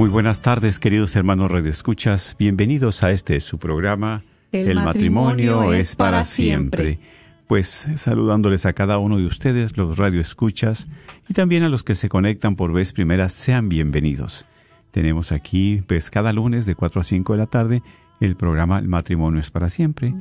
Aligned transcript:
Muy 0.00 0.08
buenas 0.08 0.40
tardes, 0.40 0.78
queridos 0.78 1.14
hermanos 1.14 1.50
radioescuchas. 1.50 2.34
Bienvenidos 2.38 3.02
a 3.02 3.10
este 3.10 3.38
su 3.38 3.58
programa. 3.58 4.22
El 4.50 4.76
matrimonio 4.76 5.74
es 5.74 5.94
para 5.94 6.24
siempre. 6.24 6.98
Pues 7.46 7.86
saludándoles 7.96 8.64
a 8.64 8.72
cada 8.72 8.96
uno 8.96 9.18
de 9.18 9.26
ustedes, 9.26 9.76
los 9.76 9.98
radioescuchas, 9.98 10.88
y 11.28 11.34
también 11.34 11.64
a 11.64 11.68
los 11.68 11.84
que 11.84 11.94
se 11.94 12.08
conectan 12.08 12.56
por 12.56 12.72
vez 12.72 12.94
primera, 12.94 13.28
sean 13.28 13.68
bienvenidos. 13.68 14.46
Tenemos 14.90 15.32
aquí, 15.32 15.82
pues 15.86 16.10
cada 16.10 16.32
lunes 16.32 16.64
de 16.64 16.74
4 16.74 17.02
a 17.02 17.04
5 17.04 17.34
de 17.34 17.38
la 17.38 17.46
tarde, 17.46 17.82
el 18.20 18.36
programa 18.36 18.78
El 18.78 18.88
matrimonio 18.88 19.38
es 19.38 19.50
para 19.50 19.68
siempre. 19.68 20.14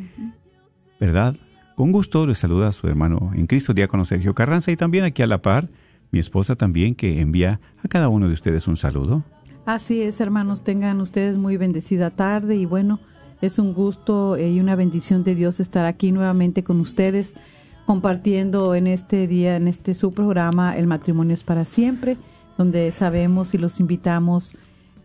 ¿Verdad? 0.99 1.37
Con 1.75 1.93
gusto 1.93 2.27
les 2.27 2.39
saluda 2.39 2.67
a 2.67 2.73
su 2.73 2.85
hermano 2.87 3.31
en 3.33 3.47
Cristo, 3.47 3.73
diácono 3.73 4.03
Sergio 4.03 4.35
Carranza, 4.35 4.71
y 4.71 4.75
también 4.75 5.05
aquí 5.05 5.21
a 5.21 5.27
la 5.27 5.41
par, 5.41 5.69
mi 6.11 6.19
esposa 6.19 6.57
también, 6.57 6.95
que 6.95 7.21
envía 7.21 7.61
a 7.81 7.87
cada 7.87 8.09
uno 8.09 8.27
de 8.27 8.33
ustedes 8.33 8.67
un 8.67 8.75
saludo. 8.75 9.23
Así 9.69 10.01
es, 10.01 10.19
hermanos, 10.19 10.63
tengan 10.63 10.99
ustedes 10.99 11.37
muy 11.37 11.55
bendecida 11.55 12.09
tarde 12.09 12.55
y 12.55 12.65
bueno, 12.65 12.99
es 13.39 13.59
un 13.59 13.75
gusto 13.75 14.35
eh, 14.35 14.49
y 14.49 14.59
una 14.59 14.75
bendición 14.75 15.23
de 15.23 15.35
Dios 15.35 15.59
estar 15.59 15.85
aquí 15.85 16.11
nuevamente 16.11 16.63
con 16.63 16.79
ustedes 16.79 17.35
compartiendo 17.85 18.73
en 18.73 18.87
este 18.87 19.27
día, 19.27 19.57
en 19.57 19.67
este 19.67 19.93
su 19.93 20.11
programa, 20.11 20.75
El 20.75 20.87
matrimonio 20.87 21.35
es 21.35 21.43
para 21.43 21.65
siempre, 21.65 22.17
donde 22.57 22.89
sabemos 22.89 23.53
y 23.53 23.59
los 23.59 23.79
invitamos 23.79 24.55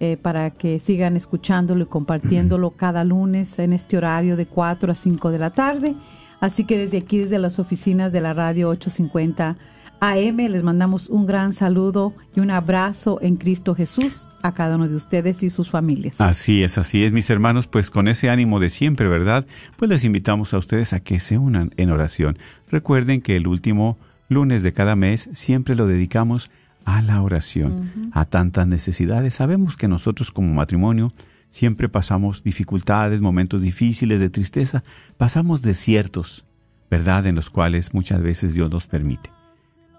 eh, 0.00 0.16
para 0.16 0.48
que 0.48 0.78
sigan 0.78 1.14
escuchándolo 1.14 1.82
y 1.82 1.86
compartiéndolo 1.86 2.70
cada 2.78 3.04
lunes 3.04 3.58
en 3.58 3.74
este 3.74 3.98
horario 3.98 4.34
de 4.34 4.46
4 4.46 4.92
a 4.92 4.94
5 4.94 5.30
de 5.30 5.38
la 5.38 5.50
tarde. 5.50 5.94
Así 6.40 6.64
que 6.64 6.78
desde 6.78 6.96
aquí, 6.96 7.18
desde 7.18 7.38
las 7.38 7.58
oficinas 7.58 8.12
de 8.12 8.22
la 8.22 8.32
radio 8.32 8.70
850 8.70 9.58
AM, 10.00 10.36
les 10.36 10.62
mandamos 10.62 11.08
un 11.08 11.26
gran 11.26 11.52
saludo 11.52 12.14
y 12.36 12.40
un 12.40 12.50
abrazo 12.50 13.18
en 13.22 13.36
Cristo 13.36 13.74
Jesús 13.74 14.28
a 14.42 14.52
cada 14.52 14.76
uno 14.76 14.88
de 14.88 14.94
ustedes 14.94 15.42
y 15.42 15.50
sus 15.50 15.70
familias. 15.70 16.20
Así 16.20 16.62
es, 16.62 16.78
así 16.78 17.04
es, 17.04 17.12
mis 17.12 17.30
hermanos, 17.30 17.66
pues 17.66 17.90
con 17.90 18.08
ese 18.08 18.28
ánimo 18.30 18.60
de 18.60 18.70
siempre, 18.70 19.08
¿verdad? 19.08 19.46
Pues 19.76 19.90
les 19.90 20.04
invitamos 20.04 20.52
a 20.52 20.58
ustedes 20.58 20.92
a 20.92 21.00
que 21.00 21.20
se 21.20 21.38
unan 21.38 21.70
en 21.76 21.90
oración. 21.90 22.36
Recuerden 22.70 23.22
que 23.22 23.36
el 23.36 23.46
último 23.46 23.96
lunes 24.28 24.62
de 24.62 24.72
cada 24.72 24.96
mes 24.96 25.28
siempre 25.32 25.74
lo 25.74 25.86
dedicamos 25.86 26.50
a 26.84 27.02
la 27.02 27.22
oración, 27.22 28.10
a 28.12 28.24
tantas 28.26 28.66
necesidades. 28.66 29.34
Sabemos 29.34 29.76
que 29.76 29.88
nosotros 29.88 30.30
como 30.30 30.52
matrimonio 30.52 31.08
siempre 31.48 31.88
pasamos 31.88 32.42
dificultades, 32.42 33.20
momentos 33.20 33.62
difíciles 33.62 34.20
de 34.20 34.28
tristeza, 34.28 34.82
pasamos 35.16 35.62
desiertos, 35.62 36.44
¿verdad? 36.90 37.26
En 37.26 37.36
los 37.36 37.48
cuales 37.48 37.94
muchas 37.94 38.22
veces 38.22 38.54
Dios 38.54 38.70
nos 38.70 38.86
permite. 38.86 39.30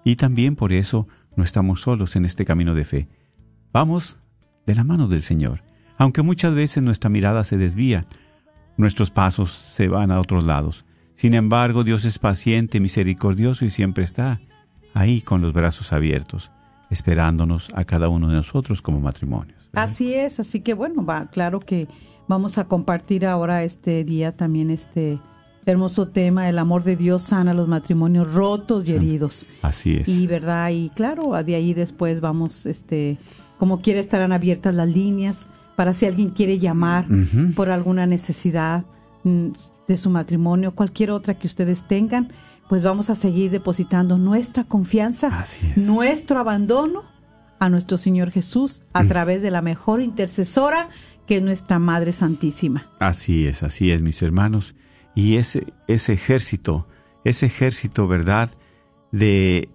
Y 0.06 0.14
también 0.14 0.54
por 0.54 0.72
eso 0.72 1.08
no 1.34 1.42
estamos 1.42 1.80
solos 1.80 2.14
en 2.14 2.24
este 2.24 2.44
camino 2.44 2.76
de 2.76 2.84
fe. 2.84 3.08
Vamos 3.72 4.18
de 4.64 4.76
la 4.76 4.84
mano 4.84 5.08
del 5.08 5.20
Señor. 5.20 5.64
Aunque 5.98 6.22
muchas 6.22 6.54
veces 6.54 6.80
nuestra 6.84 7.10
mirada 7.10 7.42
se 7.42 7.56
desvía, 7.56 8.06
nuestros 8.76 9.10
pasos 9.10 9.50
se 9.50 9.88
van 9.88 10.12
a 10.12 10.20
otros 10.20 10.44
lados. 10.44 10.84
Sin 11.14 11.34
embargo, 11.34 11.82
Dios 11.82 12.04
es 12.04 12.20
paciente, 12.20 12.78
misericordioso 12.78 13.64
y 13.64 13.70
siempre 13.70 14.04
está 14.04 14.40
ahí 14.94 15.22
con 15.22 15.42
los 15.42 15.52
brazos 15.52 15.92
abiertos, 15.92 16.52
esperándonos 16.88 17.70
a 17.74 17.82
cada 17.82 18.08
uno 18.08 18.28
de 18.28 18.36
nosotros 18.36 18.82
como 18.82 19.00
matrimonios. 19.00 19.58
Así 19.72 20.14
es, 20.14 20.38
así 20.38 20.60
que 20.60 20.74
bueno, 20.74 21.04
va, 21.04 21.26
claro 21.32 21.58
que 21.58 21.88
vamos 22.28 22.58
a 22.58 22.68
compartir 22.68 23.26
ahora 23.26 23.64
este 23.64 24.04
día 24.04 24.30
también 24.30 24.70
este 24.70 25.18
hermoso 25.66 26.06
tema, 26.08 26.48
el 26.48 26.58
amor 26.58 26.84
de 26.84 26.96
Dios 26.96 27.22
sana 27.22 27.52
los 27.52 27.66
matrimonios 27.66 28.32
rotos 28.32 28.88
y 28.88 28.92
heridos. 28.92 29.46
Así 29.62 29.96
es. 29.96 30.08
Y 30.08 30.26
verdad, 30.26 30.70
y 30.70 30.90
claro, 30.90 31.32
de 31.42 31.54
ahí 31.56 31.74
después 31.74 32.20
vamos, 32.20 32.66
este, 32.66 33.18
como 33.58 33.80
quiera 33.80 34.00
estarán 34.00 34.32
abiertas 34.32 34.74
las 34.74 34.88
líneas 34.88 35.46
para 35.74 35.92
si 35.92 36.06
alguien 36.06 36.30
quiere 36.30 36.58
llamar 36.58 37.06
por 37.54 37.68
alguna 37.68 38.06
necesidad 38.06 38.84
mm, 39.24 39.48
de 39.88 39.96
su 39.96 40.08
matrimonio, 40.08 40.74
cualquier 40.74 41.10
otra 41.10 41.38
que 41.38 41.46
ustedes 41.46 41.86
tengan, 41.86 42.32
pues 42.68 42.82
vamos 42.82 43.10
a 43.10 43.14
seguir 43.14 43.50
depositando 43.50 44.18
nuestra 44.18 44.64
confianza, 44.64 45.44
nuestro 45.76 46.38
abandono 46.38 47.04
a 47.58 47.68
nuestro 47.68 47.96
Señor 47.96 48.30
Jesús 48.30 48.82
a 48.92 49.04
través 49.04 49.42
de 49.42 49.50
la 49.50 49.62
mejor 49.62 50.00
intercesora 50.00 50.88
que 51.26 51.36
es 51.36 51.42
nuestra 51.42 51.78
Madre 51.78 52.12
Santísima. 52.12 52.88
Así 53.00 53.46
es, 53.46 53.62
así 53.62 53.90
es, 53.90 54.00
mis 54.00 54.22
hermanos. 54.22 54.76
Y 55.16 55.38
ese, 55.38 55.72
ese 55.88 56.12
ejército, 56.12 56.86
ese 57.24 57.46
ejército, 57.46 58.06
¿verdad?, 58.06 58.50
de 59.10 59.70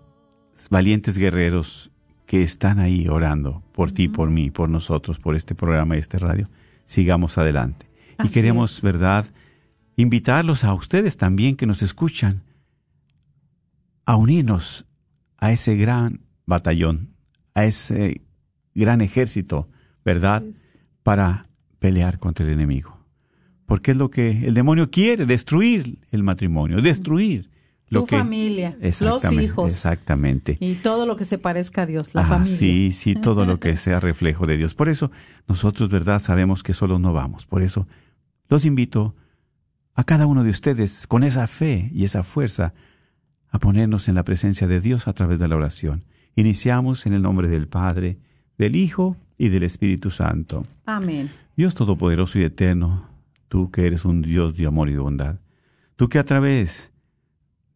valientes 0.69 1.17
guerreros 1.17 1.91
que 2.27 2.43
están 2.43 2.79
ahí 2.79 3.07
orando 3.07 3.63
por 3.73 3.91
ti, 3.91 4.07
por 4.07 4.29
mí, 4.29 4.51
por 4.51 4.69
nosotros, 4.69 5.17
por 5.17 5.35
este 5.35 5.55
programa 5.55 5.95
y 5.95 5.99
este 5.99 6.19
radio, 6.19 6.47
sigamos 6.85 7.39
adelante. 7.39 7.89
Y 8.23 8.29
queremos, 8.29 8.77
es. 8.77 8.81
¿verdad?, 8.83 9.25
invitarlos 9.95 10.63
a 10.63 10.75
ustedes 10.75 11.17
también 11.17 11.55
que 11.55 11.65
nos 11.65 11.81
escuchan 11.81 12.43
a 14.05 14.17
unirnos 14.17 14.85
a 15.37 15.51
ese 15.51 15.75
gran 15.75 16.21
batallón, 16.45 17.15
a 17.55 17.65
ese 17.65 18.21
gran 18.75 19.01
ejército, 19.01 19.67
¿verdad?, 20.05 20.43
para 21.01 21.49
pelear 21.79 22.19
contra 22.19 22.45
el 22.45 22.53
enemigo. 22.53 23.00
Porque 23.71 23.91
es 23.91 23.97
lo 23.97 24.11
que 24.11 24.45
el 24.45 24.53
demonio 24.53 24.91
quiere, 24.91 25.25
destruir 25.25 25.97
el 26.11 26.23
matrimonio, 26.23 26.81
destruir 26.81 27.49
lo 27.87 28.01
Tu 28.01 28.07
que... 28.07 28.17
familia, 28.17 28.75
los 28.99 29.31
hijos. 29.31 29.71
Exactamente. 29.71 30.57
Y 30.59 30.73
todo 30.73 31.05
lo 31.05 31.15
que 31.15 31.23
se 31.23 31.37
parezca 31.37 31.83
a 31.83 31.85
Dios, 31.85 32.13
la 32.13 32.23
Ah, 32.23 32.25
familia. 32.25 32.57
Sí, 32.57 32.91
sí, 32.91 33.15
todo 33.15 33.45
lo 33.45 33.61
que 33.61 33.75
sea 33.77 34.01
reflejo 34.01 34.45
de 34.45 34.57
Dios. 34.57 34.75
Por 34.75 34.89
eso 34.89 35.09
nosotros, 35.47 35.87
¿verdad? 35.89 36.19
Sabemos 36.19 36.63
que 36.63 36.73
solos 36.73 36.99
no 36.99 37.13
vamos. 37.13 37.45
Por 37.45 37.63
eso 37.63 37.87
los 38.49 38.65
invito 38.65 39.15
a 39.95 40.03
cada 40.03 40.25
uno 40.25 40.43
de 40.43 40.49
ustedes 40.49 41.07
con 41.07 41.23
esa 41.23 41.47
fe 41.47 41.89
y 41.93 42.03
esa 42.03 42.23
fuerza 42.23 42.73
a 43.51 43.59
ponernos 43.59 44.09
en 44.09 44.15
la 44.15 44.23
presencia 44.23 44.67
de 44.67 44.81
Dios 44.81 45.07
a 45.07 45.13
través 45.13 45.39
de 45.39 45.47
la 45.47 45.55
oración. 45.55 46.03
Iniciamos 46.35 47.05
en 47.05 47.13
el 47.13 47.21
nombre 47.21 47.47
del 47.47 47.69
Padre, 47.69 48.17
del 48.57 48.75
Hijo 48.75 49.15
y 49.37 49.47
del 49.47 49.63
Espíritu 49.63 50.11
Santo. 50.11 50.65
Amén. 50.85 51.29
Dios 51.55 51.73
Todopoderoso 51.73 52.37
y 52.37 52.43
Eterno, 52.43 53.07
tú 53.51 53.69
que 53.69 53.85
eres 53.85 54.05
un 54.05 54.21
Dios 54.21 54.55
de 54.55 54.65
amor 54.65 54.87
y 54.87 54.93
de 54.93 54.99
bondad, 54.99 55.41
tú 55.97 56.07
que 56.07 56.19
a 56.19 56.23
través 56.23 56.93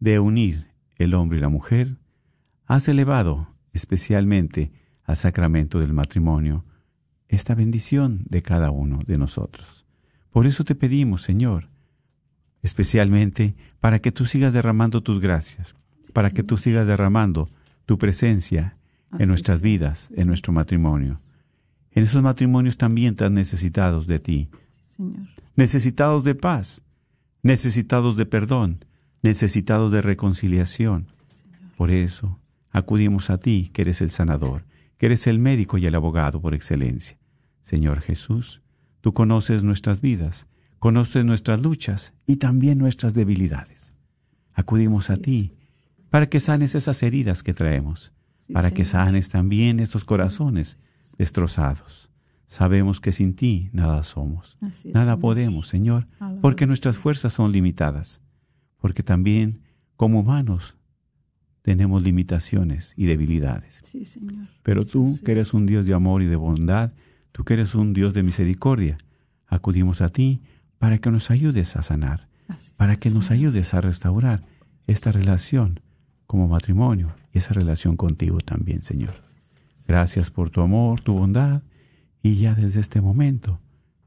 de 0.00 0.18
unir 0.18 0.68
el 0.94 1.12
hombre 1.12 1.36
y 1.36 1.42
la 1.42 1.50
mujer, 1.50 1.98
has 2.64 2.88
elevado 2.88 3.54
especialmente 3.74 4.72
al 5.04 5.18
sacramento 5.18 5.78
del 5.78 5.92
matrimonio 5.92 6.64
esta 7.28 7.54
bendición 7.54 8.22
de 8.24 8.40
cada 8.40 8.70
uno 8.70 9.00
de 9.06 9.18
nosotros. 9.18 9.84
Por 10.30 10.46
eso 10.46 10.64
te 10.64 10.74
pedimos, 10.74 11.20
Señor, 11.20 11.68
especialmente 12.62 13.54
para 13.78 13.98
que 13.98 14.12
tú 14.12 14.24
sigas 14.24 14.54
derramando 14.54 15.02
tus 15.02 15.20
gracias, 15.20 15.76
para 16.14 16.30
que 16.30 16.42
tú 16.42 16.56
sigas 16.56 16.86
derramando 16.86 17.50
tu 17.84 17.98
presencia 17.98 18.78
en 19.18 19.28
nuestras 19.28 19.58
es. 19.58 19.62
vidas, 19.62 20.10
en 20.16 20.26
nuestro 20.26 20.54
matrimonio. 20.54 21.18
En 21.90 22.04
esos 22.04 22.22
matrimonios 22.22 22.78
también 22.78 23.14
tan 23.14 23.34
necesitados 23.34 24.06
de 24.06 24.20
ti, 24.20 24.48
Señor. 24.96 25.28
necesitados 25.56 26.24
de 26.24 26.34
paz, 26.34 26.82
necesitados 27.42 28.16
de 28.16 28.26
perdón, 28.26 28.84
necesitados 29.22 29.92
de 29.92 30.02
reconciliación. 30.02 31.08
Por 31.76 31.90
eso 31.90 32.40
acudimos 32.70 33.30
a 33.30 33.38
ti, 33.38 33.70
que 33.72 33.82
eres 33.82 34.00
el 34.00 34.10
sanador, 34.10 34.64
que 34.98 35.06
eres 35.06 35.26
el 35.26 35.38
médico 35.38 35.78
y 35.78 35.86
el 35.86 35.94
abogado 35.94 36.40
por 36.40 36.54
excelencia. 36.54 37.18
Señor 37.62 38.00
Jesús, 38.00 38.62
tú 39.00 39.12
conoces 39.12 39.62
nuestras 39.62 40.00
vidas, 40.00 40.46
conoces 40.78 41.24
nuestras 41.24 41.60
luchas 41.60 42.14
y 42.26 42.36
también 42.36 42.78
nuestras 42.78 43.14
debilidades. 43.14 43.94
Acudimos 44.54 45.10
a 45.10 45.16
ti 45.16 45.54
para 46.10 46.28
que 46.28 46.40
sanes 46.40 46.74
esas 46.74 47.02
heridas 47.02 47.42
que 47.42 47.54
traemos, 47.54 48.12
para 48.52 48.70
que 48.70 48.84
sanes 48.84 49.28
también 49.28 49.80
estos 49.80 50.04
corazones 50.04 50.78
destrozados. 51.18 52.10
Sabemos 52.46 53.00
que 53.00 53.12
sin 53.12 53.34
ti 53.34 53.70
nada 53.72 54.02
somos. 54.02 54.56
Así 54.60 54.90
Nada 54.92 55.18
podemos, 55.18 55.68
Señor, 55.68 56.06
Alabado 56.18 56.40
porque 56.42 56.66
nuestras 56.66 56.96
fuerzas 56.96 57.32
son 57.32 57.50
limitadas, 57.50 58.20
porque 58.78 59.02
también 59.02 59.62
como 59.96 60.20
humanos 60.20 60.76
tenemos 61.62 62.02
limitaciones 62.02 62.94
y 62.96 63.06
debilidades. 63.06 63.80
Sí, 63.84 64.04
Señor. 64.04 64.46
Pero 64.62 64.84
tú, 64.84 65.04
Así 65.04 65.24
que 65.24 65.32
eres 65.32 65.48
es. 65.48 65.54
un 65.54 65.66
Dios 65.66 65.86
de 65.86 65.94
amor 65.94 66.22
y 66.22 66.26
de 66.26 66.36
bondad, 66.36 66.92
tú 67.32 67.44
que 67.44 67.54
eres 67.54 67.74
un 67.74 67.92
Dios 67.92 68.14
de 68.14 68.22
misericordia, 68.22 68.98
acudimos 69.48 70.00
a 70.00 70.08
ti 70.10 70.42
para 70.78 70.98
que 70.98 71.10
nos 71.10 71.30
ayudes 71.30 71.74
a 71.74 71.82
sanar, 71.82 72.28
Así 72.46 72.72
para 72.76 72.96
que 72.96 73.10
nos 73.10 73.32
ayudes 73.32 73.74
a 73.74 73.80
restaurar 73.80 74.44
esta 74.86 75.10
relación 75.10 75.80
como 76.28 76.46
matrimonio 76.46 77.14
y 77.32 77.38
esa 77.38 77.54
relación 77.54 77.96
contigo 77.96 78.38
también, 78.38 78.84
Señor. 78.84 79.14
Gracias 79.88 80.30
por 80.30 80.50
tu 80.50 80.60
amor, 80.60 81.00
tu 81.00 81.14
bondad, 81.14 81.62
y 82.22 82.36
ya 82.36 82.54
desde 82.54 82.80
este 82.80 83.00
momento 83.00 83.60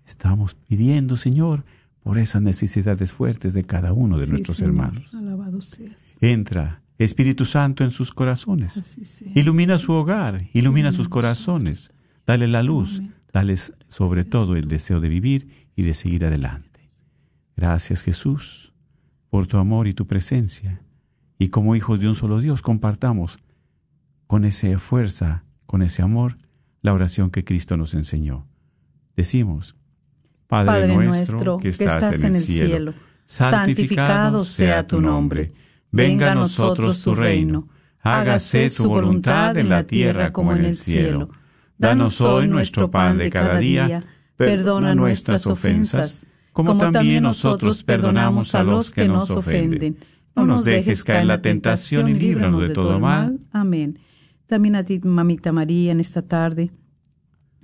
estamos 0.06 0.56
pidiendo, 0.56 1.17
Señor, 1.17 1.63
por 2.01 2.17
esas 2.17 2.41
necesidades 2.41 3.11
fuertes 3.11 3.53
de 3.53 3.63
cada 3.63 3.94
uno 3.94 4.17
de 4.17 4.27
nuestros 4.27 4.57
Señor. 4.57 4.71
hermanos. 4.71 5.13
Alabado 5.13 5.61
seas. 5.61 6.17
Entra, 6.21 6.81
Espíritu 6.97 7.45
Santo, 7.45 7.83
en 7.83 7.91
sus 7.91 8.13
corazones. 8.13 8.97
Ilumina 9.35 9.77
su 9.77 9.94
hogar, 9.94 10.47
ilumina 10.53 10.91
sus 10.91 11.07
corazones, 11.07 11.91
dale 12.25 12.47
la 12.47 12.63
luz, 12.63 13.00
momento. 13.00 13.19
dales 13.31 13.73
sobre 13.88 14.25
todo 14.25 14.56
el 14.56 14.67
deseo 14.67 15.00
de 15.00 15.09
vivir 15.09 15.67
y 15.75 15.83
de 15.83 15.94
seguir 15.94 16.25
adelante. 16.25 16.89
Gracias 17.56 18.01
Jesús 18.01 18.73
por 19.29 19.47
tu 19.47 19.57
amor 19.57 19.88
y 19.88 19.94
tu 19.94 20.07
presencia. 20.07 20.81
Y 21.38 21.50
como 21.50 21.75
hijos 21.75 22.00
de 22.00 22.07
un 22.07 22.15
solo 22.15 22.39
Dios 22.39 22.61
compartamos 22.61 23.39
con 24.27 24.44
esa 24.44 24.77
fuerza, 24.79 25.44
con 25.65 25.81
ese 25.81 26.01
amor, 26.01 26.38
la 26.81 26.94
oración 26.94 27.30
que 27.31 27.44
Cristo 27.44 27.78
nos 27.78 27.94
enseñó. 27.94 28.48
Decimos, 29.16 29.76
Padre, 30.48 30.68
Padre 30.68 30.96
nuestro, 30.96 31.58
que 31.58 31.70
estás, 31.70 32.16
en 32.16 32.36
el 32.36 32.42
cielo, 32.42 32.94
santificado 33.26 34.46
sea 34.46 34.88
tu 34.88 35.02
nombre. 35.02 35.54
Venga 35.92 36.31
a 36.31 36.36
nosotros 36.36 37.04
tu 37.04 37.16
reino. 37.16 37.68
Hágase 38.02 38.70
tu 38.70 38.88
voluntad 38.88 39.58
en 39.58 39.70
la 39.70 39.84
tierra 39.86 40.31
como 40.31 40.56
en 40.56 40.66
el 40.66 40.76
cielo. 40.76 41.30
Danos 41.78 42.22
hoy 42.22 42.48
nuestro 42.48 42.90
pan 42.90 43.18
de 43.18 43.30
cada 43.30 43.60
día. 43.60 44.02
Perdona 44.36 44.96
nuestras 44.96 45.46
ofensas, 45.48 46.26
como 46.54 46.78
también 46.78 47.24
nosotros 47.24 47.84
perdonamos 47.84 48.56
a 48.56 48.64
los 48.64 48.92
que 48.92 49.08
nos 49.08 49.30
ofenden. 49.31 49.98
No 50.36 50.46
nos 50.46 50.64
dejes 50.64 51.04
caer 51.04 51.22
en 51.22 51.28
la 51.28 51.42
tentación 51.42 52.08
y 52.08 52.14
líbranos 52.14 52.62
de 52.62 52.70
todo 52.70 53.00
mal. 53.00 53.40
Amén. 53.52 54.00
También 54.50 54.75
a 54.75 54.84
ti, 54.84 55.00
mamita 55.04 55.51
María, 55.51 55.92
en 55.92 56.00
esta 56.00 56.24
tarde. 56.24 56.72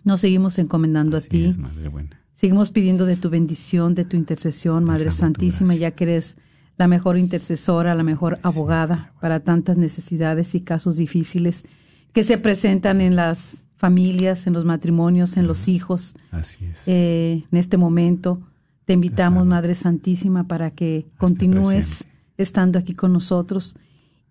Nos 0.04 0.22
seguimos 0.22 0.60
encomendando 0.60 1.18
Así 1.18 1.26
a 1.26 1.30
ti. 1.30 1.46
es, 1.46 1.58
Madre 1.58 1.90
buena. 1.90 2.22
Seguimos 2.36 2.70
pidiendo 2.70 3.08
de 3.08 3.16
tu 3.16 3.32
bendición, 3.32 3.96
de 3.96 4.06
tu 4.06 4.16
intercesión, 4.16 4.84
Madre 4.84 5.10
Santísima, 5.10 5.74
ya 5.74 5.92
que 5.92 6.04
eres 6.04 6.38
la 6.78 6.88
mejor 6.88 7.18
intercesora, 7.18 7.96
la 7.96 8.04
mejor 8.04 8.38
abogada 8.44 9.14
para 9.20 9.40
tantas 9.40 9.78
necesidades 9.78 10.54
y 10.54 10.62
casos 10.62 10.96
difíciles 10.96 11.66
que 12.14 12.22
se 12.22 12.38
presentan 12.38 13.02
en 13.02 13.16
las 13.16 13.66
familias, 13.78 14.46
en 14.46 14.54
los 14.54 14.64
matrimonios, 14.64 15.38
en 15.38 15.48
los 15.48 15.68
hijos. 15.68 16.14
Así 16.30 16.66
es. 16.66 16.88
Eh, 16.88 17.46
en 17.52 17.58
este 17.58 17.78
momento 17.78 18.42
te 18.86 18.94
invitamos. 18.94 19.48
Madre 19.48 19.74
Santísima, 19.74 20.44
para 20.48 20.70
que 20.70 21.08
continúes 21.18 22.06
estando 22.38 22.78
aquí 22.78 22.94
con 22.94 23.12
nosotros 23.12 23.76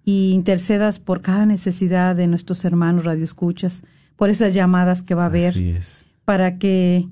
y 0.05 0.33
intercedas 0.33 0.99
por 1.01 1.23
cada 1.23 1.47
necesidad 1.47 2.15
de 2.15 2.27
nuestros 2.27 2.65
hermanos 2.65 3.05
radioescuchas, 3.05 3.83
por 4.17 4.31
esas 4.31 4.55
llamadas 4.55 5.03
que 5.03 5.15
va 5.15 5.25
a 5.25 5.27
haber 5.27 5.81
para 6.25 6.59
que 6.59 7.09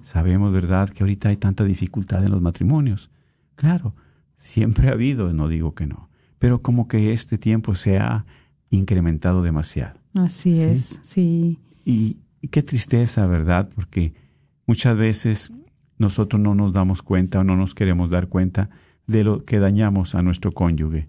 Sabemos, 0.00 0.52
¿verdad?, 0.52 0.88
que 0.88 1.04
ahorita 1.04 1.28
hay 1.28 1.36
tanta 1.36 1.64
dificultad 1.64 2.24
en 2.24 2.32
los 2.32 2.40
matrimonios. 2.40 3.10
Claro, 3.56 3.94
siempre 4.36 4.88
ha 4.88 4.92
habido, 4.92 5.32
no 5.32 5.48
digo 5.48 5.74
que 5.74 5.86
no, 5.86 6.08
pero 6.38 6.62
como 6.62 6.88
que 6.88 7.12
este 7.12 7.36
tiempo 7.38 7.74
se 7.74 7.98
ha 7.98 8.24
incrementado 8.70 9.42
demasiado. 9.42 10.00
Así 10.14 10.60
es, 10.60 10.98
sí. 11.02 11.60
Y, 11.84 12.16
y 12.40 12.48
qué 12.48 12.62
tristeza, 12.62 13.26
¿verdad? 13.26 13.68
Porque 13.74 14.14
muchas 14.66 14.96
veces 14.96 15.52
nosotros 15.98 16.40
no 16.40 16.54
nos 16.54 16.72
damos 16.72 17.02
cuenta 17.02 17.40
o 17.40 17.44
no 17.44 17.54
nos 17.54 17.74
queremos 17.74 18.10
dar 18.10 18.28
cuenta 18.28 18.70
de 19.06 19.24
lo 19.24 19.44
que 19.44 19.58
dañamos 19.58 20.14
a 20.14 20.22
nuestro 20.22 20.52
cónyuge, 20.52 21.08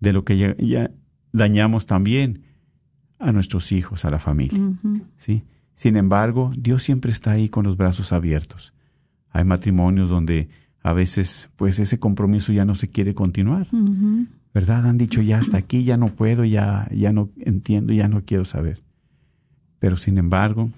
de 0.00 0.12
lo 0.12 0.24
que 0.24 0.38
ya, 0.38 0.56
ya 0.56 0.90
dañamos 1.32 1.86
también 1.86 2.42
a 3.18 3.32
nuestros 3.32 3.72
hijos, 3.72 4.04
a 4.04 4.10
la 4.10 4.18
familia. 4.18 4.60
¿sí? 5.16 5.42
Sin 5.74 5.96
embargo, 5.96 6.52
Dios 6.56 6.82
siempre 6.82 7.10
está 7.10 7.32
ahí 7.32 7.48
con 7.48 7.64
los 7.64 7.76
brazos 7.76 8.12
abiertos. 8.12 8.74
Hay 9.30 9.44
matrimonios 9.44 10.10
donde 10.10 10.48
a 10.82 10.92
veces 10.92 11.50
pues 11.56 11.78
ese 11.78 11.98
compromiso 11.98 12.52
ya 12.52 12.64
no 12.64 12.74
se 12.74 12.88
quiere 12.88 13.14
continuar. 13.14 13.68
¿verdad? 14.54 14.86
Han 14.86 14.98
dicho 14.98 15.20
ya 15.20 15.38
hasta 15.38 15.56
aquí, 15.58 15.82
ya 15.82 15.96
no 15.96 16.14
puedo, 16.14 16.44
ya 16.44 16.88
ya 16.92 17.12
no 17.12 17.30
entiendo, 17.40 17.92
ya 17.92 18.08
no 18.08 18.24
quiero 18.24 18.44
saber. 18.44 18.84
Pero 19.80 19.96
sin 19.96 20.16
embargo, 20.16 20.70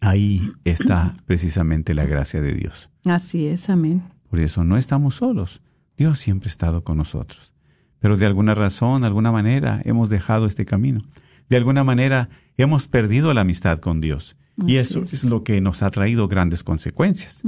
ahí 0.00 0.52
está 0.64 1.16
precisamente 1.26 1.92
la 1.94 2.06
gracia 2.06 2.40
de 2.40 2.54
Dios. 2.54 2.88
Así 3.04 3.46
es, 3.46 3.68
amén. 3.68 4.04
Por 4.30 4.38
eso 4.38 4.62
no 4.62 4.78
estamos 4.78 5.16
solos. 5.16 5.60
Dios 5.96 6.20
siempre 6.20 6.48
ha 6.48 6.50
estado 6.50 6.84
con 6.84 6.96
nosotros. 6.96 7.51
Pero 8.02 8.18
de 8.18 8.26
alguna 8.26 8.54
razón, 8.54 9.00
de 9.00 9.06
alguna 9.06 9.32
manera, 9.32 9.80
hemos 9.84 10.10
dejado 10.10 10.44
este 10.46 10.66
camino. 10.66 10.98
De 11.48 11.56
alguna 11.56 11.84
manera, 11.84 12.28
hemos 12.58 12.88
perdido 12.88 13.32
la 13.32 13.40
amistad 13.42 13.78
con 13.78 14.00
Dios. 14.02 14.36
y 14.66 14.76
eso 14.76 15.02
es. 15.04 15.14
es. 15.14 15.24
lo 15.24 15.42
que 15.44 15.60
nos 15.62 15.82
ha 15.82 15.90
traído 15.90 16.28
grandes 16.28 16.62
consecuencias, 16.64 17.40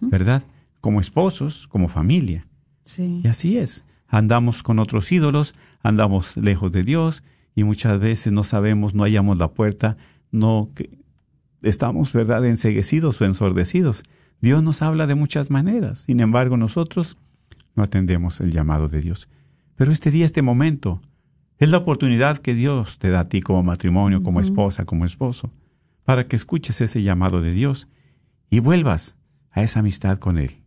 ¿verdad? 0.00 0.44
Como 0.80 1.00
esposos, 1.00 1.66
como 1.66 1.88
familia. 1.88 2.46
Sí. 2.84 3.20
Y 3.24 3.26
así 3.28 3.58
es. 3.58 3.84
Andamos 4.06 4.62
con 4.62 4.78
otros 4.78 5.10
ídolos, 5.10 5.54
andamos 5.82 6.36
lejos 6.36 6.70
de 6.72 6.84
Dios 6.84 7.22
y 7.54 7.64
muchas 7.64 7.98
veces 7.98 8.32
no 8.32 8.42
sabemos, 8.44 8.94
no 8.94 9.02
hallamos 9.04 9.38
la 9.38 9.48
puerta, 9.48 9.96
no 10.30 10.70
que- 10.74 10.90
estamos, 11.62 12.12
¿verdad?, 12.12 12.44
enseguecidos 12.46 13.20
o 13.20 13.24
ensordecidos. 13.24 14.02
Dios 14.40 14.62
nos 14.62 14.82
habla 14.82 15.06
de 15.06 15.14
muchas 15.14 15.50
maneras, 15.50 16.00
sin 16.06 16.20
embargo 16.20 16.56
nosotros 16.56 17.16
no 17.76 17.82
atendemos 17.84 18.40
el 18.40 18.50
llamado 18.50 18.88
de 18.88 19.00
Dios. 19.00 19.28
Pero 19.76 19.92
este 19.92 20.10
día, 20.10 20.24
este 20.24 20.42
momento, 20.42 21.00
es 21.58 21.68
la 21.68 21.78
oportunidad 21.78 22.38
que 22.38 22.54
Dios 22.54 22.98
te 22.98 23.10
da 23.10 23.20
a 23.20 23.28
ti 23.28 23.40
como 23.40 23.62
matrimonio, 23.62 24.22
como 24.22 24.40
esposa, 24.40 24.84
como 24.84 25.04
esposo, 25.04 25.52
para 26.04 26.26
que 26.26 26.36
escuches 26.36 26.80
ese 26.80 27.02
llamado 27.02 27.40
de 27.40 27.52
Dios 27.52 27.88
y 28.50 28.58
vuelvas 28.58 29.16
a 29.50 29.62
esa 29.62 29.80
amistad 29.80 30.18
con 30.18 30.38
Él, 30.38 30.62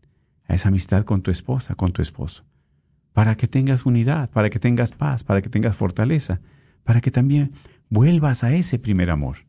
a 0.47 0.55
esa 0.55 0.69
amistad 0.69 1.03
con 1.03 1.21
tu 1.21 1.31
esposa, 1.31 1.75
con 1.75 1.91
tu 1.91 2.01
esposo, 2.01 2.45
para 3.13 3.35
que 3.35 3.47
tengas 3.47 3.85
unidad, 3.85 4.29
para 4.29 4.50
que 4.50 4.59
tengas 4.59 4.91
paz, 4.91 5.24
para 5.24 5.41
que 5.41 5.50
tengas 5.50 5.75
fortaleza, 5.75 6.39
para 6.83 7.01
que 7.01 7.12
también 7.12 7.51
vuelvas 7.89 8.43
a 8.43 8.53
ese 8.53 8.79
primer 8.79 9.09
amor, 9.09 9.39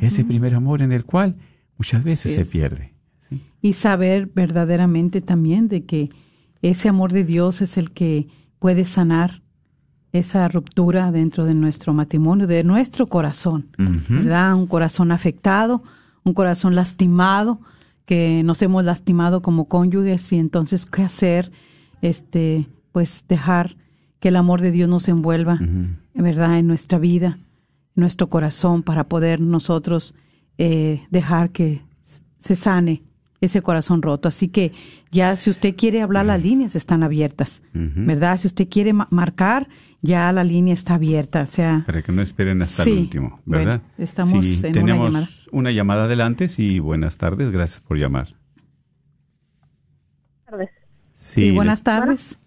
ese 0.00 0.24
primer 0.24 0.54
amor 0.54 0.82
en 0.82 0.92
el 0.92 1.04
cual 1.04 1.36
muchas 1.78 2.04
veces 2.04 2.34
se 2.34 2.44
pierde. 2.44 2.92
¿sí? 3.28 3.40
Y 3.62 3.72
saber 3.74 4.26
verdaderamente 4.26 5.20
también 5.20 5.68
de 5.68 5.84
que 5.84 6.10
ese 6.60 6.88
amor 6.88 7.12
de 7.12 7.24
Dios 7.24 7.62
es 7.62 7.78
el 7.78 7.92
que 7.92 8.26
puede 8.64 8.86
sanar 8.86 9.42
esa 10.10 10.48
ruptura 10.48 11.12
dentro 11.12 11.44
de 11.44 11.52
nuestro 11.52 11.92
matrimonio, 11.92 12.46
de 12.46 12.64
nuestro 12.64 13.06
corazón, 13.06 13.66
¿verdad? 14.08 14.54
Un 14.54 14.66
corazón 14.66 15.12
afectado, 15.12 15.82
un 16.22 16.32
corazón 16.32 16.74
lastimado, 16.74 17.60
que 18.06 18.40
nos 18.42 18.62
hemos 18.62 18.82
lastimado 18.82 19.42
como 19.42 19.66
cónyuges 19.66 20.32
y 20.32 20.38
entonces 20.38 20.86
qué 20.86 21.02
hacer, 21.02 21.52
este, 22.00 22.66
pues 22.90 23.26
dejar 23.28 23.76
que 24.18 24.28
el 24.28 24.36
amor 24.36 24.62
de 24.62 24.70
Dios 24.70 24.88
nos 24.88 25.08
envuelva, 25.08 25.60
¿verdad? 26.14 26.58
En 26.58 26.66
nuestra 26.66 26.98
vida, 26.98 27.36
en 27.94 28.00
nuestro 28.00 28.30
corazón 28.30 28.82
para 28.82 29.10
poder 29.10 29.42
nosotros 29.42 30.14
eh, 30.56 31.06
dejar 31.10 31.50
que 31.50 31.82
se 32.38 32.56
sane 32.56 33.02
ese 33.44 33.62
corazón 33.62 34.02
roto. 34.02 34.28
Así 34.28 34.48
que 34.48 34.72
ya 35.10 35.36
si 35.36 35.50
usted 35.50 35.74
quiere 35.76 36.02
hablar, 36.02 36.26
las 36.26 36.42
líneas 36.42 36.74
están 36.76 37.02
abiertas, 37.02 37.62
¿verdad? 37.72 38.36
Si 38.38 38.46
usted 38.48 38.68
quiere 38.68 38.92
ma- 38.92 39.08
marcar, 39.10 39.68
ya 40.02 40.30
la 40.32 40.44
línea 40.44 40.74
está 40.74 40.94
abierta. 40.94 41.42
O 41.42 41.46
sea, 41.46 41.84
Para 41.86 42.02
que 42.02 42.12
no 42.12 42.20
esperen 42.22 42.60
hasta 42.62 42.84
Sí. 42.84 42.92
el 42.92 42.98
último, 42.98 43.40
¿verdad? 43.46 43.80
Bueno, 43.80 43.94
estamos 44.04 44.44
Sí, 44.44 44.60
en 44.66 44.70
una 44.70 44.72
tenemos 44.72 45.06
llamada. 45.14 45.28
una 45.52 45.70
llamada 45.70 46.04
adelante. 46.04 46.48
Sí, 46.48 46.78
buenas 46.78 47.16
tardes. 47.18 47.50
Gracias 47.50 47.80
por 47.80 47.96
llamar. 47.98 48.28
tardes. 50.46 50.70
sí, 51.14 51.50
buenas 51.50 51.82
tardes. 51.82 52.38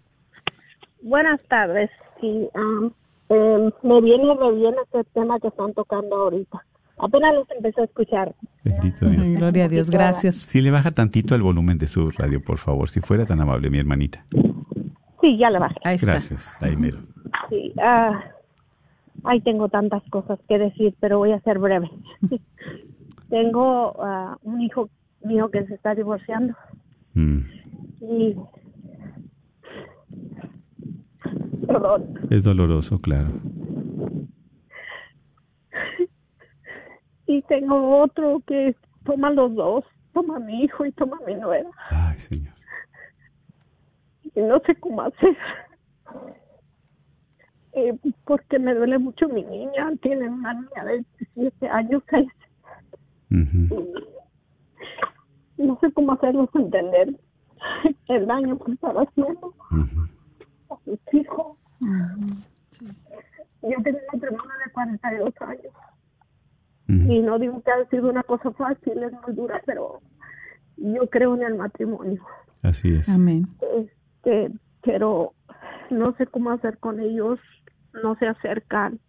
Buenas 1.02 1.40
tardes. 1.48 1.90
Sí, 2.20 2.48
am, 2.54 2.92
em, 3.28 3.70
me 3.82 4.00
viene 4.00 4.24
de 4.36 4.52
bien 4.56 4.74
este 4.84 5.04
tema 5.14 5.38
que 5.40 5.48
están 5.48 5.72
tocando 5.74 6.16
ahorita. 6.16 6.64
Apenas 7.00 7.34
los 7.34 7.50
empecé 7.50 7.80
a 7.80 7.84
escuchar. 7.84 8.34
Bendito 8.64 9.06
Ay, 9.06 9.16
Dios. 9.16 9.28
gloria 9.36 9.64
a 9.64 9.68
Dios, 9.68 9.90
gracias. 9.90 10.36
Si 10.36 10.60
le 10.60 10.70
baja 10.70 10.90
tantito 10.90 11.34
el 11.34 11.42
volumen 11.42 11.78
de 11.78 11.86
su 11.86 12.10
radio, 12.10 12.42
por 12.42 12.58
favor, 12.58 12.88
si 12.88 13.00
fuera 13.00 13.24
tan 13.24 13.40
amable, 13.40 13.70
mi 13.70 13.78
hermanita. 13.78 14.24
Sí, 15.20 15.36
ya 15.38 15.50
le 15.50 15.58
bajé. 15.58 15.76
Ahí 15.84 15.96
está. 15.96 16.12
Gracias. 16.12 16.62
Ahí 16.62 16.76
mero. 16.76 16.98
Sí, 17.50 17.72
ah, 17.82 18.20
ay, 19.24 19.40
tengo 19.40 19.68
tantas 19.68 20.02
cosas 20.10 20.38
que 20.48 20.58
decir, 20.58 20.94
pero 21.00 21.18
voy 21.18 21.32
a 21.32 21.40
ser 21.40 21.58
breve. 21.58 21.90
tengo 23.30 23.94
ah, 24.02 24.36
un 24.42 24.60
hijo 24.60 24.88
mío 25.24 25.50
que 25.50 25.64
se 25.66 25.74
está 25.74 25.94
divorciando 25.94 26.54
Mm. 27.14 27.40
y 28.00 28.36
perdón, 31.66 32.04
Es 32.30 32.44
doloroso, 32.44 33.00
claro. 33.00 33.30
Y 37.28 37.42
tengo 37.42 38.00
otro 38.02 38.42
que 38.46 38.74
toma 39.04 39.30
los 39.30 39.54
dos, 39.54 39.84
toma 40.12 40.36
a 40.36 40.40
mi 40.40 40.64
hijo 40.64 40.84
y 40.84 40.92
toma 40.92 41.18
a 41.22 41.26
mi 41.26 41.34
nuera. 41.36 41.70
Ay, 41.90 42.18
Señor. 42.18 42.54
y 44.34 44.40
no 44.40 44.58
sé 44.66 44.74
cómo 44.76 45.02
hacer. 45.02 45.36
Eh, 47.72 47.96
porque 48.24 48.58
me 48.58 48.74
duele 48.74 48.98
mucho 48.98 49.28
mi 49.28 49.42
niña, 49.44 49.92
tiene 50.02 50.28
una 50.28 50.54
niña 50.54 50.84
de 50.84 51.04
17 51.34 51.68
años, 51.68 52.02
seis, 52.10 52.28
Ujú. 53.30 53.92
y 55.58 55.62
no 55.62 55.78
sé 55.80 55.92
cómo 55.92 56.12
hacerlos 56.12 56.48
entender 56.54 57.14
el 58.08 58.26
daño 58.26 58.58
que 58.58 58.72
están 58.72 58.96
haciendo 58.96 59.48
Ujú. 59.70 60.08
a 60.70 60.76
sus 60.84 60.98
hijos. 61.14 61.56
Yo 63.62 63.82
tengo 63.82 63.98
un 63.98 64.06
matrimonio 64.20 64.52
de 64.64 64.72
42 64.72 65.34
años 65.42 65.72
Y 66.88 67.20
no 67.20 67.38
digo 67.38 67.62
que 67.62 67.70
ha 67.70 67.84
sido 67.90 68.08
una 68.08 68.22
cosa 68.22 68.50
fácil, 68.52 69.02
es 69.02 69.12
muy 69.12 69.34
dura, 69.34 69.60
pero 69.66 70.00
yo 70.78 71.06
creo 71.10 71.34
en 71.34 71.42
el 71.42 71.54
matrimonio. 71.54 72.24
Así 72.62 72.94
es. 72.94 73.08
Amén. 73.08 73.46
este 74.20 74.50
pero 74.82 75.32
no 75.90 76.14
sé 76.16 76.26
cómo 76.26 76.50
hacer 76.50 76.78
con 76.78 77.00
ellos 77.00 77.38
no 78.02 78.14
se 78.16 78.26
acercan 78.26 79.00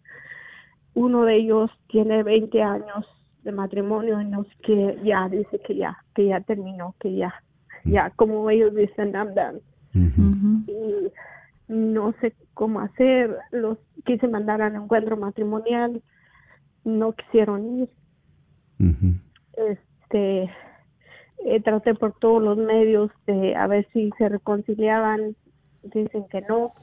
uno 0.93 1.23
de 1.23 1.37
ellos 1.37 1.69
tiene 1.87 2.23
20 2.23 2.61
años 2.61 3.05
de 3.43 3.51
matrimonio 3.51 4.19
y 4.19 4.25
nos 4.25 4.47
que 4.63 4.97
ya 5.03 5.29
dice 5.29 5.59
que 5.65 5.75
ya 5.75 5.97
que 6.15 6.27
ya 6.27 6.41
terminó 6.41 6.95
que 6.99 7.15
ya 7.15 7.33
ya 7.85 8.11
como 8.15 8.49
ellos 8.49 8.73
dicen 8.75 9.13
I'm 9.13 9.33
done 9.33 9.61
y 10.67 11.11
no 11.67 12.13
sé 12.19 12.33
cómo 12.53 12.79
hacer 12.81 13.37
los 13.51 13.77
quise 14.05 14.27
mandar 14.27 14.61
al 14.61 14.75
encuentro 14.75 15.17
matrimonial 15.17 16.01
no 16.83 17.13
quisieron 17.13 17.79
ir. 17.79 17.89
Este 19.53 20.49
eh, 21.45 21.61
traté 21.63 21.93
por 21.95 22.17
todos 22.19 22.41
los 22.41 22.57
medios 22.57 23.11
de 23.27 23.55
a 23.55 23.67
ver 23.67 23.87
si 23.93 24.09
se 24.17 24.29
reconciliaban. 24.29 25.35
Dicen 25.83 26.25
que 26.29 26.41
no 26.41 26.73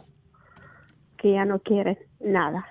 que 1.19 1.33
ya 1.33 1.45
no 1.45 1.59
quieren 1.61 1.99
nada. 2.21 2.67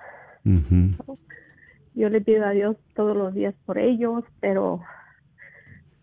Yo 1.94 2.08
le 2.08 2.20
pido 2.20 2.46
a 2.46 2.50
Dios 2.50 2.76
todos 2.94 3.16
los 3.16 3.34
días 3.34 3.54
por 3.64 3.78
ellos 3.78 4.24
pero 4.40 4.80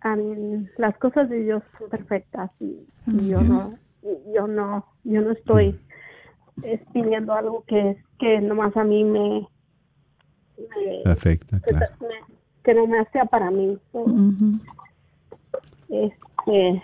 a 0.01 0.17
mí, 0.17 0.67
las 0.77 0.97
cosas 0.97 1.29
de 1.29 1.43
Dios 1.43 1.63
son 1.77 1.89
perfectas 1.89 2.51
y, 2.59 2.85
y 3.07 3.29
yo 3.29 3.39
no 3.41 3.71
yo 4.33 4.47
no 4.47 4.85
yo 5.05 5.21
no 5.21 5.31
estoy 5.31 5.79
es, 6.63 6.81
pidiendo 6.91 7.33
algo 7.33 7.63
que 7.65 7.97
que 8.19 8.41
nomás 8.41 8.75
a 8.75 8.83
mí 8.83 9.03
me, 9.03 9.47
me- 10.69 11.11
Afecta, 11.11 11.59
que, 11.59 11.71
claro. 11.71 11.93
me- 12.01 12.35
que 12.63 12.73
no 12.73 12.87
me 12.87 13.05
sea 13.05 13.25
para 13.25 13.51
mí 13.51 13.77
Ujú. 13.93 14.59
este 15.89 16.81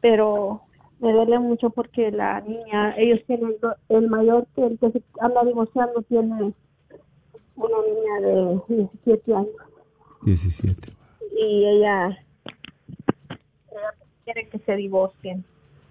pero 0.00 0.62
me 1.00 1.12
duele 1.12 1.38
mucho 1.38 1.70
porque 1.70 2.10
la 2.10 2.40
niña 2.42 2.94
ellos 2.96 3.20
tienen 3.26 3.54
el 3.88 4.08
mayor 4.08 4.46
que 4.54 4.66
el 4.66 4.78
que 4.78 4.90
se 4.90 5.02
anda 5.20 5.44
divorciando 5.44 6.02
tiene 6.02 6.52
una 7.56 7.76
niña 7.86 8.20
de 8.28 8.60
17 8.68 9.34
años 9.34 9.48
17. 10.22 10.92
y 11.40 11.64
ella, 11.66 12.06
ella 13.70 13.90
quiere 14.24 14.48
que 14.48 14.58
se 14.60 14.76
divorcien 14.76 15.44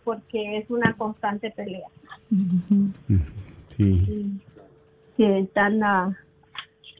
porque 0.03 0.57
es 0.57 0.69
una 0.69 0.95
constante 0.97 1.51
pelea. 1.51 1.87
Sí. 3.69 3.83
y 4.07 4.41
que 5.17 5.39
están 5.39 5.83
ah, 5.83 6.17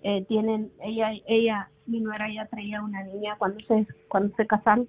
eh, 0.03 0.25
tienen 0.25 0.71
ella 0.81 1.11
ella 1.27 1.69
mi 1.85 1.99
nuera 1.99 2.27
ya 2.33 2.47
traía 2.47 2.81
una 2.81 3.03
niña 3.03 3.35
cuando 3.37 3.59
se 3.67 3.87
cuando 4.07 4.35
se 4.35 4.47
casaron. 4.47 4.87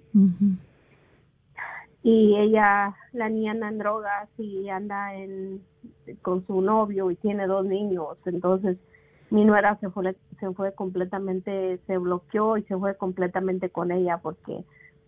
Y 2.01 2.35
ella 2.35 2.95
la 3.13 3.29
niña 3.29 3.51
anda 3.51 3.69
en 3.69 3.77
drogas 3.77 4.29
y 4.37 4.67
anda 4.69 5.15
en 5.15 5.61
con 6.21 6.45
su 6.47 6.61
novio 6.61 7.11
y 7.11 7.15
tiene 7.15 7.47
dos 7.47 7.65
niños. 7.65 8.17
Entonces 8.25 8.77
mi 9.29 9.45
nuera 9.45 9.77
se 9.79 9.89
fue 9.89 10.15
se 10.39 10.51
fue 10.53 10.73
completamente 10.73 11.79
se 11.87 11.97
bloqueó 11.97 12.57
y 12.57 12.63
se 12.63 12.77
fue 12.77 12.95
completamente 12.97 13.69
con 13.69 13.91
ella 13.91 14.17
porque 14.17 14.63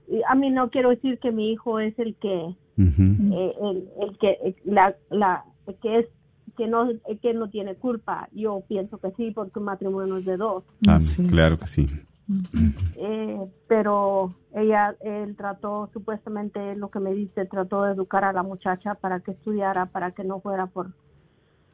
y 0.08 0.22
a 0.28 0.36
mí 0.36 0.52
no 0.52 0.70
quiero 0.70 0.90
decir 0.90 1.20
que 1.20 1.32
mi 1.32 1.52
hijo 1.52 1.80
es 1.80 1.98
el 1.98 2.16
que 2.16 2.56
eh, 2.78 3.56
el, 3.62 3.90
el 4.02 4.18
que 4.20 4.56
la, 4.66 4.96
la 5.10 5.46
que 5.82 6.00
es 6.00 6.08
que 6.56 6.68
no 6.68 6.90
que 7.22 7.34
no 7.34 7.50
tiene 7.50 7.76
culpa 7.76 8.30
yo 8.32 8.64
pienso 8.68 8.98
que 8.98 9.12
sí 9.12 9.32
porque 9.32 9.60
un 9.60 9.66
matrimonio 9.66 10.18
es 10.18 10.26
de 10.26 10.38
dos 10.38 10.64
es. 10.88 11.18
Claro 11.32 11.58
que 11.58 11.68
sí. 11.68 11.88
eh, 12.96 13.40
pero 13.68 14.34
ella 14.54 14.96
él 15.02 15.36
trató 15.36 15.90
supuestamente 15.94 16.76
lo 16.76 16.90
que 16.90 17.00
me 17.00 17.14
dice 17.14 17.46
trató 17.46 17.84
de 17.84 17.94
educar 17.94 18.24
a 18.24 18.34
la 18.34 18.44
muchacha 18.44 18.96
para 18.96 19.20
que 19.20 19.32
estudiara 19.32 19.86
para 19.86 20.12
que 20.12 20.24
no 20.24 20.40
fuera 20.40 20.68
por 20.68 20.92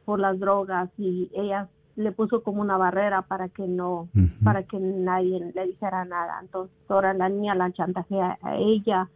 por 0.06 0.20
las 0.20 0.40
drogas 0.40 0.90
y 0.98 1.30
ella 1.34 1.70
le 1.96 2.12
puso 2.12 2.44
como 2.44 2.62
una 2.62 2.78
barrera 2.78 3.22
para 3.24 3.50
que 3.50 3.68
no, 3.68 4.10
para 4.44 4.64
que 4.64 4.80
nadie 4.80 5.52
le 5.54 5.68
dijera 5.68 6.06
nada. 6.06 6.40
Entonces 6.42 6.76
ahora 6.88 7.14
la 7.14 7.30
niña 7.30 7.56
la 7.56 7.72
chantajea 7.72 8.40
a 8.42 8.56
ella, 8.56 9.10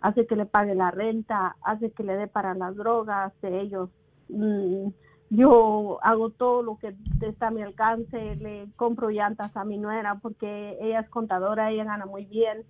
hace 0.00 0.26
que 0.26 0.36
le 0.36 0.46
pague 0.46 0.74
la 0.74 0.90
renta, 0.90 1.56
hace 1.62 1.90
que 1.90 2.02
le 2.02 2.16
dé 2.16 2.26
para 2.26 2.54
las 2.54 2.76
drogas 2.76 3.32
de 3.42 3.60
ellos. 3.60 3.90
Mm, 4.28 4.88
yo 5.30 5.98
hago 6.02 6.30
todo 6.30 6.62
lo 6.62 6.76
que 6.78 6.94
está 7.20 7.48
a 7.48 7.50
mi 7.50 7.62
alcance, 7.62 8.36
le 8.36 8.68
compro 8.76 9.10
llantas 9.10 9.56
a 9.56 9.64
mi 9.64 9.78
nuera 9.78 10.16
porque 10.16 10.76
ella 10.80 11.00
es 11.00 11.08
contadora, 11.08 11.70
ella 11.70 11.84
gana 11.84 12.06
muy 12.06 12.24
bien. 12.26 12.62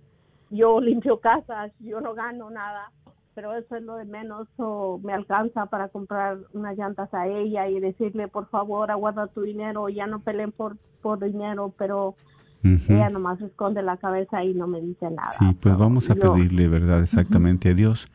Yo 0.49 0.79
limpio 0.81 1.19
casas, 1.19 1.71
yo 1.79 2.01
no 2.01 2.13
gano 2.13 2.49
nada, 2.49 2.91
pero 3.35 3.55
eso 3.55 3.75
es 3.75 3.83
lo 3.83 3.95
de 3.97 4.05
menos 4.05 4.47
o 4.57 4.99
me 5.03 5.13
alcanza 5.13 5.67
para 5.67 5.89
comprar 5.89 6.39
unas 6.53 6.77
llantas 6.77 7.13
a 7.13 7.27
ella 7.27 7.67
y 7.67 7.79
decirle, 7.79 8.27
por 8.27 8.47
favor, 8.49 8.89
aguarda 8.89 9.27
tu 9.27 9.41
dinero, 9.41 9.89
ya 9.89 10.07
no 10.07 10.19
peleen 10.21 10.51
por, 10.51 10.77
por 11.01 11.19
dinero, 11.19 11.73
pero 11.77 12.15
Ujú. 12.63 12.91
ella 12.93 13.09
nomás 13.09 13.39
esconde 13.41 13.83
la 13.83 13.97
cabeza 13.97 14.43
y 14.43 14.55
no 14.55 14.65
me 14.65 14.81
dice 14.81 15.11
nada. 15.11 15.31
Sí, 15.37 15.55
pues 15.61 15.77
vamos 15.77 16.09
a 16.09 16.15
yo- 16.15 16.33
pedirle, 16.33 16.67
¿verdad? 16.67 17.01
Exactamente 17.01 17.69
a 17.69 17.73
Dios 17.75 18.07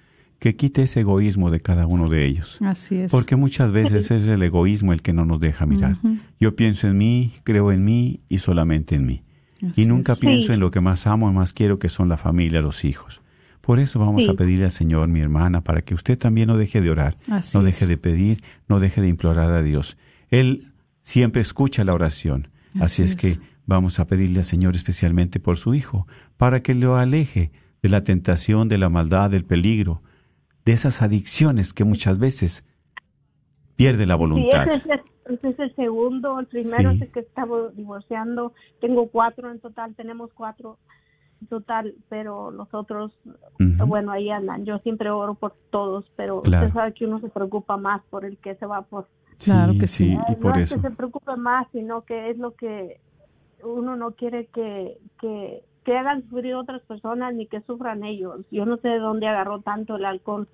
que 0.43 0.57
quite 0.57 0.83
ese 0.83 0.99
egoísmo 1.03 1.53
de 1.53 1.61
cada 1.61 1.87
uno 1.87 2.09
de 2.09 2.27
ellos. 2.27 2.59
Así 2.63 2.97
es. 2.97 3.13
Porque 3.13 3.37
muchas 3.37 3.71
veces 3.71 4.11
es 4.11 4.27
el 4.27 4.43
egoísmo 4.43 4.93
el 4.93 5.01
que 5.01 5.13
no 5.13 5.25
nos 5.25 5.39
deja 5.39 5.67
mirar. 5.67 5.99
Yo 6.41 6.57
pienso 6.57 6.89
en 6.89 6.99
mí, 6.99 7.31
creo 7.45 7.71
en 7.71 7.85
mí 7.85 8.23
y 8.29 8.39
solamente 8.39 8.97
en 8.97 9.07
mí. 9.07 9.23
Así 9.65 9.83
y 9.83 9.87
nunca 9.87 10.15
es. 10.15 10.19
pienso 10.19 10.49
Sí. 10.49 10.53
en 10.55 10.59
lo 10.59 10.73
que 10.73 10.81
más 10.81 11.07
amo 11.07 11.31
y 11.31 11.33
más 11.33 11.53
quiero, 11.53 11.79
que 11.79 11.89
son 11.89 12.09
la 12.09 12.17
familia, 12.17 12.61
los 12.61 12.85
hijos. 12.85 13.23
Por 13.61 13.79
eso 13.79 14.01
vamos 14.01 14.25
Sí. 14.25 14.31
a 14.31 14.35
pedirle 14.35 14.65
al 14.65 14.73
Señor, 14.73 15.07
mi 15.07 15.21
hermana, 15.21 15.61
para 15.61 15.83
que 15.83 15.95
usted 15.95 16.19
también 16.19 16.49
no 16.49 16.57
deje 16.57 16.81
de 16.81 16.91
orar, 16.91 17.17
Así 17.29 17.57
no 17.57 17.63
deje 17.63 17.85
es. 17.85 17.89
de 17.89 17.97
pedir, 17.97 18.39
no 18.69 18.81
deje 18.81 19.01
de 19.01 19.07
implorar 19.07 19.53
a 19.53 19.63
Dios. 19.63 19.97
Él 20.29 20.73
siempre 21.03 21.41
escucha 21.41 21.85
la 21.85 21.95
oración. 21.95 22.49
Así, 22.81 22.83
Así 22.83 23.03
es, 23.05 23.11
es. 23.11 23.17
que 23.17 23.45
vamos 23.65 24.01
a 24.01 24.09
pedirle 24.09 24.41
al 24.41 24.45
Señor 24.45 24.75
especialmente 24.75 25.39
por 25.39 25.57
su 25.57 25.73
hijo, 25.75 26.09
para 26.37 26.65
que 26.65 26.75
lo 26.75 26.97
aleje 26.97 27.53
de 27.81 27.89
la 27.89 28.03
tentación, 28.03 28.67
de 28.69 28.79
la 28.79 28.89
maldad, 28.89 29.31
del 29.31 29.45
peligro, 29.45 30.03
de 30.65 30.73
esas 30.73 31.03
adicciones 31.03 31.73
que 31.73 31.85
muchas 31.85 32.19
veces 32.19 32.65
pierde 33.77 34.07
la 34.07 34.15
Sí, 34.15 34.19
voluntad. 34.21 34.67
ese 34.69 34.77
es, 34.77 34.87
el, 34.87 35.35
ese 35.35 35.49
es 35.51 35.59
el 35.59 35.75
segundo. 35.77 36.39
El 36.39 36.47
primero 36.47 36.91
Sí. 36.91 36.97
es 36.97 37.03
el 37.03 37.13
que 37.13 37.21
estaba 37.21 37.71
divorciando. 37.71 38.53
Tengo 38.81 39.09
cuatro 39.09 39.51
en 39.51 39.59
total, 39.61 39.95
tenemos 39.95 40.31
cuatro 40.35 40.79
en 41.41 41.47
total, 41.49 41.95
pero 42.09 42.51
los 42.53 42.73
otros, 42.73 43.13
bueno, 43.59 44.13
ahí 44.13 44.31
andan. 44.31 44.65
Yo 44.65 44.79
siempre 44.79 45.11
oro 45.11 45.35
por 45.35 45.55
todos, 45.71 46.05
pero 46.17 46.43
Claro. 46.43 46.67
usted 46.69 46.79
sabe 46.79 46.95
que 46.95 47.07
uno 47.07 47.19
se 47.21 47.29
preocupa 47.31 47.77
más 47.77 48.03
por 48.11 48.25
el 48.25 48.39
que 48.39 48.55
se 48.57 48.67
va 48.67 48.83
por... 48.83 49.09
Claro 49.43 49.73
que 49.81 49.89
sí. 49.89 50.17
y 50.29 50.37
por 50.37 50.57
no 50.57 50.63
eso. 50.63 50.77
es 50.77 50.83
que 50.83 50.89
se 50.89 50.95
preocupe 50.95 51.35
más, 51.37 51.67
sino 51.73 52.03
que 52.03 52.31
es 52.31 52.39
lo 52.39 52.55
que 52.55 53.01
uno 53.65 53.97
no 53.97 54.13
quiere 54.13 54.47
que, 54.47 54.99
que, 55.21 55.65
que 55.85 55.97
hagan 55.97 56.23
sufrir 56.29 56.55
otras 56.55 56.83
personas 56.83 57.35
ni 57.35 57.47
que 57.47 57.61
sufran 57.63 58.05
ellos. 58.05 58.41
Yo 58.51 58.67
no 58.67 58.77
sé 58.79 58.89
de 58.89 58.99
dónde 58.99 59.27
agarró 59.27 59.61
tanto 59.61 59.97
el 59.97 60.05
alcohol 60.05 60.49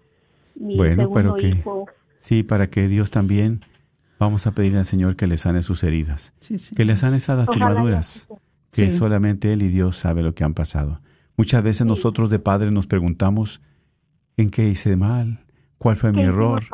mi 0.54 0.76
Bueno, 0.76 1.02
segundo 1.04 1.14
pero 1.14 1.34
que- 1.36 1.48
hijo. 1.48 1.86
Sí, 2.18 2.42
para 2.42 2.68
que 2.68 2.88
Dios 2.88 3.10
también 3.10 3.60
vamos 4.18 4.46
a 4.46 4.52
pedirle 4.52 4.80
al 4.80 4.86
Señor 4.86 5.14
que 5.16 5.26
le 5.28 5.36
sane 5.36 5.62
sus 5.62 5.84
heridas, 5.84 6.32
Sí, 6.40 6.58
sí. 6.58 6.74
que 6.74 6.84
le 6.84 6.96
sane 6.96 7.18
esas 7.18 7.38
lastimaduras, 7.38 8.26
que 8.72 8.90
Sí. 8.90 8.96
solamente 8.98 9.52
Él 9.52 9.62
y 9.62 9.68
Dios 9.68 9.96
sabe 9.96 10.22
lo 10.22 10.34
que 10.34 10.42
han 10.44 10.54
pasado. 10.54 11.00
Muchas 11.36 11.62
veces 11.62 11.86
nosotros 11.86 12.28
de 12.30 12.40
padres 12.40 12.72
nos 12.72 12.88
preguntamos 12.88 13.60
en 14.36 14.50
qué 14.50 14.66
hice 14.68 14.96
mal, 14.96 15.44
cuál 15.78 15.96
fue 15.96 16.10
mi 16.10 16.18
¿Qué 16.22 16.24
error, 16.24 16.64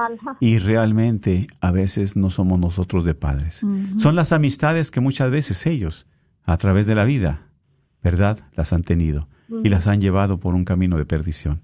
y 0.41 0.59
realmente 0.59 1.49
a 1.61 1.71
veces 1.71 2.17
no 2.17 2.31
somos 2.31 2.59
nosotros 2.59 3.05
de 3.05 3.15
padres. 3.15 3.63
Son 3.99 4.17
las 4.17 4.33
amistades 4.33 4.91
que 4.91 5.01
muchas 5.01 5.31
veces 5.31 5.67
ellos, 5.67 6.07
a 6.47 6.57
través 6.57 6.87
de 6.87 6.95
la 6.95 7.05
vida, 7.05 7.43
¿verdad? 8.05 8.39
Las 8.55 8.73
han 8.73 8.83
tenido 8.83 9.27
y 9.65 9.71
las 9.71 9.89
han 9.89 10.01
llevado 10.01 10.39
por 10.39 10.55
un 10.55 10.65
camino 10.65 10.99
de 10.99 11.07
perdición. 11.07 11.63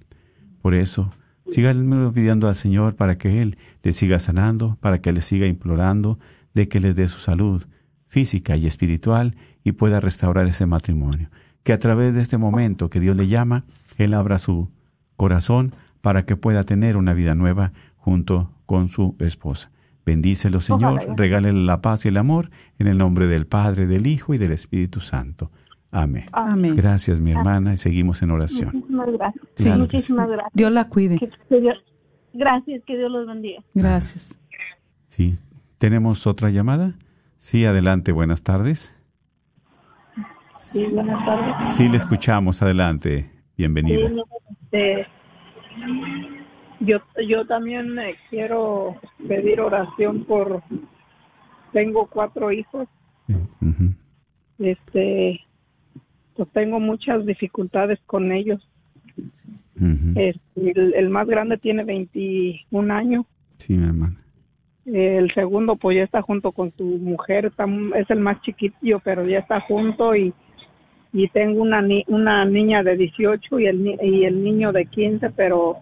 Por 0.62 0.74
eso, 0.74 1.12
síganme 1.48 2.10
pidiendo 2.12 2.48
al 2.48 2.54
Señor 2.56 2.96
para 2.96 3.18
que 3.18 3.42
Él 3.42 3.58
le 3.82 3.92
siga 3.92 4.18
sanando, 4.18 4.78
para 4.80 5.00
que 5.00 5.12
le 5.12 5.20
siga 5.20 5.46
implorando 5.46 6.18
de 6.54 6.68
que 6.68 6.80
le 6.80 6.94
dé 6.94 7.06
su 7.06 7.18
salud 7.20 7.64
física 8.08 8.56
y 8.56 8.66
espiritual 8.66 9.36
y 9.62 9.72
pueda 9.72 10.00
restaurar 10.00 10.46
ese 10.48 10.66
matrimonio. 10.66 11.30
Que 11.62 11.72
a 11.72 11.78
través 11.78 12.14
de 12.14 12.22
este 12.22 12.38
momento 12.38 12.90
que 12.90 13.00
Dios 13.00 13.16
le 13.16 13.28
llama, 13.28 13.64
Él 13.98 14.14
abra 14.14 14.38
su 14.38 14.70
corazón 15.16 15.74
para 16.00 16.24
que 16.24 16.36
pueda 16.36 16.64
tener 16.64 16.96
una 16.96 17.12
vida 17.12 17.34
nueva 17.34 17.72
junto 17.96 18.50
con 18.66 18.88
su 18.88 19.14
esposa. 19.20 19.70
Bendícelo, 20.06 20.60
Señor, 20.62 21.02
regálele 21.16 21.62
la 21.62 21.82
paz 21.82 22.04
y 22.04 22.08
el 22.08 22.16
amor 22.16 22.50
en 22.78 22.86
el 22.86 22.96
nombre 22.96 23.26
del 23.26 23.46
Padre, 23.46 23.86
del 23.86 24.06
Hijo 24.06 24.32
y 24.34 24.38
del 24.38 24.52
Espíritu 24.52 25.00
Santo. 25.00 25.50
Amén. 25.92 26.24
Amén. 26.32 26.76
Gracias, 26.76 27.20
mi 27.20 27.32
hermana, 27.32 27.72
y 27.72 27.76
seguimos 27.76 28.22
en 28.22 28.30
oración. 28.30 28.70
Muchísimas 28.74 29.12
gracias. 29.12 29.44
Sí. 29.54 29.64
Claro 29.64 29.78
Muchísimas 29.80 30.28
gracias. 30.28 30.52
Dios 30.54 30.72
la 30.72 30.88
cuide. 30.88 31.18
Que- 31.18 31.30
que 31.48 31.60
Dios- 31.60 31.84
gracias, 32.32 32.82
que 32.86 32.96
Dios 32.96 33.10
los 33.10 33.26
bendiga. 33.26 33.60
Gracias. 33.74 34.38
Sí. 35.08 35.36
¿Tenemos 35.78 36.26
otra 36.26 36.50
llamada? 36.50 36.94
Sí, 37.38 37.64
adelante, 37.64 38.12
buenas 38.12 38.42
tardes. 38.42 38.94
Sí, 40.58 40.92
buenas 40.94 41.24
tardes. 41.24 41.70
Sí, 41.70 41.88
le 41.88 41.96
escuchamos, 41.96 42.62
adelante. 42.62 43.30
Bienvenida. 43.56 44.08
Sí, 44.08 44.20
este, 44.72 45.06
yo, 46.80 46.98
yo 47.26 47.46
también 47.46 47.98
eh, 47.98 48.14
quiero 48.28 48.96
pedir 49.26 49.60
oración 49.60 50.24
por, 50.24 50.62
tengo 51.72 52.06
cuatro 52.06 52.52
hijos, 52.52 52.88
este, 54.58 55.40
pues 56.40 56.48
tengo 56.54 56.80
muchas 56.80 57.26
dificultades 57.26 57.98
con 58.06 58.32
ellos. 58.32 58.66
Este, 60.16 60.70
el, 60.70 60.94
el 60.94 61.10
más 61.10 61.26
grande 61.28 61.58
tiene 61.58 61.84
21 61.84 62.94
años, 62.94 63.26
Sí, 63.58 63.74
mi 63.74 63.84
hermana. 63.84 64.16
el 64.86 65.30
segundo 65.34 65.76
pues 65.76 65.98
ya 65.98 66.04
está 66.04 66.22
junto 66.22 66.52
con 66.52 66.72
su 66.78 66.84
mujer, 66.84 67.44
está 67.44 67.66
es 67.94 68.08
el 68.08 68.20
más 68.20 68.40
chiquitillo, 68.40 69.00
pero 69.00 69.26
ya 69.28 69.40
está 69.40 69.60
junto 69.60 70.16
y, 70.16 70.32
y 71.12 71.28
tengo 71.28 71.60
una, 71.60 71.82
ni- 71.82 72.04
una 72.08 72.46
niña 72.46 72.82
de 72.82 72.96
18 72.96 73.60
y 73.60 73.66
el, 73.66 73.98
y 74.02 74.24
el 74.24 74.42
niño 74.42 74.72
de 74.72 74.86
15, 74.86 75.28
pero 75.36 75.76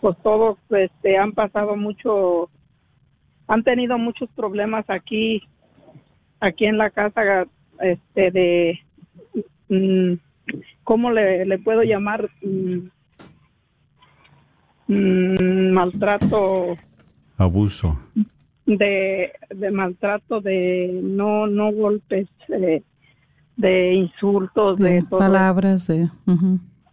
pues 0.00 0.16
todos 0.22 0.56
este, 0.70 1.18
han 1.18 1.32
pasado 1.32 1.76
mucho, 1.76 2.48
han 3.48 3.62
tenido 3.64 3.98
muchos 3.98 4.30
problemas 4.30 4.88
aquí, 4.88 5.42
aquí 6.40 6.64
en 6.64 6.78
la 6.78 6.88
casa, 6.88 7.46
este, 7.80 8.30
de, 8.30 8.80
¿cómo 10.84 11.10
le, 11.10 11.44
le 11.46 11.58
puedo 11.58 11.82
llamar? 11.82 12.30
Mm, 12.42 12.88
mm, 14.88 15.70
maltrato. 15.72 16.76
Abuso. 17.36 17.98
de, 18.66 19.32
de 19.50 19.70
maltrato 19.70 20.40
de 20.40 21.00
no 21.02 21.46
no 21.46 21.72
golpes 21.72 22.28
eh, 22.48 22.82
de 23.56 23.92
insultos 23.94 24.78
de, 24.78 24.94
De 24.94 25.02
todo 25.02 25.18
palabras 25.20 25.86
de... 25.86 26.10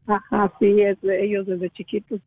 ajá 0.08 0.52
sí 0.60 0.82
es 0.82 1.02
de 1.02 1.26
ellos 1.26 1.46
desde 1.48 1.70
chiquitos. 1.72 2.22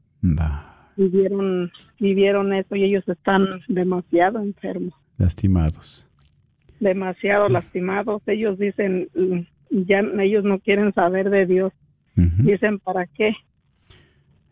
Vivieron 0.96 1.70
vivieron 1.98 2.52
eso 2.52 2.74
y 2.76 2.84
ellos 2.84 3.08
están 3.08 3.46
demasiado 3.68 4.40
enfermos. 4.40 4.94
Lastimados. 5.16 6.06
demasiado 6.80 7.48
lastimados. 7.48 8.22
Ellos 8.26 8.58
dicen 8.58 9.08
mm, 9.70 9.82
ya 9.82 10.00
ellos 10.22 10.44
no 10.44 10.58
quieren 10.60 10.92
saber 10.94 11.30
de 11.30 11.46
Dios 11.46 11.72
dicen 12.14 12.80
para 12.80 13.06
qué 13.06 13.32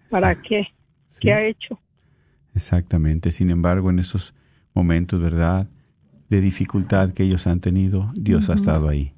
para 0.08 0.40
qué 0.40 0.68
Sí. 1.08 1.20
qué 1.22 1.32
ha 1.32 1.44
hecho 1.44 1.80
Exactamente. 2.56 3.32
Sin 3.32 3.50
embargo, 3.50 3.90
en 3.90 3.98
esos 3.98 4.34
momentos, 4.72 5.20
¿verdad? 5.20 5.68
De 6.30 6.40
dificultad 6.40 7.12
que 7.12 7.22
ellos 7.22 7.46
han 7.46 7.60
tenido, 7.60 8.10
Dios 8.14 8.48
ha 8.48 8.54
estado 8.54 8.88
ahí. 8.88 9.12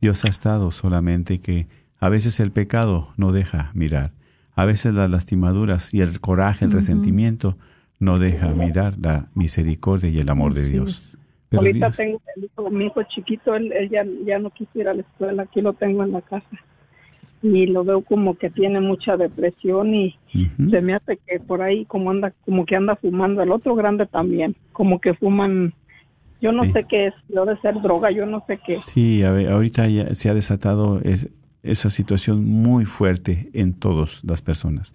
Dios 0.00 0.24
ha 0.24 0.28
estado 0.28 0.70
solamente 0.70 1.40
que 1.40 1.68
a 2.00 2.08
veces 2.08 2.40
el 2.40 2.50
pecado 2.50 3.12
no 3.18 3.30
deja 3.30 3.70
mirar. 3.74 4.12
A 4.54 4.64
veces 4.64 4.94
las 4.94 5.10
lastimaduras 5.10 5.92
y 5.92 6.00
el 6.00 6.18
coraje, 6.20 6.64
el 6.64 6.72
resentimiento 6.72 7.58
no 8.00 8.18
deja 8.18 8.48
mirar 8.48 8.96
la 8.98 9.28
misericordia 9.34 10.08
y 10.08 10.18
el 10.18 10.30
amor 10.30 10.54
de 10.54 10.68
Dios. 10.68 10.90
es. 10.90 11.18
Ahorita 11.56 11.90
tengo 11.90 12.20
el 12.36 12.44
hijo- 12.44 12.70
mi 12.70 12.86
hijo 12.86 13.02
chiquito 13.04 13.54
él, 13.54 13.72
él 13.72 13.88
ya, 13.88 14.04
ya 14.26 14.38
no 14.38 14.50
quiso 14.50 14.70
ir 14.78 14.88
a 14.88 14.94
la 14.94 15.00
escuela 15.02 15.42
aquí 15.44 15.60
lo 15.62 15.72
tengo 15.72 16.02
en 16.04 16.12
la 16.12 16.20
casa 16.20 16.46
y 17.42 17.66
lo 17.66 17.84
veo 17.84 18.02
como 18.02 18.34
que 18.36 18.50
tiene 18.50 18.80
mucha 18.80 19.16
depresión 19.16 19.94
y 19.94 20.16
se 20.70 20.80
me 20.82 20.94
hace 20.94 21.18
que 21.26 21.38
por 21.40 21.62
ahí 21.62 21.84
como 21.86 22.10
anda 22.10 22.32
como 22.44 22.66
que 22.66 22.74
anda 22.76 22.96
fumando 22.96 23.42
el 23.42 23.52
otro 23.52 23.74
grande 23.76 24.06
también 24.06 24.56
como 24.72 25.00
que 25.00 25.14
fuman 25.14 25.72
yo 26.40 26.50
no 26.52 26.64
Sí. 26.64 26.72
sé 26.72 26.84
qué 26.88 27.06
es 27.06 27.14
yo 27.28 27.44
de 27.46 27.56
ser 27.60 27.80
droga 27.80 28.10
yo 28.10 28.26
no 28.26 28.42
sé 28.46 28.58
qué. 28.66 28.80
Sí, 28.80 29.22
a 29.22 29.30
ver, 29.30 29.48
ahorita 29.50 29.86
ya 29.88 30.14
se 30.14 30.28
ha 30.30 30.34
desatado 30.34 31.00
es- 31.02 31.30
esa 31.62 31.90
situación 31.90 32.44
muy 32.44 32.84
fuerte 32.84 33.50
en 33.54 33.72
todas 33.74 34.22
las 34.24 34.42
personas. 34.42 34.94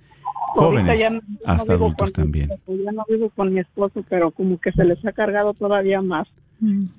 Jóvenes, 0.56 0.90
Ahorita 0.90 0.96
ya 0.96 1.10
no- 1.16 1.22
hasta 1.46 1.74
no 1.74 1.78
adultos 1.86 2.12
con 2.12 2.24
también. 2.24 2.50
Ya 2.68 2.92
no 2.92 3.04
vivo 3.10 3.30
con 3.36 3.54
mi 3.54 3.60
esposo, 3.60 4.04
pero 4.08 4.32
como 4.32 4.60
que 4.60 4.72
se 4.72 4.84
les 4.86 5.04
ha 5.06 5.12
cargado 5.12 5.54
todavía 5.54 6.02
más. 6.02 6.28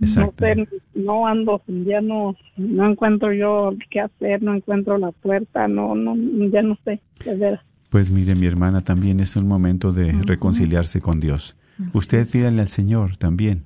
Exacto. 0.00 0.44
No 0.46 0.64
sé, 0.64 0.68
no 0.94 1.26
ando, 1.26 1.62
ya 1.66 2.00
no, 2.00 2.36
no 2.56 2.90
encuentro 2.90 3.32
yo 3.32 3.74
qué 3.90 4.00
hacer, 4.00 4.42
no 4.42 4.54
encuentro 4.54 4.98
la 4.98 5.12
puerta, 5.12 5.68
no, 5.68 5.94
no, 5.94 6.16
ya 6.50 6.62
no 6.62 6.78
sé, 6.84 7.00
de 7.24 7.34
veras. 7.36 7.60
Pues 7.90 8.10
mire, 8.10 8.34
mi 8.34 8.46
hermana, 8.46 8.80
también 8.80 9.20
es 9.20 9.36
un 9.36 9.46
momento 9.46 9.92
de 9.92 10.12
reconciliarse 10.26 11.00
con 11.00 11.20
Dios. 11.20 11.56
Usted 11.92 12.26
pídale 12.30 12.60
al 12.60 12.68
Señor 12.68 13.16
también 13.16 13.64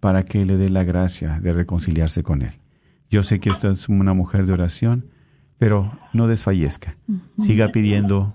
para 0.00 0.24
que 0.24 0.44
le 0.44 0.56
dé 0.56 0.68
la 0.68 0.84
gracia 0.84 1.40
de 1.40 1.52
reconciliarse 1.52 2.22
con 2.22 2.42
Él. 2.42 2.52
Yo 3.10 3.22
sé 3.22 3.40
que 3.40 3.50
usted 3.50 3.70
es 3.70 3.88
una 3.88 4.14
mujer 4.14 4.46
de 4.46 4.52
oración, 4.52 5.06
pero 5.58 5.98
no 6.12 6.28
desfallezca. 6.28 6.96
Siga 7.38 7.68
pidiendo 7.68 8.34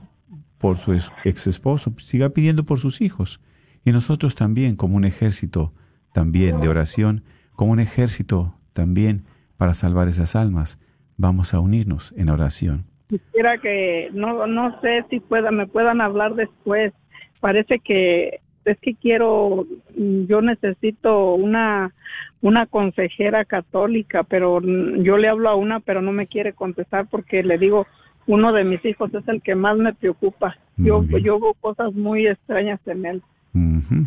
por 0.57 0.77
su 0.77 0.93
ex 1.25 1.47
esposo, 1.47 1.93
siga 2.01 2.29
pidiendo 2.29 2.65
por 2.65 2.79
sus 2.79 3.01
hijos. 3.01 3.39
Y 3.85 3.91
nosotros 3.91 4.35
también, 4.35 4.75
como 4.75 4.95
un 4.95 5.05
ejército 5.05 5.73
también 6.13 6.61
de 6.61 6.69
oración, 6.69 7.23
como 7.55 7.73
un 7.73 7.79
ejército 7.79 8.55
también 8.71 9.23
para 9.57 9.73
salvar 9.73 10.07
esas 10.07 10.35
almas, 10.35 10.79
vamos 11.17 11.53
a 11.53 11.59
unirnos 11.59 12.13
en 12.17 12.29
oración. 12.29 12.85
Quisiera 13.09 13.57
que, 13.57 14.09
no, 14.13 14.47
no 14.47 14.79
sé 14.81 15.05
si 15.09 15.19
pueda, 15.19 15.51
me 15.51 15.67
puedan 15.67 16.01
hablar 16.01 16.35
después. 16.35 16.93
Parece 17.39 17.79
que 17.79 18.39
es 18.65 18.79
que 18.79 18.95
quiero, 18.95 19.65
yo 19.95 20.41
necesito 20.41 21.33
una, 21.33 21.93
una 22.41 22.65
consejera 22.65 23.43
católica, 23.45 24.23
pero 24.23 24.61
yo 24.61 25.17
le 25.17 25.27
hablo 25.27 25.49
a 25.49 25.55
una, 25.55 25.79
pero 25.81 26.01
no 26.01 26.11
me 26.11 26.27
quiere 26.27 26.53
contestar 26.53 27.07
porque 27.09 27.43
le 27.43 27.57
digo, 27.57 27.87
uno 28.25 28.53
de 28.53 28.63
mis 28.63 28.83
hijos 28.85 29.13
es 29.13 29.27
el 29.27 29.41
que 29.41 29.55
más 29.55 29.77
me 29.77 29.93
preocupa. 29.93 30.55
Yo, 30.77 31.01
bien. 31.01 31.23
yo 31.23 31.39
veo 31.39 31.53
cosas 31.55 31.93
muy 31.93 32.25
extrañas 32.25 32.79
en 32.87 33.05
él. 33.05 33.23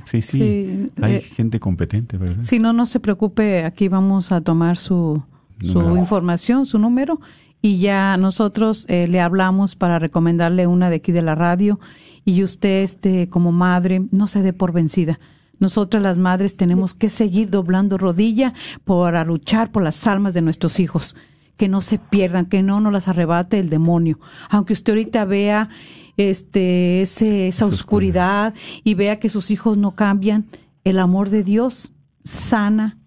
Sí, 0.06 0.22
sí. 0.22 0.38
Sí, 0.38 0.86
Hay 1.00 1.14
eh, 1.14 1.20
gente 1.20 1.60
competente, 1.60 2.16
¿verdad? 2.16 2.42
Si 2.42 2.58
no, 2.58 2.72
no 2.72 2.84
se 2.84 2.98
preocupe, 2.98 3.64
aquí 3.64 3.88
vamos 3.88 4.32
a 4.32 4.40
tomar 4.40 4.76
su, 4.76 5.22
su 5.60 5.96
información, 5.96 6.66
su 6.66 6.78
número, 6.78 7.20
y 7.62 7.78
ya 7.78 8.16
nosotros 8.16 8.86
eh, 8.88 9.06
le 9.06 9.20
hablamos 9.20 9.76
para 9.76 9.98
recomendarle 9.98 10.66
una 10.66 10.90
de 10.90 10.96
aquí 10.96 11.12
de 11.12 11.22
la 11.22 11.36
radio, 11.36 11.78
y 12.24 12.42
usted, 12.42 12.82
este, 12.82 13.28
como 13.28 13.52
madre, 13.52 14.02
no 14.10 14.26
se 14.26 14.42
dé 14.42 14.52
por 14.52 14.72
vencida. 14.72 15.20
Nosotras 15.58 16.02
las 16.02 16.18
madres 16.18 16.56
tenemos 16.56 16.94
que 16.94 17.08
seguir 17.08 17.48
doblando 17.48 17.96
rodilla 17.98 18.52
para 18.84 19.24
luchar 19.24 19.70
por 19.70 19.82
las 19.82 20.06
almas 20.06 20.34
de 20.34 20.42
nuestros 20.42 20.80
hijos, 20.80 21.16
que 21.56 21.68
no 21.68 21.80
se 21.80 21.98
pierdan, 21.98 22.46
que 22.46 22.62
no 22.62 22.80
nos 22.80 22.92
las 22.92 23.08
arrebate 23.08 23.58
el 23.58 23.70
demonio. 23.70 24.18
Aunque 24.50 24.74
usted 24.74 24.92
ahorita 24.92 25.24
vea 25.24 25.70
este, 26.16 27.02
ese, 27.02 27.48
esa 27.48 27.66
oscuridad 27.66 28.54
y 28.84 28.94
vea 28.94 29.18
que 29.18 29.28
sus 29.28 29.50
hijos 29.50 29.78
no 29.78 29.94
cambian, 29.94 30.46
el 30.84 30.98
amor 30.98 31.30
de 31.30 31.42
Dios 31.42 31.92
sana 32.24 32.98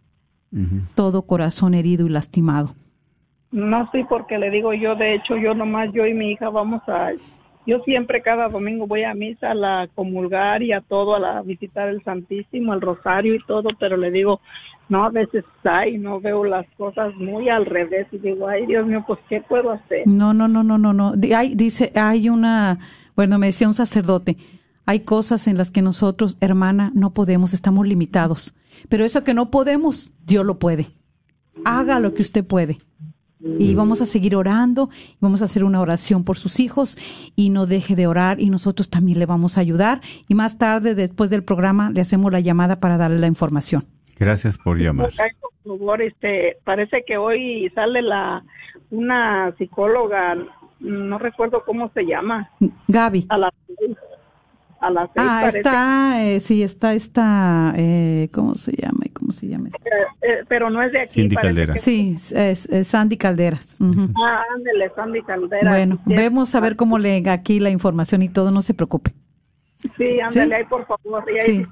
todo 0.95 1.23
corazón 1.23 1.73
herido 1.73 2.05
y 2.05 2.09
lastimado. 2.09 2.73
No, 3.51 3.89
sí, 3.91 4.03
porque 4.07 4.37
le 4.37 4.49
digo 4.51 4.73
yo, 4.73 4.95
de 4.95 5.15
hecho, 5.15 5.37
yo 5.37 5.53
nomás, 5.53 5.91
yo 5.93 6.05
y 6.05 6.13
mi 6.13 6.31
hija 6.31 6.49
vamos 6.49 6.81
a, 6.87 7.11
yo 7.65 7.79
siempre 7.79 8.21
cada 8.21 8.47
domingo 8.47 8.85
voy 8.85 9.03
a 9.03 9.13
misa, 9.13 9.51
a 9.51 9.55
la 9.55 9.89
comulgar 9.95 10.61
y 10.61 10.71
a 10.71 10.81
todo, 10.81 11.15
a 11.15 11.19
la, 11.19 11.41
visitar 11.41 11.89
el 11.89 12.03
Santísimo, 12.03 12.73
el 12.73 12.81
Rosario 12.81 13.33
y 13.33 13.43
todo, 13.45 13.69
pero 13.79 13.97
le 13.97 14.11
digo, 14.11 14.39
no, 14.87 15.05
a 15.05 15.09
veces 15.09 15.45
hay, 15.63 15.97
no 15.97 16.19
veo 16.19 16.43
las 16.43 16.67
cosas 16.77 17.13
muy 17.15 17.49
al 17.49 17.65
revés 17.65 18.07
y 18.11 18.17
digo, 18.19 18.47
ay, 18.47 18.65
Dios 18.67 18.85
mío, 18.85 19.03
pues, 19.05 19.19
¿qué 19.29 19.41
puedo 19.41 19.71
hacer? 19.71 20.07
No, 20.07 20.33
no, 20.33 20.47
no, 20.47 20.63
no, 20.63 20.77
no, 20.77 20.93
no. 20.93 21.13
Hay, 21.35 21.55
dice, 21.55 21.91
hay 21.95 22.29
una, 22.29 22.79
bueno, 23.19 23.37
me 23.37 23.47
decía 23.47 23.67
un 23.67 23.73
sacerdote, 23.73 24.37
hay 24.85 25.01
cosas 25.01 25.49
en 25.49 25.57
las 25.57 25.71
que 25.71 25.81
nosotros, 25.81 26.37
hermana, 26.39 26.93
no 26.95 27.13
podemos, 27.13 27.53
estamos 27.53 27.85
limitados. 27.85 28.55
Pero 28.87 29.03
eso 29.03 29.25
que 29.25 29.33
no 29.33 29.51
podemos, 29.51 30.13
Dios 30.25 30.45
lo 30.45 30.57
puede. 30.57 30.87
Haga 31.65 31.99
lo 31.99 32.13
que 32.13 32.21
usted 32.21 32.45
puede. 32.45 32.77
Y 33.41 33.75
vamos 33.75 33.99
a 33.99 34.05
seguir 34.05 34.37
orando, 34.37 34.89
vamos 35.19 35.41
a 35.41 35.45
hacer 35.45 35.65
una 35.65 35.81
oración 35.81 36.23
por 36.23 36.37
sus 36.37 36.61
hijos 36.61 36.97
y 37.35 37.49
no 37.49 37.65
deje 37.65 37.97
de 37.97 38.07
orar 38.07 38.39
y 38.39 38.49
nosotros 38.49 38.89
también 38.89 39.19
le 39.19 39.25
vamos 39.25 39.57
a 39.57 39.61
ayudar. 39.61 39.99
Y 40.29 40.33
más 40.33 40.57
tarde, 40.57 40.95
después 40.95 41.29
del 41.29 41.43
programa, 41.43 41.91
le 41.91 41.99
hacemos 41.99 42.31
la 42.31 42.39
llamada 42.39 42.79
para 42.79 42.95
darle 42.95 43.19
la 43.19 43.27
información. 43.27 43.83
Gracias 44.17 44.57
por 44.57 44.77
llamar. 44.77 45.09
Ay, 45.19 45.31
por 45.41 45.77
favor, 45.77 46.01
este, 46.01 46.55
parece 46.63 47.03
que 47.05 47.17
hoy 47.17 47.69
sale 47.75 48.01
la, 48.01 48.45
una 48.91 49.53
psicóloga, 49.57 50.37
no 50.79 51.17
recuerdo 51.19 51.63
cómo 51.65 51.89
se 51.93 52.03
llama, 52.05 52.49
Gaby. 52.87 53.25
a 53.29 53.37
las 53.37 53.51
seis, 53.77 53.97
a 54.81 54.89
las 54.89 55.09
seis 55.13 55.27
Ah, 55.29 55.39
parece. 55.41 55.57
está, 55.59 56.23
eh, 56.25 56.39
sí, 56.39 56.63
está, 56.63 56.93
está, 56.93 57.73
eh, 57.77 58.29
¿cómo 58.33 58.55
se 58.55 58.71
llama? 58.73 58.99
¿Cómo 59.13 59.31
se 59.31 59.47
llama? 59.47 59.67
esta? 59.67 59.77
Eh, 60.21 60.43
pero 60.47 60.69
no 60.69 60.81
es 60.81 60.91
de 60.91 61.01
aquí. 61.01 61.13
Cindy 61.13 61.35
parece 61.35 61.47
Caldera. 61.49 61.73
que- 61.73 61.79
Sí, 61.79 62.13
es, 62.15 62.65
es 62.67 62.87
Sandy 62.87 63.17
Calderas. 63.17 63.75
Ah, 63.81 64.43
ándele, 64.55 64.89
Sandy 64.95 65.21
Caldera. 65.23 65.69
Bueno, 65.69 65.97
Sí, 66.07 66.13
vemos 66.15 66.55
a 66.55 66.59
ver 66.61 66.75
cómo 66.75 66.97
le 66.97 67.23
aquí 67.29 67.59
la 67.59 67.69
información 67.69 68.21
y 68.21 68.29
todo, 68.29 68.51
no 68.51 68.61
se 68.61 68.73
preocupe. 68.73 69.13
Sí, 69.97 70.19
ándale, 70.19 70.47
¿Sí? 70.47 70.53
ahí 70.53 70.63
por 70.65 70.85
favor. 70.85 71.23
Y 71.33 71.39
ahí 71.39 71.45
Sí. 71.45 71.65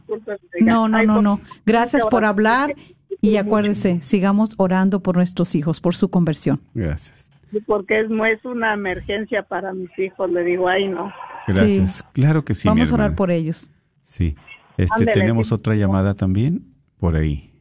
No, 0.61 0.87
no, 0.87 1.03
no, 1.03 1.13
por- 1.15 1.23
no. 1.23 1.39
Gracias 1.65 2.05
por 2.05 2.23
hablar 2.25 2.73
y 3.21 3.35
acuérdese, 3.37 4.01
sigamos 4.01 4.49
orando 4.57 5.01
por 5.01 5.15
nuestros 5.17 5.55
hijos, 5.55 5.81
por 5.81 5.93
su 5.95 6.09
conversión. 6.09 6.61
Gracias. 6.73 7.26
Sí, 7.51 7.59
Porque 7.65 8.01
es, 8.01 8.07
es 8.09 8.45
una 8.45 8.73
emergencia 8.73 9.43
para 9.43 9.73
mis 9.73 9.89
hijos, 9.97 10.29
le 10.31 10.43
digo, 10.43 10.67
ay, 10.67 10.87
no. 10.87 11.11
Gracias. 11.47 12.03
Claro 12.13 12.43
que 12.43 12.53
sí, 12.53 12.67
Vamos 12.67 12.91
a 12.91 12.95
orar 12.95 13.15
por 13.15 13.31
ellos. 13.31 13.71
Sí. 14.03 14.35
Este, 14.77 15.05
tenemos 15.07 15.47
sí. 15.47 15.53
otra 15.53 15.75
llamada 15.75 16.13
también 16.13 16.73
por 16.99 17.15
ahí. 17.15 17.51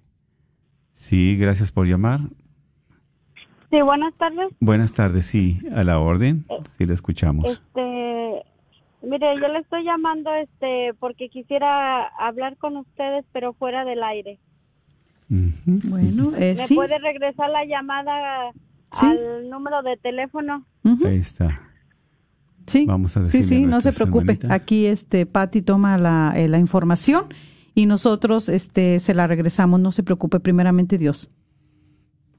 Sí, 0.92 1.36
gracias 1.36 1.70
por 1.72 1.86
llamar. 1.86 2.20
Sí, 3.70 3.80
buenas 3.80 4.14
tardes. 4.14 4.48
Buenas 4.60 4.92
tardes, 4.92 5.26
sí, 5.26 5.58
a 5.74 5.82
la 5.82 5.98
orden. 5.98 6.46
Sí, 6.76 6.84
la 6.84 6.94
escuchamos. 6.94 7.50
Este, 7.50 8.42
mire, 9.02 9.40
yo 9.40 9.48
le 9.48 9.58
estoy 9.58 9.84
llamando 9.84 10.34
este 10.34 10.94
porque 10.98 11.28
quisiera 11.28 12.06
hablar 12.06 12.56
con 12.56 12.76
ustedes, 12.76 13.24
pero 13.32 13.52
fuera 13.54 13.84
del 13.84 14.02
aire. 14.02 14.38
Ujú. 15.30 15.80
Bueno, 15.84 16.30
eh, 16.36 16.54
¿Me 16.56 16.56
sí. 16.56 16.74
puede 16.74 16.98
regresar 16.98 17.50
la 17.50 17.64
llamada 17.64 18.52
Sí. 18.92 19.06
al 19.06 19.48
número 19.50 19.82
de 19.82 19.96
teléfono? 19.98 20.64
Ahí 21.04 21.18
está. 21.18 21.60
Sí, 22.66 22.84
Vamos 22.86 23.16
a 23.16 23.26
sí, 23.26 23.38
decirle 23.38 23.56
sí, 23.58 23.64
a 23.64 23.66
no 23.68 23.80
se 23.80 23.92
preocupe. 23.92 24.38
Aquí, 24.50 24.86
este, 24.86 25.26
Patty 25.26 25.62
toma 25.62 25.98
la, 25.98 26.32
eh, 26.36 26.48
la 26.48 26.58
información 26.58 27.26
y 27.74 27.86
nosotros, 27.86 28.48
este, 28.48 28.98
se 29.00 29.14
la 29.14 29.26
regresamos. 29.26 29.80
No 29.80 29.92
se 29.92 30.02
preocupe, 30.02 30.40
primeramente 30.40 30.98
Dios. 30.98 31.30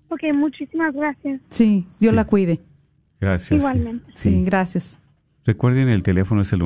Ok, 0.09 0.21
muchísimas 0.33 0.93
gracias. 0.93 1.41
Sí, 1.49 1.85
Dios 1.99 2.11
Sí. 2.11 2.15
la 2.15 2.25
cuide. 2.25 2.61
Gracias. 3.21 3.47
sí. 3.49 3.55
Igualmente. 3.55 4.05
Sí, 4.13 4.29
Sí. 4.31 4.43
gracias. 4.43 4.99
Recuerden, 5.45 5.87
el 5.89 6.03
teléfono 6.03 6.41
es 6.41 6.51
el 6.51 6.61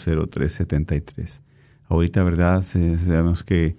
1-800-701-0373. 0.00 1.40
Ahorita, 1.88 2.22
¿verdad? 2.22 2.62
Sabemos 2.62 3.44
que 3.44 3.76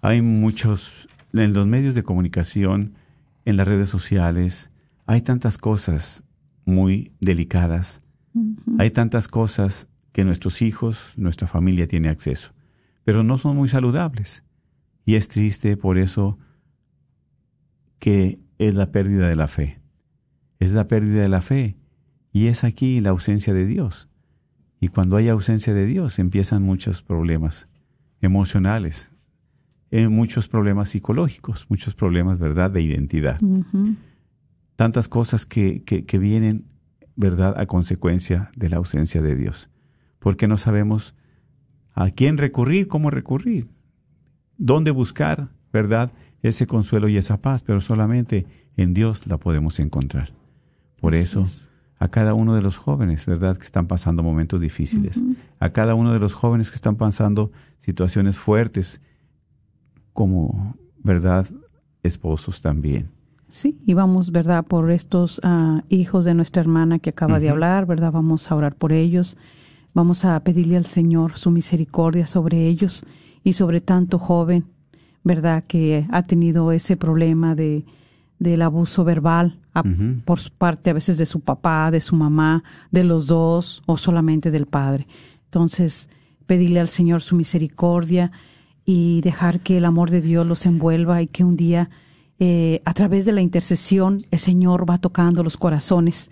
hay 0.00 0.22
muchos, 0.22 1.08
en 1.32 1.52
los 1.52 1.66
medios 1.66 1.94
de 1.94 2.02
comunicación, 2.02 2.94
en 3.44 3.56
las 3.56 3.66
redes 3.66 3.88
sociales, 3.88 4.70
hay 5.06 5.22
tantas 5.22 5.58
cosas 5.58 6.24
muy 6.64 7.12
delicadas, 7.20 8.02
hay 8.78 8.90
tantas 8.90 9.28
cosas 9.28 9.88
que 10.12 10.24
nuestros 10.24 10.62
hijos, 10.62 11.12
nuestra 11.16 11.48
familia 11.48 11.88
tiene 11.88 12.08
acceso, 12.08 12.52
pero 13.04 13.22
no 13.22 13.38
son 13.38 13.56
muy 13.56 13.68
saludables. 13.68 14.44
Y 15.04 15.16
es 15.16 15.28
triste 15.28 15.76
por 15.76 15.98
eso 15.98 16.38
que 17.98 18.40
es 18.58 18.74
la 18.74 18.90
pérdida 18.90 19.28
de 19.28 19.36
la 19.36 19.48
fe. 19.48 19.80
Es 20.60 20.72
la 20.72 20.86
pérdida 20.86 21.22
de 21.22 21.28
la 21.28 21.40
fe 21.40 21.76
y 22.32 22.46
es 22.46 22.64
aquí 22.64 23.00
la 23.00 23.10
ausencia 23.10 23.52
de 23.52 23.66
Dios. 23.66 24.08
Y 24.80 24.88
cuando 24.88 25.16
hay 25.16 25.28
ausencia 25.28 25.74
de 25.74 25.86
Dios 25.86 26.18
empiezan 26.18 26.62
muchos 26.62 27.02
problemas 27.02 27.68
emocionales, 28.20 29.11
eh, 29.92 30.08
muchos 30.08 30.48
problemas 30.48 30.88
psicológicos, 30.88 31.66
muchos 31.68 31.94
problemas, 31.94 32.38
¿verdad?, 32.38 32.70
de 32.70 32.80
identidad. 32.80 33.38
Tantas 34.74 35.06
cosas 35.06 35.44
que, 35.44 35.84
que, 35.84 36.06
que 36.06 36.18
vienen, 36.18 36.64
¿verdad?, 37.14 37.60
a 37.60 37.66
consecuencia 37.66 38.50
de 38.56 38.70
la 38.70 38.78
ausencia 38.78 39.20
de 39.20 39.36
Dios. 39.36 39.68
Porque 40.18 40.48
no 40.48 40.56
sabemos 40.56 41.14
a 41.92 42.10
quién 42.10 42.38
recurrir, 42.38 42.88
cómo 42.88 43.10
recurrir, 43.10 43.68
dónde 44.56 44.90
buscar, 44.92 45.50
¿verdad?, 45.74 46.10
ese 46.40 46.66
consuelo 46.66 47.10
y 47.10 47.18
esa 47.18 47.42
paz, 47.42 47.62
pero 47.62 47.82
solamente 47.82 48.46
en 48.78 48.94
Dios 48.94 49.26
la 49.26 49.36
podemos 49.36 49.78
encontrar. 49.78 50.32
Por 51.02 51.12
Así 51.12 51.22
eso, 51.22 51.42
es. 51.42 51.68
a 51.98 52.08
cada 52.08 52.32
uno 52.32 52.54
de 52.54 52.62
los 52.62 52.78
jóvenes, 52.78 53.26
¿verdad?, 53.26 53.58
que 53.58 53.64
están 53.64 53.88
pasando 53.88 54.22
momentos 54.22 54.58
difíciles, 54.58 55.22
a 55.58 55.68
cada 55.70 55.94
uno 55.94 56.14
de 56.14 56.18
los 56.18 56.32
jóvenes 56.32 56.70
que 56.70 56.76
están 56.76 56.96
pasando 56.96 57.52
situaciones 57.78 58.38
fuertes, 58.38 59.02
como, 60.12 60.76
¿verdad?, 61.02 61.46
esposos 62.02 62.60
también. 62.60 63.10
Sí, 63.48 63.78
y 63.84 63.94
vamos, 63.94 64.32
¿verdad? 64.32 64.64
Por 64.64 64.90
estos 64.90 65.40
ah, 65.44 65.82
hijos 65.88 66.24
de 66.24 66.34
nuestra 66.34 66.62
hermana 66.62 66.98
que 66.98 67.10
acaba 67.10 67.38
de 67.38 67.50
hablar, 67.50 67.86
¿verdad? 67.86 68.10
Vamos 68.12 68.50
a 68.50 68.54
orar 68.56 68.74
por 68.74 68.92
ellos. 68.92 69.36
Vamos 69.94 70.24
a 70.24 70.40
pedirle 70.42 70.76
al 70.78 70.86
Señor 70.86 71.36
su 71.36 71.50
misericordia 71.50 72.26
sobre 72.26 72.66
ellos 72.66 73.04
y 73.44 73.52
sobre 73.52 73.80
tanto 73.82 74.18
joven, 74.18 74.64
¿verdad? 75.22 75.62
Que 75.64 76.06
ha 76.10 76.22
tenido 76.26 76.72
ese 76.72 76.96
problema 76.96 77.54
de 77.54 77.84
del 78.38 78.62
abuso 78.62 79.04
verbal 79.04 79.60
a- 79.72 79.84
por 80.24 80.40
su 80.40 80.50
parte, 80.50 80.90
a 80.90 80.94
veces 80.94 81.16
de 81.16 81.26
su 81.26 81.38
papá, 81.40 81.92
de 81.92 82.00
su 82.00 82.16
mamá, 82.16 82.64
de 82.90 83.04
los 83.04 83.28
dos 83.28 83.82
o 83.86 83.96
solamente 83.96 84.50
del 84.50 84.66
padre. 84.66 85.06
Entonces, 85.44 86.08
pedirle 86.46 86.80
al 86.80 86.88
Señor 86.88 87.20
su 87.20 87.36
misericordia 87.36 88.32
y 88.84 89.20
dejar 89.20 89.60
que 89.60 89.76
el 89.78 89.84
amor 89.84 90.10
de 90.10 90.20
Dios 90.20 90.46
los 90.46 90.66
envuelva 90.66 91.22
y 91.22 91.26
que 91.28 91.44
un 91.44 91.52
día, 91.52 91.90
eh, 92.38 92.80
a 92.84 92.94
través 92.94 93.24
de 93.24 93.32
la 93.32 93.40
intercesión, 93.40 94.18
el 94.30 94.38
Señor 94.38 94.88
va 94.88 94.98
tocando 94.98 95.42
los 95.42 95.56
corazones 95.56 96.30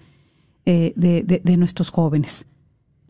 eh, 0.67 0.93
de, 0.97 1.23
de- 1.23 1.41
de 1.45 1.57
nuestros 1.57 1.91
jóvenes. 1.91 2.47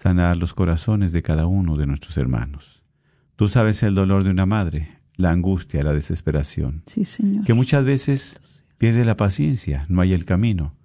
sanar 0.02 0.38
los 0.38 0.54
corazones 0.54 1.12
de 1.12 1.22
cada 1.22 1.46
uno 1.46 1.78
de 1.78 1.86
nuestros 1.86 2.18
hermanos. 2.18 2.84
Tú 3.36 3.48
sabes 3.50 3.84
el 3.84 3.94
dolor 3.96 4.24
de 4.24 4.32
una 4.32 4.46
madre, 4.46 5.00
la 5.16 5.32
angustia, 5.32 5.84
la 5.84 5.94
desesperación, 5.94 6.82
Sí, 6.88 7.06
Señor. 7.06 7.46
que 7.46 7.54
muchas 7.54 7.84
veces 7.86 8.64
pierde 8.78 9.06
la 9.06 9.16
paciencia, 9.16 9.86
no 9.90 10.02
hay 10.02 10.14
el 10.14 10.26
camino, 10.26 10.76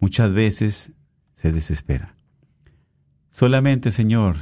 muchas 0.00 0.34
veces 0.34 0.92
se 1.32 1.52
desespera. 1.52 2.14
Solamente, 3.30 3.90
Señor, 3.90 4.36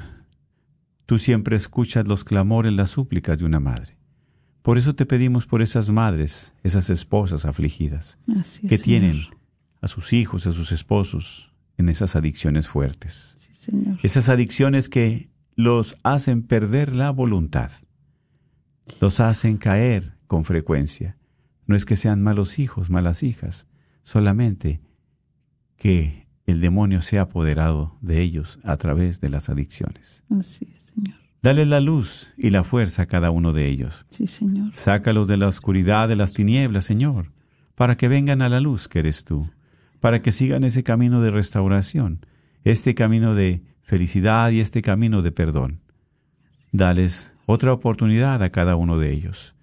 tú 1.07 1.19
siempre 1.19 1.57
escuchas 1.57 2.09
los 2.09 2.25
clamores, 2.25 2.73
las 2.73 2.91
súplicas 2.91 3.39
de 3.39 3.45
una 3.45 3.61
madre. 3.61 3.97
Por 4.63 4.79
eso 4.79 4.95
te 4.97 5.07
pedimos 5.07 5.47
por 5.47 5.63
esas 5.63 5.91
madres, 5.91 6.55
esas 6.65 6.91
esposas 6.91 7.45
afligidas, 7.45 8.19
es, 8.41 8.59
que 8.61 8.77
Señor. 8.79 8.83
tienen 8.85 9.23
a 9.81 9.87
sus 9.87 10.13
hijos, 10.13 10.47
a 10.49 10.53
sus 10.53 10.73
esposos 10.73 11.53
en 11.79 11.89
esas 11.89 12.17
adicciones 12.17 12.69
fuertes. 12.69 13.37
Sí, 13.39 13.55
Señor. 13.55 13.99
Esas 14.03 14.29
adicciones 14.29 14.89
que 14.89 15.31
los 15.55 15.97
hacen 16.03 16.43
perder 16.43 16.95
la 16.95 17.11
voluntad, 17.11 17.71
los 19.01 19.21
hacen 19.21 19.57
caer 19.57 20.17
con 20.27 20.45
frecuencia. 20.45 21.17
No 21.67 21.75
es 21.75 21.85
que 21.85 21.97
sean 21.97 22.23
malos 22.23 22.59
hijos, 22.59 22.91
malas 22.91 23.23
hijas, 23.23 23.67
solamente 24.03 24.81
que 25.77 26.27
el 26.47 26.61
demonio 26.61 27.03
se 27.03 27.19
ha 27.19 27.23
apoderado 27.23 27.99
de 28.01 28.23
ellos 28.23 28.61
a 28.63 28.77
través 28.77 29.21
de 29.21 29.31
las 29.31 29.49
adicciones. 29.49 30.25
Así 30.31 30.69
es, 30.77 30.85
Señor. 30.95 31.17
Dale 31.43 31.67
la 31.67 31.81
luz 31.81 32.33
y 32.37 32.51
la 32.51 32.65
fuerza 32.65 33.03
a 33.03 33.07
cada 33.07 33.31
uno 33.31 33.53
de 33.53 33.69
ellos. 33.69 34.07
Sí, 34.09 34.27
Señor. 34.27 34.71
Sácalos 34.75 35.29
de 35.29 35.37
la 35.37 35.49
oscuridad, 35.49 36.09
de 36.09 36.17
las 36.17 36.33
tinieblas, 36.33 36.85
Señor, 36.85 37.33
para 37.75 37.97
que 37.97 38.09
vengan 38.09 38.43
a 38.43 38.49
la 38.49 38.61
luz 38.61 38.89
que 38.89 39.01
eres 39.01 39.25
tú, 39.25 39.51
para 40.01 40.23
que 40.23 40.33
sigan 40.33 40.65
ese 40.65 40.83
camino 40.83 41.21
de 41.21 41.31
restauración, 41.31 42.25
este 42.65 42.95
camino 42.95 43.35
de 43.35 43.63
felicidad 43.83 44.51
y 44.51 44.61
este 44.61 44.83
camino 44.83 45.23
de 45.23 45.33
perdón. 45.33 45.81
Dales 46.73 47.33
otra 47.47 47.73
oportunidad 47.73 48.43
a 48.43 48.51
cada 48.51 48.77
uno 48.77 48.99
de 48.99 49.13
ellos. 49.13 49.55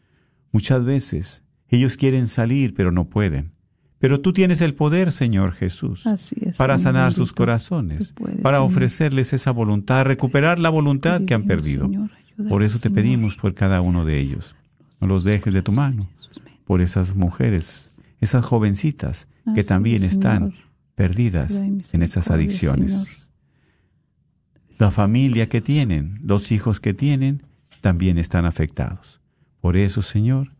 Muchas 0.51 0.83
veces 0.85 1.43
ellos 1.67 1.97
quieren 1.97 2.27
salir, 2.27 2.73
pero 2.73 2.91
no 2.91 3.05
pueden. 3.09 3.51
Pero 3.99 4.19
tú 4.19 4.33
tienes 4.33 4.61
el 4.61 4.73
poder, 4.73 5.11
Señor 5.11 5.53
Jesús, 5.53 6.05
es. 6.05 6.57
para 6.57 6.77
Señor 6.77 6.93
sanar 6.93 7.13
sus 7.13 7.31
corazones, 7.31 8.13
puedes, 8.13 8.41
para 8.41 8.57
Señor. 8.57 8.71
ofrecerles 8.71 9.33
esa 9.33 9.51
voluntad, 9.51 10.03
recuperar 10.05 10.59
la 10.59 10.69
voluntad 10.69 11.21
que 11.23 11.33
han 11.33 11.43
perdido. 11.43 11.85
Señor, 11.85 12.09
Por 12.49 12.63
eso 12.63 12.79
te 12.79 12.89
pedimos 12.89 13.37
por 13.37 13.53
cada 13.53 13.79
uno 13.81 14.03
de 14.03 14.19
ellos. 14.19 14.55
No 14.99 15.07
los 15.07 15.23
dejes 15.23 15.53
de 15.53 15.61
tu 15.61 15.71
mano. 15.71 16.09
Por 16.65 16.81
esas 16.81 17.15
mujeres, 17.15 17.92
esas 18.19 18.45
jovencitas 18.45 19.27
que 19.53 19.61
Así 19.61 19.67
también 19.69 20.03
es, 20.03 20.13
están 20.13 20.51
Señor. 20.51 20.65
perdidas 20.95 21.61
en 21.61 22.01
esas 22.03 22.31
adicciones. 22.31 23.29
La 24.77 24.91
familia 24.91 25.49
que 25.49 25.61
tienen, 25.61 26.19
los 26.23 26.51
hijos 26.51 26.79
que 26.79 26.93
tienen, 26.93 27.43
también 27.81 28.17
están 28.17 28.45
afectados. 28.45 29.21
Por 29.61 29.77
eso, 29.77 30.01
Señor, 30.01 30.53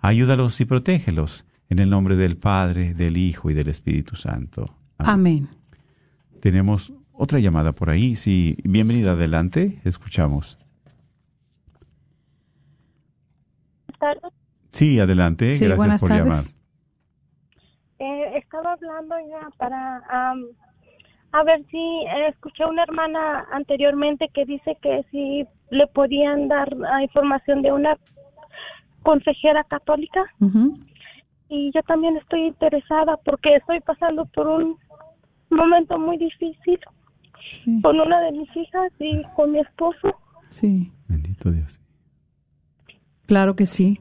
ayúdalos 0.00 0.60
y 0.60 0.64
protégelos 0.64 1.44
en 1.68 1.78
el 1.78 1.88
nombre 1.90 2.16
del 2.16 2.36
Padre, 2.36 2.94
del 2.94 3.16
Hijo 3.16 3.50
y 3.50 3.54
del 3.54 3.68
Espíritu 3.68 4.16
Santo. 4.16 4.74
Amén. 4.98 5.48
Tenemos 6.40 6.92
otra 7.12 7.38
llamada 7.38 7.72
por 7.72 7.90
ahí. 7.90 8.16
Sí, 8.16 8.56
bienvenida 8.64 9.12
adelante. 9.12 9.80
Escuchamos. 9.84 10.58
tardes. 13.98 14.32
Sí, 14.72 14.98
adelante. 14.98 15.52
Sí, 15.52 15.60
Gracias 15.66 15.76
buenas 15.76 16.00
por 16.00 16.08
tardes. 16.10 16.24
llamar. 16.24 16.44
Estaba 18.60 18.74
hablando 18.74 19.14
ya 19.30 19.48
para 19.56 20.02
a 21.32 21.42
ver 21.44 21.64
si 21.70 21.78
eh, 21.78 22.28
escuché 22.28 22.62
a 22.64 22.68
una 22.68 22.82
hermana 22.82 23.46
anteriormente 23.52 24.28
que 24.34 24.44
dice 24.44 24.76
que 24.82 25.02
si 25.10 25.46
le 25.70 25.86
podían 25.86 26.48
dar 26.48 26.68
información 27.00 27.62
de 27.62 27.72
una 27.72 27.96
consejera 29.02 29.64
católica 29.64 30.24
y 31.48 31.70
yo 31.72 31.82
también 31.84 32.18
estoy 32.18 32.48
interesada 32.48 33.16
porque 33.24 33.56
estoy 33.56 33.80
pasando 33.80 34.26
por 34.26 34.46
un 34.46 34.76
momento 35.48 35.98
muy 35.98 36.18
difícil 36.18 36.78
Sí, 37.52 37.80
con 37.80 37.98
una 37.98 38.20
de 38.20 38.32
mis 38.32 38.54
hijas 38.54 38.92
y 38.98 39.22
con 39.34 39.52
mi 39.52 39.60
esposo. 39.60 40.14
sí. 40.50 40.92
Bendito 41.08 41.50
Dios. 41.50 41.80
Claro 43.26 43.56
que 43.56 43.64
sí, 43.64 43.98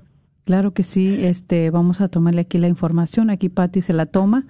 claro 0.49 0.73
que 0.73 0.81
sí. 0.81 1.23
Este, 1.25 1.69
vamos 1.69 2.01
a 2.01 2.07
tomarle 2.09 2.41
aquí 2.41 2.57
la 2.57 2.67
información. 2.67 3.29
Aquí 3.29 3.49
Patti 3.49 3.81
se 3.81 3.93
la 3.93 4.07
toma 4.07 4.47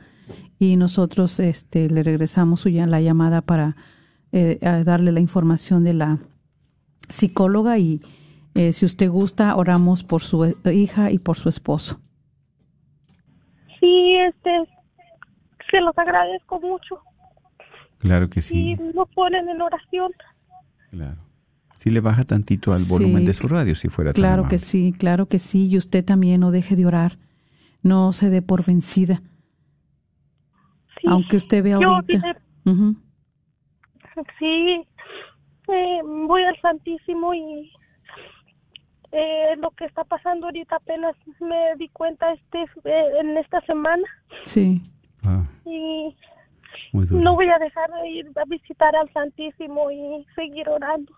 y 0.58 0.78
nosotros, 0.78 1.42
este, 1.42 1.90
le 1.90 2.04
regresamos 2.04 2.62
su 2.62 2.70
ya- 2.70 2.88
la 2.88 3.02
llamada 3.02 3.42
para 3.42 3.76
eh, 4.32 4.60
a 4.66 4.82
darle 4.86 5.12
la 5.12 5.20
información 5.20 5.84
de 5.84 5.94
la 5.94 6.20
psicóloga 7.10 7.78
y 7.80 8.00
eh, 8.56 8.72
si 8.72 8.86
usted 8.86 9.10
gusta 9.10 9.56
oramos 9.58 10.04
por 10.06 10.22
su 10.22 10.46
eh, 10.46 10.56
hija 10.74 11.12
y 11.12 11.20
por 11.20 11.36
su 11.36 11.50
esposo. 11.50 12.00
Sí, 13.82 14.16
este, 14.28 14.52
se 15.70 15.82
los 15.82 15.98
agradezco 15.98 16.62
mucho 16.62 17.02
Claro 17.98 18.30
que 18.30 18.42
sí. 18.42 18.72
y 18.72 18.76
nos 18.94 19.10
ponen 19.10 19.50
en 19.50 19.62
oración. 19.62 20.12
Claro. 20.92 21.18
Si 21.80 21.90
le 21.90 22.02
baja 22.02 22.26
tantito 22.26 22.74
al 22.74 22.80
Sí, 22.82 22.92
volumen 22.92 23.24
de 23.24 23.34
su 23.34 23.48
radio, 23.48 23.74
si 23.74 23.88
fuera 23.88 24.12
tan 24.12 24.20
Claro 24.22 24.42
amable. 24.42 24.50
que 24.50 24.58
sí, 24.58 24.94
claro 24.98 25.28
que 25.28 25.40
sí. 25.40 25.70
Y 25.70 25.78
usted 25.78 26.04
también 26.04 26.42
no 26.42 26.52
deje 26.52 26.76
de 26.76 26.86
orar. 26.86 27.18
No 27.84 28.12
se 28.12 28.30
dé 28.30 28.42
por 28.42 28.66
vencida. 28.66 29.22
Sí, 31.00 31.08
Aunque 31.08 31.38
usted 31.38 31.64
vea 31.64 31.80
yo 31.80 31.90
ahorita. 31.96 32.36
sí, 34.38 34.86
eh, 35.70 36.00
voy 36.04 36.44
al 36.44 36.60
Santísimo 36.62 37.34
y 37.34 37.72
eh, 39.14 39.56
lo 39.60 39.72
que 39.72 39.86
está 39.86 40.04
pasando 40.04 40.48
ahorita 40.48 40.76
apenas 40.76 41.16
me 41.40 41.76
di 41.78 41.88
cuenta 41.90 42.34
este 42.34 42.64
eh, 42.84 43.04
en 43.22 43.38
esta 43.38 43.62
semana 43.62 44.04
Sí, 44.46 44.82
Ah, 45.24 45.46
y 45.66 46.14
muy 46.94 47.06
duro. 47.06 47.22
no 47.24 47.36
voy 47.36 47.48
a 47.50 47.58
dejar 47.60 47.90
de 48.02 48.10
ir 48.10 48.28
a 48.36 48.44
visitar 48.50 48.94
al 48.96 49.12
Santísimo 49.14 49.90
y 49.92 50.26
seguir 50.36 50.68
orando. 50.70 51.12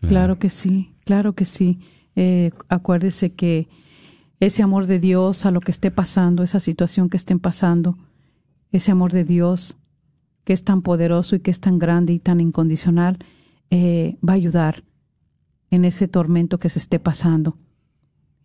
Claro 0.00 0.38
que 0.38 0.48
sí, 0.48 0.92
claro 1.04 1.34
que 1.34 1.44
sí. 1.44 1.80
Eh, 2.14 2.50
acuérdese 2.68 3.32
que 3.32 3.68
ese 4.40 4.62
amor 4.62 4.86
de 4.86 5.00
Dios 5.00 5.46
a 5.46 5.50
lo 5.50 5.60
que 5.60 5.70
esté 5.70 5.90
pasando, 5.90 6.42
esa 6.42 6.60
situación 6.60 7.08
que 7.08 7.16
estén 7.16 7.40
pasando, 7.40 7.96
ese 8.70 8.90
amor 8.90 9.12
de 9.12 9.24
Dios 9.24 9.76
que 10.44 10.52
es 10.52 10.64
tan 10.64 10.82
poderoso 10.82 11.36
y 11.36 11.40
que 11.40 11.50
es 11.50 11.60
tan 11.60 11.78
grande 11.78 12.12
y 12.12 12.18
tan 12.18 12.40
incondicional, 12.40 13.18
eh, 13.70 14.16
va 14.26 14.32
a 14.32 14.36
ayudar 14.36 14.84
en 15.70 15.84
ese 15.84 16.08
tormento 16.08 16.58
que 16.58 16.70
se 16.70 16.78
esté 16.78 16.98
pasando, 16.98 17.58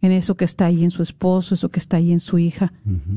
en 0.02 0.12
eso 0.12 0.36
que 0.36 0.44
está 0.44 0.66
ahí 0.66 0.84
en 0.84 0.92
su 0.92 1.02
esposo, 1.02 1.56
eso 1.56 1.70
que 1.70 1.80
está 1.80 1.98
ahí 1.98 2.12
en 2.12 2.20
su 2.20 2.40
hija. 2.40 2.74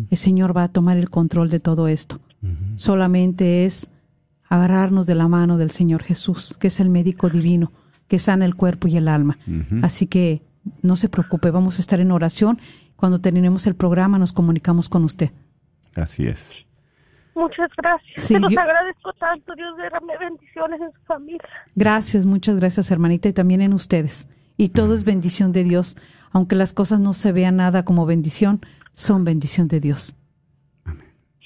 El 0.09 0.17
Señor 0.17 0.57
va 0.57 0.63
a 0.63 0.69
tomar 0.69 0.97
el 0.99 1.11
control 1.11 1.51
de 1.51 1.59
todo 1.59 1.89
esto. 1.89 2.21
Solamente 2.77 3.65
es 3.65 3.91
agarrarnos 4.49 5.07
de 5.07 5.17
la 5.17 5.27
mano 5.27 5.59
del 5.59 5.71
Señor 5.71 6.05
Jesús, 6.05 6.57
que 6.61 6.69
es 6.69 6.79
el 6.79 6.89
médico 6.89 7.29
divino, 7.29 7.73
que 8.09 8.19
sana 8.19 8.45
el 8.45 8.55
cuerpo 8.55 8.89
y 8.89 8.97
el 8.97 9.09
alma. 9.09 9.39
Así 9.83 10.07
que 10.07 10.43
no 10.83 10.97
se 10.97 11.09
preocupe, 11.09 11.51
vamos 11.51 11.79
a 11.79 11.81
estar 11.81 12.01
en 12.01 12.11
oración. 12.11 12.59
Cuando 12.97 13.21
terminemos 13.21 13.67
el 13.67 13.75
programa 13.77 14.19
nos 14.19 14.33
comunicamos 14.33 14.89
con 14.89 15.05
usted. 15.05 15.31
Así 15.95 16.27
es. 16.27 16.65
Muchas 17.35 17.71
gracias. 17.77 18.13
Sí, 18.17 18.35
Se 18.35 18.41
los 18.41 18.51
yo- 18.51 18.61
agradezco 18.61 19.13
tanto. 19.15 19.55
Dios 19.55 19.77
derrame 19.77 20.17
bendiciones 20.19 20.81
en 20.81 20.91
su 20.93 21.01
familia. 21.07 21.43
Gracias, 21.75 22.25
muchas 22.25 22.57
gracias 22.57 22.91
hermanita 22.91 23.29
y 23.29 23.33
también 23.35 23.61
en 23.61 23.75
ustedes. 23.75 24.27
Y 24.57 24.69
todo 24.71 24.95
es 24.95 25.05
bendición 25.05 25.53
de 25.53 25.65
Dios. 25.65 25.97
Aunque 26.33 26.57
las 26.57 26.73
cosas 26.73 26.99
no 27.01 27.13
se 27.13 27.33
vean 27.33 27.57
nada 27.57 27.85
como 27.85 28.07
bendición, 28.07 28.61
son 28.95 29.25
bendición 29.25 29.69
de 29.69 29.81
Dios. 29.81 30.17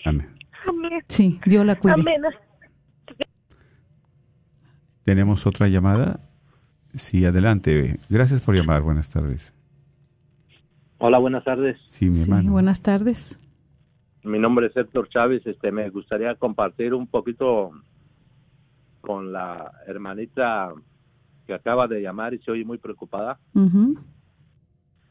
Amén. 0.04 0.28
Amén. 0.68 1.02
Sí, 1.08 1.40
Dios 1.46 1.66
la 1.66 1.76
cuide. 1.76 1.94
Amén. 1.94 2.22
¿Tenemos 5.04 5.46
otra 5.46 5.66
llamada? 5.68 6.20
Sí, 6.94 7.24
adelante. 7.24 7.98
Gracias 8.08 8.40
por 8.40 8.54
llamar. 8.54 8.82
Buenas 8.82 9.08
tardes. 9.10 9.54
Hola, 10.98 11.18
buenas 11.18 11.44
tardes. 11.44 11.78
Sí, 11.84 12.06
mi 12.06 12.16
Sí, 12.16 12.22
hermano. 12.30 12.52
buenas 12.52 12.82
tardes. 12.82 13.38
Mi 14.22 14.38
nombre 14.38 14.66
es 14.66 14.76
Héctor 14.76 15.08
Chávez. 15.08 15.46
Este, 15.46 15.72
me 15.72 15.88
gustaría 15.90 16.34
compartir 16.34 16.92
un 16.94 17.06
poquito 17.06 17.70
con 19.00 19.32
la 19.32 19.72
hermanita 19.86 20.72
que 21.46 21.54
acaba 21.54 21.88
de 21.88 22.02
llamar 22.02 22.34
y 22.34 22.38
se 22.40 22.50
oye 22.50 22.64
muy 22.64 22.78
preocupada. 22.78 23.38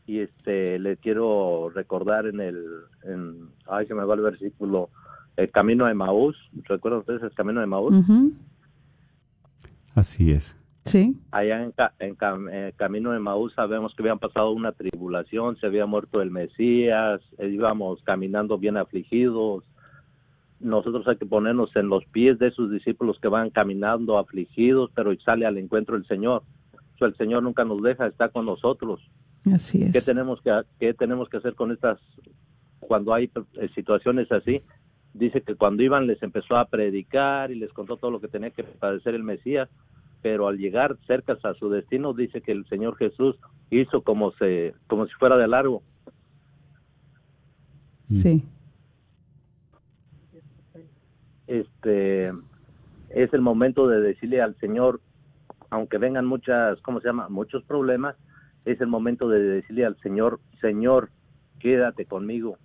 Y 0.05 0.19
este, 0.19 0.77
le 0.79 0.97
quiero 0.97 1.69
recordar 1.73 2.27
en 2.27 2.39
el, 2.39 2.63
en, 3.03 3.49
ay, 3.67 3.87
se 3.87 3.93
me 3.95 4.03
va 4.05 4.15
el 4.15 4.21
versículo, 4.21 4.89
el 5.37 5.49
camino 5.51 5.85
de 5.85 5.93
Maús. 5.95 6.35
¿Recuerdan 6.65 6.99
ustedes 7.01 7.23
el 7.23 7.33
camino 7.33 7.61
de 7.61 7.67
Maús? 7.67 7.93
Así 9.95 10.31
es. 10.31 10.55
Sí, 10.89 11.15
Allá 11.29 11.63
en, 11.63 11.73
en 11.99 12.17
eh, 12.51 12.73
camino 12.75 13.11
de 13.11 13.19
Maús 13.19 13.53
sabemos 13.53 13.93
que 13.93 14.01
habían 14.01 14.17
pasado 14.17 14.49
una 14.49 14.71
tribulación, 14.71 15.55
se 15.57 15.67
había 15.67 15.85
muerto 15.85 16.19
el 16.19 16.31
Mesías, 16.31 17.21
eh, 17.37 17.47
íbamos 17.47 18.01
caminando 18.01 18.57
bien 18.57 18.75
afligidos. 18.75 19.63
Nosotros 20.59 21.07
hay 21.07 21.17
que 21.17 21.27
ponernos 21.27 21.75
en 21.75 21.89
los 21.89 22.03
pies 22.05 22.39
de 22.39 22.47
esos 22.47 22.71
discípulos 22.71 23.19
que 23.21 23.27
van 23.27 23.51
caminando 23.51 24.17
afligidos, 24.17 24.89
pero 24.95 25.15
sale 25.19 25.45
al 25.45 25.59
encuentro 25.59 25.95
el 25.95 26.07
Señor. 26.07 26.41
O 26.95 26.97
sea, 26.97 27.07
el 27.07 27.15
Señor 27.17 27.43
nunca 27.43 27.63
nos 27.63 27.83
deja, 27.83 28.07
está 28.07 28.29
con 28.29 28.47
nosotros. 28.47 28.99
así 29.53 29.83
es. 29.83 29.93
¿Qué 29.93 30.01
tenemos 30.01 30.41
que, 30.41 30.59
qué 30.79 30.95
tenemos 30.95 31.29
que 31.29 31.37
hacer 31.37 31.53
con 31.53 31.71
estas, 31.71 31.99
cuando 32.79 33.13
hay 33.13 33.29
eh, 33.53 33.69
situaciones 33.75 34.31
así? 34.31 34.63
Dice 35.13 35.41
que 35.41 35.53
cuando 35.53 35.83
iban 35.83 36.07
les 36.07 36.21
empezó 36.23 36.57
a 36.57 36.65
predicar 36.65 37.51
y 37.51 37.55
les 37.55 37.71
contó 37.73 37.97
todo 37.97 38.09
lo 38.09 38.19
que 38.19 38.27
tenía 38.27 38.49
que 38.49 38.63
padecer 38.63 39.13
el 39.13 39.23
Mesías, 39.23 39.69
pero 40.21 40.47
al 40.47 40.57
llegar 40.57 40.97
cerca 41.07 41.37
a 41.43 41.53
su 41.53 41.69
destino 41.69 42.13
dice 42.13 42.41
que 42.41 42.51
el 42.51 42.65
Señor 42.67 42.97
Jesús 42.97 43.37
hizo 43.69 44.01
como 44.01 44.31
se, 44.33 44.73
como 44.87 45.05
si 45.07 45.13
fuera 45.13 45.37
de 45.37 45.47
largo. 45.47 45.83
Sí, 48.07 48.43
Este 51.45 52.31
es 53.09 53.33
el 53.33 53.41
momento 53.41 53.87
de 53.87 54.01
decirle 54.01 54.41
al 54.41 54.55
Señor, 54.57 55.01
aunque 55.69 55.97
vengan 55.97 56.25
muchas, 56.25 56.79
¿cómo 56.81 57.01
se 57.01 57.07
llama? 57.07 57.27
Muchos 57.29 57.63
problemas, 57.63 58.15
es 58.65 58.79
el 58.81 58.87
momento 58.87 59.29
de 59.29 59.39
decirle 59.39 59.85
al 59.85 59.97
Señor, 59.97 60.39
Señor, 60.61 61.09
quédate 61.59 62.05
conmigo. 62.05 62.57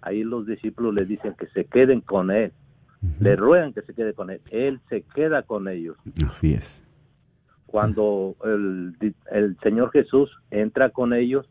Ahí 0.00 0.24
los 0.24 0.46
discípulos 0.46 0.94
le 0.94 1.04
dicen 1.04 1.34
que 1.38 1.46
se 1.48 1.66
queden 1.66 2.00
con 2.00 2.30
Él, 2.30 2.52
le 3.18 3.36
ruegan 3.36 3.72
que 3.72 3.82
se 3.82 3.94
quede 3.94 4.14
con 4.14 4.30
Él. 4.30 4.40
Él 4.50 4.80
se 4.88 5.02
queda 5.02 5.42
con 5.42 5.68
ellos. 5.68 5.96
Así 6.28 6.54
es. 6.54 6.84
Cuando 7.66 8.36
el, 8.44 8.94
el 9.30 9.56
Señor 9.62 9.90
Jesús 9.92 10.30
entra 10.50 10.90
con 10.90 11.12
ellos, 11.12 11.48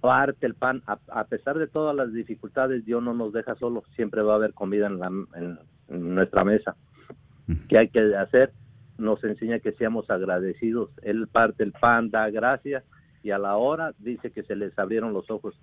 parte 0.00 0.46
el 0.46 0.54
pan, 0.54 0.82
a, 0.86 0.98
a 1.08 1.24
pesar 1.24 1.58
de 1.58 1.66
todas 1.66 1.94
las 1.94 2.12
dificultades, 2.12 2.84
Dios 2.84 3.02
no 3.02 3.14
nos 3.14 3.32
deja 3.32 3.54
solos, 3.56 3.84
siempre 3.96 4.22
va 4.22 4.34
a 4.34 4.36
haber 4.36 4.54
comida 4.54 4.86
en, 4.86 4.98
la, 4.98 5.08
en, 5.08 5.58
en 5.88 6.14
nuestra 6.14 6.44
mesa. 6.44 6.76
¿Qué 7.68 7.78
hay 7.78 7.88
que 7.88 8.14
hacer? 8.16 8.52
Nos 8.96 9.22
enseña 9.24 9.58
que 9.58 9.72
seamos 9.72 10.08
agradecidos. 10.08 10.90
Él 11.02 11.26
parte 11.26 11.64
el 11.64 11.72
pan, 11.72 12.10
da 12.10 12.30
gracias 12.30 12.84
y 13.22 13.32
a 13.32 13.38
la 13.38 13.56
hora 13.56 13.92
dice 13.98 14.30
que 14.30 14.42
se 14.44 14.56
les 14.56 14.78
abrieron 14.78 15.12
los 15.12 15.30
ojos. 15.30 15.58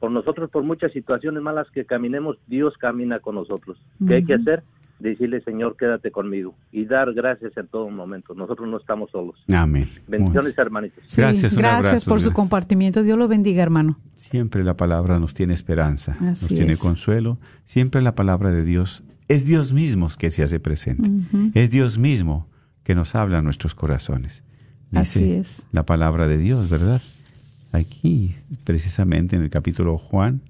Por 0.00 0.10
nosotros, 0.10 0.50
por 0.50 0.62
muchas 0.64 0.92
situaciones 0.92 1.42
malas 1.42 1.66
que 1.72 1.84
caminemos, 1.84 2.36
Dios 2.46 2.74
camina 2.78 3.20
con 3.20 3.36
nosotros. 3.36 3.78
¿Qué 4.06 4.16
hay 4.16 4.24
que 4.24 4.34
hacer? 4.34 4.62
Decirle, 5.00 5.40
Señor, 5.42 5.76
quédate 5.76 6.10
conmigo 6.12 6.54
y 6.70 6.84
dar 6.84 7.12
gracias 7.14 7.56
en 7.56 7.66
todo 7.66 7.90
momento. 7.90 8.32
Nosotros 8.34 8.68
no 8.68 8.76
estamos 8.78 9.10
solos. 9.10 9.36
Amén. 9.52 9.88
Bendiciones, 10.06 10.56
hermanitos. 10.56 11.02
Sí, 11.04 11.20
Gracias, 11.20 11.52
un 11.54 11.58
gracias 11.58 11.86
abrazo, 11.86 12.10
por 12.10 12.20
su 12.20 12.26
Dios. 12.26 12.34
compartimiento. 12.34 13.02
Dios 13.02 13.18
lo 13.18 13.26
bendiga, 13.26 13.62
hermano. 13.62 13.98
Siempre 14.14 14.62
la 14.62 14.76
palabra 14.76 15.18
nos 15.18 15.34
tiene 15.34 15.52
esperanza, 15.52 16.12
Así 16.20 16.44
nos 16.44 16.48
tiene 16.48 16.72
es. 16.74 16.78
consuelo. 16.80 17.38
Siempre 17.64 18.02
la 18.02 18.14
palabra 18.14 18.50
de 18.52 18.62
Dios 18.64 19.02
es 19.28 19.46
Dios 19.46 19.72
mismo 19.72 20.08
que 20.16 20.30
se 20.30 20.42
hace 20.44 20.60
presente. 20.60 21.10
Es 21.54 21.70
Dios 21.70 21.98
mismo 21.98 22.48
que 22.84 22.94
nos 22.94 23.14
habla 23.14 23.38
en 23.38 23.44
nuestros 23.44 23.74
corazones. 23.74 24.44
Dice 24.90 25.00
Así 25.00 25.32
es. 25.32 25.66
la 25.72 25.84
palabra 25.84 26.28
de 26.28 26.38
Dios, 26.38 26.70
¿verdad? 26.70 27.02
Aquí, 27.74 28.36
precisamente 28.62 29.34
en 29.34 29.42
el 29.42 29.50
capítulo 29.50 29.98
Juan, 29.98 30.42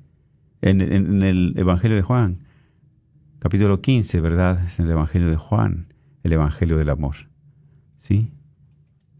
en, 0.60 0.82
en- 0.82 0.92
en 0.92 1.22
el 1.22 1.54
Evangelio 1.56 1.96
de 1.96 2.02
Juan, 2.02 2.40
capítulo 3.38 3.80
15, 3.80 4.20
¿verdad? 4.20 4.62
Es 4.66 4.78
el 4.78 4.90
Evangelio 4.90 5.30
de 5.30 5.36
Juan, 5.36 5.86
el 6.22 6.34
Evangelio 6.34 6.76
del 6.76 6.90
amor. 6.90 7.16
¿Sí? 7.96 8.30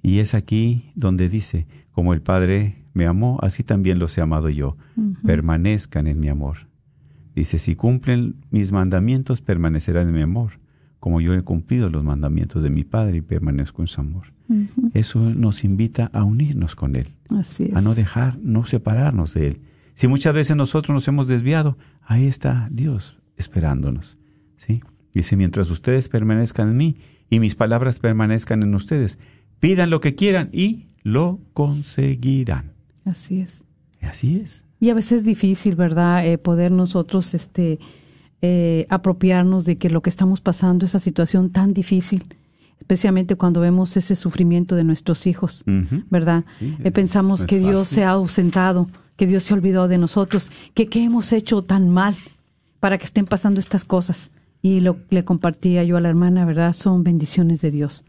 Y 0.02 0.18
es 0.18 0.34
aquí 0.34 0.90
donde 0.94 1.30
dice, 1.30 1.66
como 1.92 2.12
el 2.12 2.20
Padre 2.20 2.84
me 2.92 3.06
amó, 3.06 3.38
así 3.40 3.62
también 3.62 3.98
los 3.98 4.16
he 4.18 4.20
amado 4.20 4.50
yo. 4.50 4.76
Permanezcan 5.24 6.06
en 6.06 6.20
mi 6.20 6.28
amor. 6.28 6.66
Dice, 7.34 7.58
si 7.58 7.74
cumplen 7.74 8.36
mis 8.50 8.70
mandamientos, 8.70 9.40
permanecerán 9.40 10.08
en 10.08 10.14
mi 10.14 10.20
amor, 10.20 10.58
como 11.04 11.20
yo 11.20 11.34
he 11.34 11.42
cumplido 11.42 11.90
los 11.90 12.02
mandamientos 12.02 12.62
de 12.62 12.70
mi 12.70 12.82
Padre 12.82 13.18
y 13.18 13.20
permanezco 13.20 13.82
en 13.82 13.88
su 13.88 14.00
amor. 14.00 14.32
Eso 14.94 15.20
nos 15.20 15.62
invita 15.62 16.10
a 16.14 16.24
unirnos 16.24 16.74
con 16.74 16.96
Él, 16.96 17.08
Así 17.28 17.64
es. 17.64 17.76
a 17.76 17.82
no 17.82 17.94
dejar, 17.94 18.38
no 18.38 18.64
separarnos 18.64 19.34
de 19.34 19.48
Él. 19.48 19.60
Si 19.92 20.08
muchas 20.08 20.32
veces 20.32 20.56
nosotros 20.56 20.94
nos 20.94 21.06
hemos 21.06 21.28
desviado, 21.28 21.76
ahí 22.06 22.24
está 22.24 22.70
Dios 22.72 23.18
esperándonos. 23.36 24.16
¿sí? 24.56 24.82
Dice, 25.12 25.36
mientras 25.36 25.70
ustedes 25.70 26.08
permanezcan 26.08 26.70
en 26.70 26.76
mí 26.78 26.96
y 27.28 27.38
mis 27.38 27.54
palabras 27.54 27.98
permanezcan 27.98 28.62
en 28.62 28.74
ustedes, 28.74 29.18
pidan 29.60 29.90
lo 29.90 30.00
que 30.00 30.14
quieran 30.14 30.48
y 30.52 30.86
lo 31.02 31.38
conseguirán. 31.52 32.72
Así 33.04 33.42
es. 33.42 33.62
Así 34.00 34.38
es. 34.42 34.64
Y 34.80 34.88
a 34.88 34.94
veces 34.94 35.20
es 35.20 35.24
difícil, 35.24 35.76
¿verdad? 35.76 36.26
Eh, 36.26 36.38
poder 36.38 36.72
nosotros 36.72 37.34
este, 37.34 37.78
eh, 38.46 38.86
apropiarnos 38.90 39.64
de 39.64 39.78
que 39.78 39.88
lo 39.88 40.02
que 40.02 40.10
estamos 40.10 40.42
pasando, 40.42 40.84
esa 40.84 40.98
situación 40.98 41.48
tan 41.48 41.72
difícil, 41.72 42.24
especialmente 42.78 43.36
cuando 43.36 43.60
vemos 43.60 43.96
ese 43.96 44.14
sufrimiento 44.16 44.76
de 44.76 44.84
nuestros 44.84 45.26
hijos. 45.26 45.64
¿verdad? 46.10 46.44
Sí, 46.58 46.76
Eh, 46.84 46.90
pensamos 46.90 47.40
no 47.40 47.46
que 47.46 47.58
Dios 47.58 47.88
se 47.88 48.04
ha 48.04 48.10
ausentado, 48.10 48.90
que 49.16 49.26
Dios 49.26 49.44
se 49.44 49.54
ha 49.54 49.56
olvidado 49.56 49.88
de 49.88 49.96
nosotros, 49.96 50.50
que 50.74 50.88
qué 50.90 51.02
hemos 51.02 51.32
hecho 51.32 51.62
tan 51.62 51.88
mal 51.88 52.14
para 52.80 52.98
que 52.98 53.06
estén 53.06 53.24
pasando 53.24 53.60
estas 53.60 53.86
cosas. 53.86 54.30
Y 54.60 54.80
lo 54.80 54.96
que 54.96 55.14
le 55.14 55.24
compartía 55.24 55.82
yo 55.82 55.96
a 55.96 56.02
la 56.02 56.10
hermana, 56.10 56.44
¿verdad? 56.44 56.74
Son 56.74 57.02
bendiciones 57.02 57.62
de 57.62 57.70
Dios. 57.70 58.04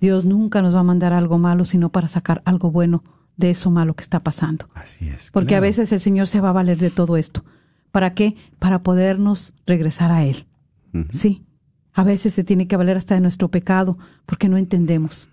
Dios 0.00 0.24
nunca 0.24 0.62
nos 0.62 0.74
va 0.74 0.80
a 0.80 0.82
mandar 0.82 1.12
algo 1.12 1.38
malo, 1.38 1.64
sino 1.64 1.90
para 1.90 2.08
sacar 2.08 2.42
algo 2.44 2.72
bueno 2.72 3.04
de 3.36 3.50
eso 3.50 3.70
malo 3.70 3.94
que 3.94 4.02
está 4.02 4.18
pasando. 4.18 4.68
Así 4.74 5.08
es. 5.08 5.30
Porque 5.30 5.48
claro. 5.48 5.64
a 5.64 5.68
veces 5.68 5.92
el 5.92 6.00
Señor 6.00 6.26
se 6.26 6.40
va 6.40 6.48
a 6.48 6.52
valer 6.52 6.78
de 6.78 6.90
todo 6.90 7.16
esto. 7.16 7.44
¿Para 7.96 8.12
qué? 8.12 8.36
Para 8.58 8.82
podernos 8.82 9.54
regresar 9.66 10.12
a 10.12 10.22
Él. 10.22 10.44
Sí. 11.08 11.46
A 11.94 12.04
veces 12.04 12.34
se 12.34 12.44
tiene 12.44 12.68
que 12.68 12.76
valer 12.76 12.98
hasta 12.98 13.14
de 13.14 13.22
nuestro 13.22 13.50
pecado 13.50 13.96
porque 14.26 14.50
no 14.50 14.58
entendemos. 14.58 15.30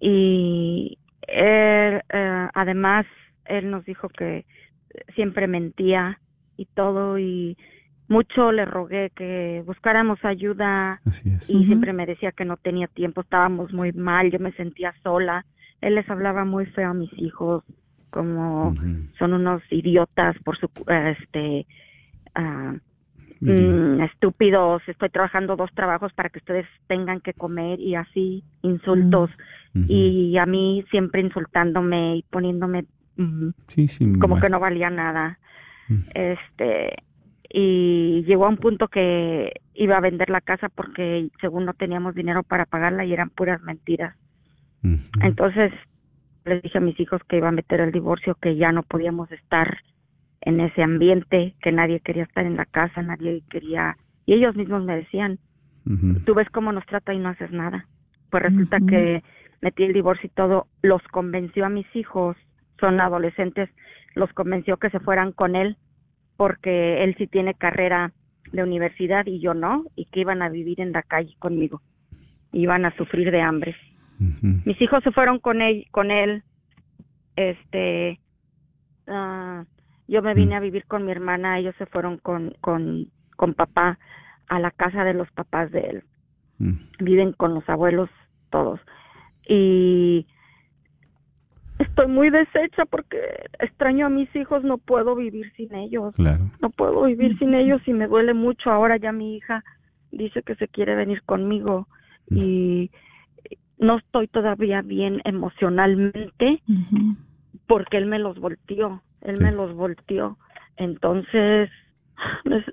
Y 0.00 0.98
él, 1.22 2.02
eh, 2.08 2.48
además, 2.54 3.06
él 3.44 3.70
nos 3.70 3.84
dijo 3.84 4.08
que 4.08 4.44
siempre 5.14 5.46
mentía 5.46 6.18
y 6.56 6.66
todo 6.66 7.18
y 7.18 7.56
mucho 8.08 8.52
le 8.52 8.64
rogué 8.64 9.10
que 9.14 9.62
buscáramos 9.66 10.24
ayuda. 10.24 11.00
Y 11.48 11.66
siempre 11.66 11.92
me 11.92 12.06
decía 12.06 12.32
que 12.32 12.44
no 12.44 12.56
tenía 12.56 12.86
tiempo, 12.88 13.22
estábamos 13.22 13.72
muy 13.72 13.92
mal, 13.92 14.30
yo 14.30 14.38
me 14.38 14.52
sentía 14.52 14.94
sola. 15.02 15.44
Él 15.80 15.96
les 15.96 16.08
hablaba 16.08 16.44
muy 16.44 16.66
feo 16.66 16.90
a 16.90 16.94
mis 16.94 17.12
hijos, 17.18 17.64
como 18.10 18.74
son 19.18 19.34
unos 19.34 19.62
idiotas 19.70 20.36
por 20.44 20.58
su 20.58 20.70
este 20.88 21.66
mm, 23.40 24.00
estúpidos, 24.02 24.82
estoy 24.86 25.10
trabajando 25.10 25.56
dos 25.56 25.70
trabajos 25.74 26.12
para 26.12 26.28
que 26.28 26.38
ustedes 26.38 26.66
tengan 26.86 27.20
que 27.20 27.34
comer 27.34 27.80
y 27.80 27.94
así 27.94 28.44
insultos. 28.62 29.30
Y 29.88 30.38
a 30.38 30.46
mí 30.46 30.84
siempre 30.90 31.20
insultándome 31.20 32.16
y 32.16 32.22
poniéndome 32.22 32.86
mm, 33.16 33.50
Sí, 33.68 33.88
sí, 33.88 34.18
como 34.18 34.40
que 34.40 34.48
no 34.48 34.58
valía 34.58 34.88
nada. 34.88 35.38
Este 36.14 36.96
y 37.48 38.24
llegó 38.26 38.46
a 38.46 38.48
un 38.48 38.56
punto 38.56 38.88
que 38.88 39.60
iba 39.74 39.96
a 39.96 40.00
vender 40.00 40.30
la 40.30 40.40
casa 40.40 40.68
porque 40.68 41.28
según 41.40 41.64
no 41.64 41.74
teníamos 41.74 42.14
dinero 42.14 42.42
para 42.42 42.66
pagarla 42.66 43.04
y 43.04 43.12
eran 43.12 43.30
puras 43.30 43.62
mentiras. 43.62 44.16
Entonces 45.20 45.72
les 46.46 46.62
dije 46.62 46.78
a 46.78 46.80
mis 46.80 46.98
hijos 46.98 47.22
que 47.28 47.36
iba 47.36 47.48
a 47.48 47.52
meter 47.52 47.80
el 47.80 47.92
divorcio, 47.92 48.36
que 48.40 48.56
ya 48.56 48.72
no 48.72 48.82
podíamos 48.82 49.30
estar 49.32 49.78
en 50.40 50.60
ese 50.60 50.82
ambiente, 50.82 51.54
que 51.60 51.72
nadie 51.72 52.00
quería 52.00 52.22
estar 52.22 52.46
en 52.46 52.56
la 52.56 52.66
casa, 52.66 53.02
nadie 53.02 53.42
quería 53.50 53.96
y 54.26 54.34
ellos 54.34 54.56
mismos 54.56 54.84
me 54.84 54.96
decían, 54.96 55.38
tú 56.24 56.34
ves 56.34 56.50
cómo 56.50 56.72
nos 56.72 56.84
trata 56.86 57.14
y 57.14 57.18
no 57.18 57.28
haces 57.28 57.52
nada. 57.52 57.86
Pues 58.28 58.42
resulta 58.42 58.78
que 58.80 59.22
metí 59.62 59.84
el 59.84 59.92
divorcio 59.92 60.26
y 60.26 60.34
todo, 60.34 60.66
los 60.82 61.00
convenció 61.12 61.64
a 61.64 61.68
mis 61.68 61.86
hijos, 61.94 62.36
son 62.80 63.00
adolescentes, 63.00 63.70
los 64.14 64.32
convenció 64.32 64.78
que 64.78 64.90
se 64.90 64.98
fueran 64.98 65.30
con 65.30 65.54
él 65.54 65.76
porque 66.36 67.04
él 67.04 67.14
sí 67.16 67.28
tiene 67.28 67.54
carrera 67.54 68.12
de 68.52 68.62
universidad 68.64 69.26
y 69.26 69.40
yo 69.40 69.54
no, 69.54 69.84
y 69.94 70.06
que 70.06 70.20
iban 70.20 70.42
a 70.42 70.48
vivir 70.48 70.80
en 70.80 70.92
la 70.92 71.02
calle 71.02 71.34
conmigo, 71.38 71.80
iban 72.52 72.84
a 72.84 72.94
sufrir 72.96 73.30
de 73.30 73.40
hambre. 73.40 73.76
Mis 74.18 74.80
hijos 74.80 75.02
se 75.04 75.12
fueron 75.12 75.38
con 75.38 75.60
él, 75.60 75.86
con 75.90 76.10
él, 76.10 76.42
este, 77.36 78.18
ah, 79.06 79.64
yo 80.08 80.22
me 80.22 80.34
vine 80.34 80.56
a 80.56 80.60
vivir 80.60 80.86
con 80.86 81.04
mi 81.04 81.12
hermana, 81.12 81.58
ellos 81.58 81.74
se 81.78 81.86
fueron 81.86 82.18
con, 82.18 82.54
con, 82.60 83.10
con 83.36 83.54
papá 83.54 83.98
a 84.48 84.58
la 84.58 84.70
casa 84.70 85.04
de 85.04 85.14
los 85.14 85.30
papás 85.32 85.70
de 85.70 85.80
él. 85.80 86.04
Viven 87.00 87.32
con 87.32 87.54
los 87.54 87.68
abuelos 87.68 88.08
todos. 88.50 88.80
Y 89.46 90.26
estoy 91.78 92.06
muy 92.06 92.30
deshecha 92.30 92.86
porque 92.86 93.18
extraño 93.58 94.06
a 94.06 94.10
mis 94.10 94.34
hijos, 94.34 94.64
no 94.64 94.78
puedo 94.78 95.14
vivir 95.16 95.52
sin 95.56 95.74
ellos. 95.74 96.14
Claro. 96.14 96.50
No 96.60 96.70
puedo 96.70 97.04
vivir 97.04 97.38
sin 97.38 97.54
ellos 97.54 97.82
y 97.86 97.92
me 97.92 98.06
duele 98.06 98.32
mucho. 98.32 98.70
Ahora 98.70 98.96
ya 98.96 99.12
mi 99.12 99.36
hija 99.36 99.64
dice 100.10 100.42
que 100.42 100.54
se 100.54 100.68
quiere 100.68 100.94
venir 100.94 101.22
conmigo 101.24 101.88
y 102.30 102.90
no 103.78 103.98
estoy 103.98 104.28
todavía 104.28 104.82
bien 104.82 105.20
emocionalmente 105.24 106.62
porque 107.66 107.96
él 107.98 108.06
me 108.06 108.18
los 108.18 108.38
volteó, 108.38 109.02
él 109.22 109.40
me 109.40 109.52
los 109.52 109.74
volteó. 109.74 110.38
Entonces, 110.76 111.70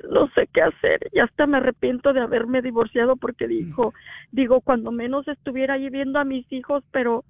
no 0.09 0.27
sé- 0.35 0.47
qué 0.53 0.61
hacer. 0.61 0.99
Y 1.11 1.19
hasta 1.19 1.47
me 1.47 1.57
arrepiento 1.57 2.13
de 2.13 2.21
haberme 2.21 2.61
divorciado 2.61 3.15
porque 3.15 3.47
dijo, 3.47 3.93
digo, 4.31 4.61
cuando 4.61 4.91
menos 4.91 5.27
estuviera 5.27 5.75
ahí 5.75 5.89
viendo 5.89 6.19
a 6.19 6.23
mis 6.23 6.49
hijos, 6.51 6.83
pero 6.91 7.25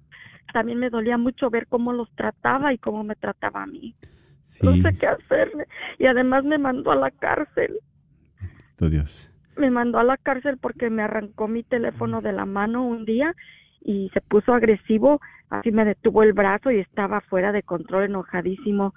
también 0.52 0.78
me 0.78 0.90
dolía 0.90 1.16
mucho 1.16 1.48
ver 1.50 1.66
cómo 1.66 1.92
los 1.92 2.10
trataba 2.14 2.72
y 2.72 2.78
cómo 2.78 3.02
me 3.02 3.16
trataba 3.16 3.62
a 3.62 3.66
mí. 3.66 3.94
No 4.62 4.72
sé 4.82 4.96
qué 4.98 5.06
hacer. 5.06 5.50
Y 5.98 6.06
además 6.06 6.44
me 6.44 6.58
mandó 6.58 6.92
a 6.92 6.96
la 6.96 7.10
cárcel. 7.10 7.78
Oh, 8.80 8.88
Dios. 8.88 9.30
Me 9.56 9.70
mandó 9.70 9.98
a 9.98 10.04
la 10.04 10.16
cárcel 10.18 10.58
porque 10.58 10.90
me 10.90 11.02
arrancó 11.02 11.48
mi 11.48 11.62
teléfono 11.62 12.20
de 12.20 12.32
la 12.32 12.44
mano 12.44 12.86
un 12.86 13.04
día 13.04 13.34
y 13.84 14.10
se 14.14 14.20
puso 14.20 14.54
agresivo, 14.54 15.20
así 15.50 15.70
me 15.70 15.84
detuvo 15.84 16.22
el 16.22 16.32
brazo 16.32 16.70
y 16.70 16.80
estaba 16.80 17.20
fuera 17.20 17.52
de 17.52 17.62
control, 17.62 18.04
enojadísimo. 18.04 18.94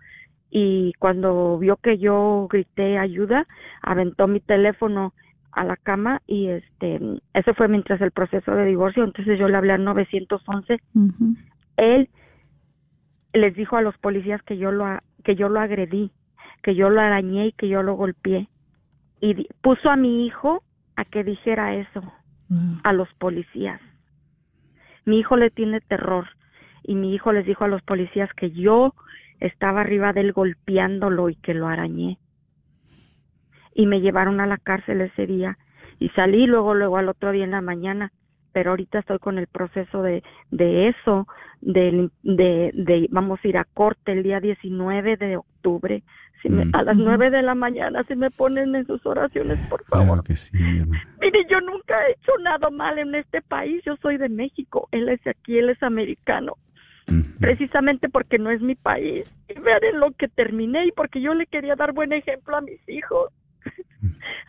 Y 0.50 0.94
cuando 0.98 1.60
vio 1.60 1.76
que 1.76 1.98
yo 1.98 2.48
grité 2.50 2.98
ayuda, 2.98 3.46
aventó 3.82 4.28
mi 4.28 4.40
teléfono 4.40 5.14
a 5.52 5.66
la 5.66 5.76
cama 5.76 6.22
y 6.26 6.48
este 6.48 7.00
eso 7.34 7.54
fue 7.56 7.68
mientras 7.68 8.00
el 8.02 8.12
proceso 8.12 8.52
de 8.52 8.66
divorcio, 8.66 9.04
entonces 9.04 9.38
yo 9.40 9.48
le 9.48 9.58
hablé 9.58 9.74
al 9.74 9.84
911 9.84 10.78
él 11.78 12.10
les 13.34 13.56
dijo 13.56 13.76
a 13.76 13.82
los 13.82 13.98
policías 13.98 14.42
que 14.44 14.58
yo 14.58 14.72
lo 14.72 14.86
que 15.24 15.36
yo 15.36 15.50
lo 15.50 15.60
agredí, 15.60 16.12
que 16.62 16.76
yo 16.76 16.90
lo 16.90 17.02
arañé 17.02 17.48
y 17.48 17.52
que 17.54 17.68
yo 17.68 17.82
lo 17.82 17.96
golpeé 17.96 18.48
y 19.20 19.48
puso 19.62 19.90
a 19.90 19.96
mi 19.96 20.26
hijo 20.26 20.64
a 20.96 21.06
que 21.06 21.24
dijera 21.24 21.76
eso 21.76 22.02
a 22.84 22.94
los 22.94 23.12
policías. 23.16 23.82
Mi 25.08 25.20
hijo 25.20 25.38
le 25.38 25.50
tiene 25.50 25.80
terror 25.80 26.28
y 26.84 26.96
mi 26.96 27.16
hijo 27.16 27.32
les 27.32 27.46
dijo 27.46 27.64
a 27.64 27.70
los 27.70 27.82
policías 27.82 28.30
que 28.34 28.52
yo 28.52 28.94
estaba 29.40 29.80
arriba 29.80 30.12
de 30.12 30.20
él 30.20 30.34
golpeándolo 30.34 31.30
y 31.30 31.36
que 31.36 31.54
lo 31.54 31.70
arañé. 31.70 32.18
Y 33.74 33.86
me 33.86 34.02
llevaron 34.02 34.42
a 34.42 34.48
la 34.48 34.58
cárcel 34.58 35.00
ese 35.00 35.26
día 35.26 35.58
y 35.98 36.10
salí 36.10 36.46
luego 36.46 36.74
luego 36.74 36.98
al 36.98 37.08
otro 37.08 37.32
día 37.32 37.46
en 37.46 37.52
la 37.52 37.62
mañana 37.62 38.12
pero 38.58 38.72
ahorita 38.72 38.98
estoy 38.98 39.20
con 39.20 39.38
el 39.38 39.46
proceso 39.46 40.02
de, 40.02 40.24
de 40.50 40.88
eso, 40.88 41.28
de, 41.62 42.10
de, 42.24 42.72
de 42.74 43.08
vamos 43.12 43.40
a 43.44 43.48
ir 43.48 43.56
a 43.56 43.66
corte 43.66 44.14
el 44.14 44.24
día 44.24 44.40
19 44.40 45.16
de 45.16 45.38
octubre. 45.38 46.02
Si 46.42 46.50
me- 46.50 46.66
Mm. 46.66 46.76
a 46.76 46.84
las 46.84 46.96
9 46.98 47.30
de 47.32 47.42
la 47.42 47.56
mañana, 47.56 48.04
si 48.04 48.16
me 48.16 48.30
ponen 48.30 48.76
en 48.76 48.86
sus 48.86 49.04
oraciones, 49.06 49.58
por 49.70 49.84
favor. 49.86 50.06
Claro 50.06 50.24
que 50.24 50.36
sí. 50.36 50.56
Mire, 50.58 51.46
yo 51.50 51.60
nunca 51.62 51.96
he 52.08 52.12
hecho 52.12 52.32
nada 52.42 52.70
mal 52.70 53.00
en 53.00 53.16
este 53.16 53.42
país. 53.42 53.82
Yo 53.86 53.96
soy 53.98 54.18
de 54.18 54.30
México. 54.30 54.88
Él 54.92 55.10
es 55.10 55.26
aquí, 55.26 55.58
él 55.58 55.70
es 55.70 55.82
americano. 55.82 56.54
Precisamente 57.40 58.10
porque 58.10 58.38
no 58.38 58.50
es 58.52 58.62
mi 58.62 58.76
país. 58.76 59.26
Y 59.48 59.60
vean 59.60 59.84
en 59.84 60.00
lo 60.00 60.12
que 60.12 60.28
terminé 60.28 60.86
y 60.88 60.92
porque 60.92 61.22
yo 61.22 61.34
le 61.34 61.46
quería 61.48 61.76
dar 61.76 61.94
buen 61.94 62.12
ejemplo 62.12 62.58
a 62.58 62.62
mis 62.62 62.88
hijos. 62.90 63.32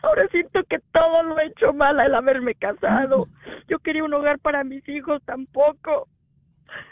Ahora 0.03 0.27
siento 0.29 0.63
que 0.69 0.79
todo 0.93 1.23
lo 1.23 1.39
he 1.39 1.47
hecho 1.47 1.73
mal 1.73 1.99
al 1.99 2.13
haberme 2.15 2.53
casado. 2.55 3.27
Yo 3.67 3.79
quería 3.79 4.03
un 4.03 4.13
hogar 4.13 4.39
para 4.39 4.63
mis 4.63 4.87
hijos 4.89 5.21
tampoco. 5.25 6.07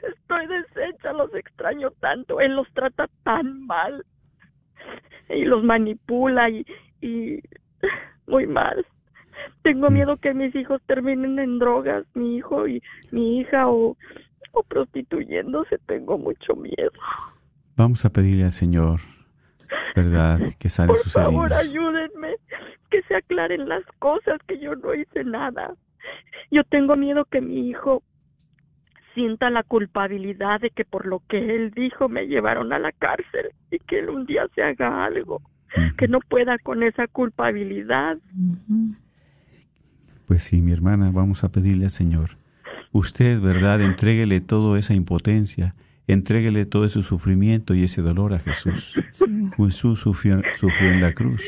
Estoy 0.09 0.47
deshecha, 0.47 1.13
los 1.13 1.33
extraño 1.35 1.91
tanto. 1.99 2.39
Él 2.39 2.55
los 2.55 2.67
trata 2.73 3.07
tan 3.23 3.65
mal. 3.67 4.03
Y 5.29 5.43
los 5.43 5.61
manipula 5.63 6.49
y, 6.49 6.65
y 7.01 7.39
muy 8.27 8.47
mal. 8.47 8.85
Tengo 9.61 9.89
miedo 9.89 10.17
que 10.17 10.33
mis 10.33 10.55
hijos 10.55 10.81
terminen 10.87 11.37
en 11.39 11.59
drogas, 11.59 12.05
mi 12.13 12.37
hijo 12.37 12.67
y 12.67 12.81
mi 13.11 13.39
hija 13.41 13.67
o, 13.67 13.97
o 14.53 14.63
prostituyéndose. 14.63 15.79
Tengo 15.85 16.17
mucho 16.17 16.55
miedo. 16.55 16.91
Vamos 17.75 18.05
a 18.05 18.09
pedirle 18.09 18.45
al 18.45 18.51
Señor, 18.53 18.99
¿verdad? 19.95 20.39
Que 20.59 20.69
sane 20.69 20.87
Por 20.87 20.97
sus 20.97 21.13
favor, 21.13 21.51
heridas. 21.51 21.69
ayúdenme, 21.69 22.35
que 22.89 23.01
se 23.03 23.15
aclaren 23.15 23.67
las 23.67 23.83
cosas, 23.99 24.39
que 24.47 24.57
yo 24.59 24.75
no 24.75 24.93
hice 24.93 25.23
nada. 25.25 25.73
Yo 26.51 26.63
tengo 26.63 26.95
miedo 26.95 27.25
que 27.25 27.41
mi 27.41 27.67
hijo 27.69 28.01
sienta 29.17 29.49
la 29.49 29.63
culpabilidad 29.63 30.61
de 30.61 30.69
que 30.69 30.85
por 30.85 31.07
lo 31.07 31.23
que 31.27 31.55
él 31.55 31.71
dijo 31.71 32.07
me 32.07 32.27
llevaron 32.27 32.71
a 32.71 32.77
la 32.77 32.91
cárcel 32.91 33.47
y 33.71 33.79
que 33.79 33.97
él 33.97 34.09
un 34.11 34.27
día 34.27 34.47
se 34.53 34.61
haga 34.61 35.05
algo, 35.05 35.41
que 35.97 36.07
no 36.07 36.19
pueda 36.19 36.59
con 36.59 36.83
esa 36.83 37.07
culpabilidad. 37.07 38.19
Pues 40.27 40.43
sí, 40.43 40.61
mi 40.61 40.71
hermana, 40.71 41.09
vamos 41.11 41.43
a 41.43 41.51
pedirle 41.51 41.85
al 41.85 41.91
Señor. 41.91 42.37
Usted, 42.91 43.41
¿verdad? 43.41 43.81
Entréguele 43.81 44.39
toda 44.39 44.77
esa 44.77 44.93
impotencia, 44.93 45.73
entréguele 46.05 46.67
todo 46.67 46.85
ese 46.85 47.01
sufrimiento 47.01 47.73
y 47.73 47.85
ese 47.85 48.03
dolor 48.03 48.35
a 48.35 48.39
Jesús. 48.39 49.01
Jesús 49.57 49.99
sufrió, 49.99 50.43
sufrió 50.53 50.91
en 50.91 51.01
la 51.01 51.13
cruz. 51.13 51.43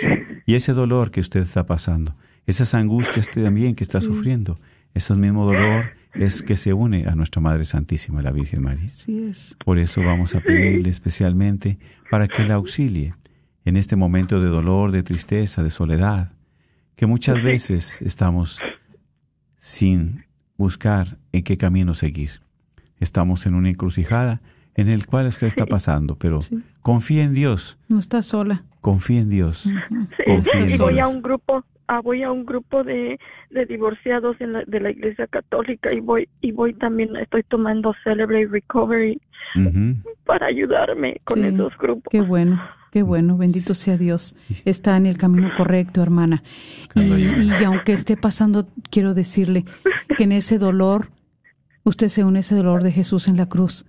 Y 0.48 0.56
ese 0.56 0.74
dolor 0.74 1.12
que 1.12 1.20
usted 1.20 1.42
está 1.42 1.68
pasando, 1.68 2.16
esas 2.48 2.74
angustias 2.74 3.30
también 3.30 3.76
que 3.76 3.84
está 3.84 4.02
sufriendo, 4.02 4.58
ese 4.96 5.14
mismo 5.14 5.46
dolor 5.46 5.99
es 6.14 6.42
que 6.42 6.56
se 6.58 6.74
une 6.74 7.06
a 7.08 7.16
nuestra 7.16 7.42
Madre 7.42 7.66
Santísima, 7.66 8.22
la 8.22 8.32
Virgen 8.32 8.64
María. 8.64 8.86
Así 8.86 9.24
es. 9.24 9.56
Por 9.64 9.78
eso 9.80 10.02
vamos 10.02 10.36
a 10.36 10.42
pedirle 10.42 10.90
especialmente 10.90 11.78
para 12.10 12.28
que 12.28 12.44
la 12.44 12.56
auxilie 12.56 13.14
en 13.66 13.78
este 13.78 13.96
momento 13.96 14.40
de 14.40 14.48
dolor, 14.48 14.92
de 14.92 15.04
tristeza, 15.04 15.62
de 15.64 15.70
soledad, 15.70 16.32
que 16.96 17.06
muchas 17.06 17.42
veces 17.44 18.02
estamos 18.02 18.60
sin 19.58 20.26
buscar 20.58 21.18
en 21.32 21.44
qué 21.44 21.58
camino 21.58 21.94
seguir. 21.96 22.42
Estamos 23.00 23.46
en 23.46 23.54
una 23.56 23.70
encrucijada 23.70 24.42
en 24.76 24.88
el 24.90 25.06
cual 25.06 25.28
usted 25.28 25.48
está 25.48 25.66
pasando, 25.66 26.16
pero 26.18 26.40
confía 26.82 27.24
en 27.24 27.34
Dios, 27.34 27.78
No 27.88 28.00
está 28.00 28.22
sola. 28.22 28.64
confía 28.82 29.22
en 29.22 29.30
Dios. 29.30 29.60
Sí, 29.64 29.74
confía 30.26 30.54
en 30.62 30.70
y 30.70 30.78
voy 30.78 30.94
Dios. 30.96 31.06
a 31.06 31.08
un 31.10 31.22
grupo, 31.22 31.66
ah, 31.90 32.00
voy 32.02 32.24
a 32.24 32.32
un 32.32 32.46
grupo 32.46 32.84
de, 32.84 33.20
de 33.50 33.66
divorciados 33.66 34.40
en 34.40 34.54
la- 34.54 34.64
de 34.66 34.80
la 34.80 34.92
Iglesia 34.92 35.28
Católica 35.28 35.90
y 35.94 36.00
voy 36.00 36.30
y 36.40 36.52
voy 36.52 36.74
también 36.76 37.16
estoy 37.18 37.44
tomando 37.44 37.94
Celebrate 38.04 38.48
Recovery 38.48 39.20
para 40.26 40.48
ayudarme 40.48 41.18
con 41.26 41.42
Sí. 41.42 41.48
esos 41.48 41.76
grupos. 41.78 42.10
Qué 42.12 42.22
bueno, 42.22 42.62
qué 42.92 43.02
bueno, 43.04 43.38
bendito 43.38 43.74
sea 43.74 43.98
Dios. 43.98 44.36
Está 44.66 44.96
en 44.98 45.06
el 45.08 45.18
camino 45.18 45.50
correcto, 45.58 46.02
hermana. 46.02 46.44
Y, 46.96 47.02
y 47.02 47.64
aunque 47.66 47.94
esté 47.94 48.16
pasando, 48.18 48.68
quiero 48.92 49.14
decirle 49.14 49.66
que 50.18 50.24
en 50.26 50.32
ese 50.32 50.58
dolor, 50.60 51.10
usted 51.84 52.08
se 52.10 52.24
une 52.24 52.40
a 52.40 52.42
ese 52.42 52.56
dolor 52.56 52.84
de 52.84 52.92
Jesús 52.92 53.28
en 53.28 53.38
la 53.38 53.48
cruz 53.48 53.86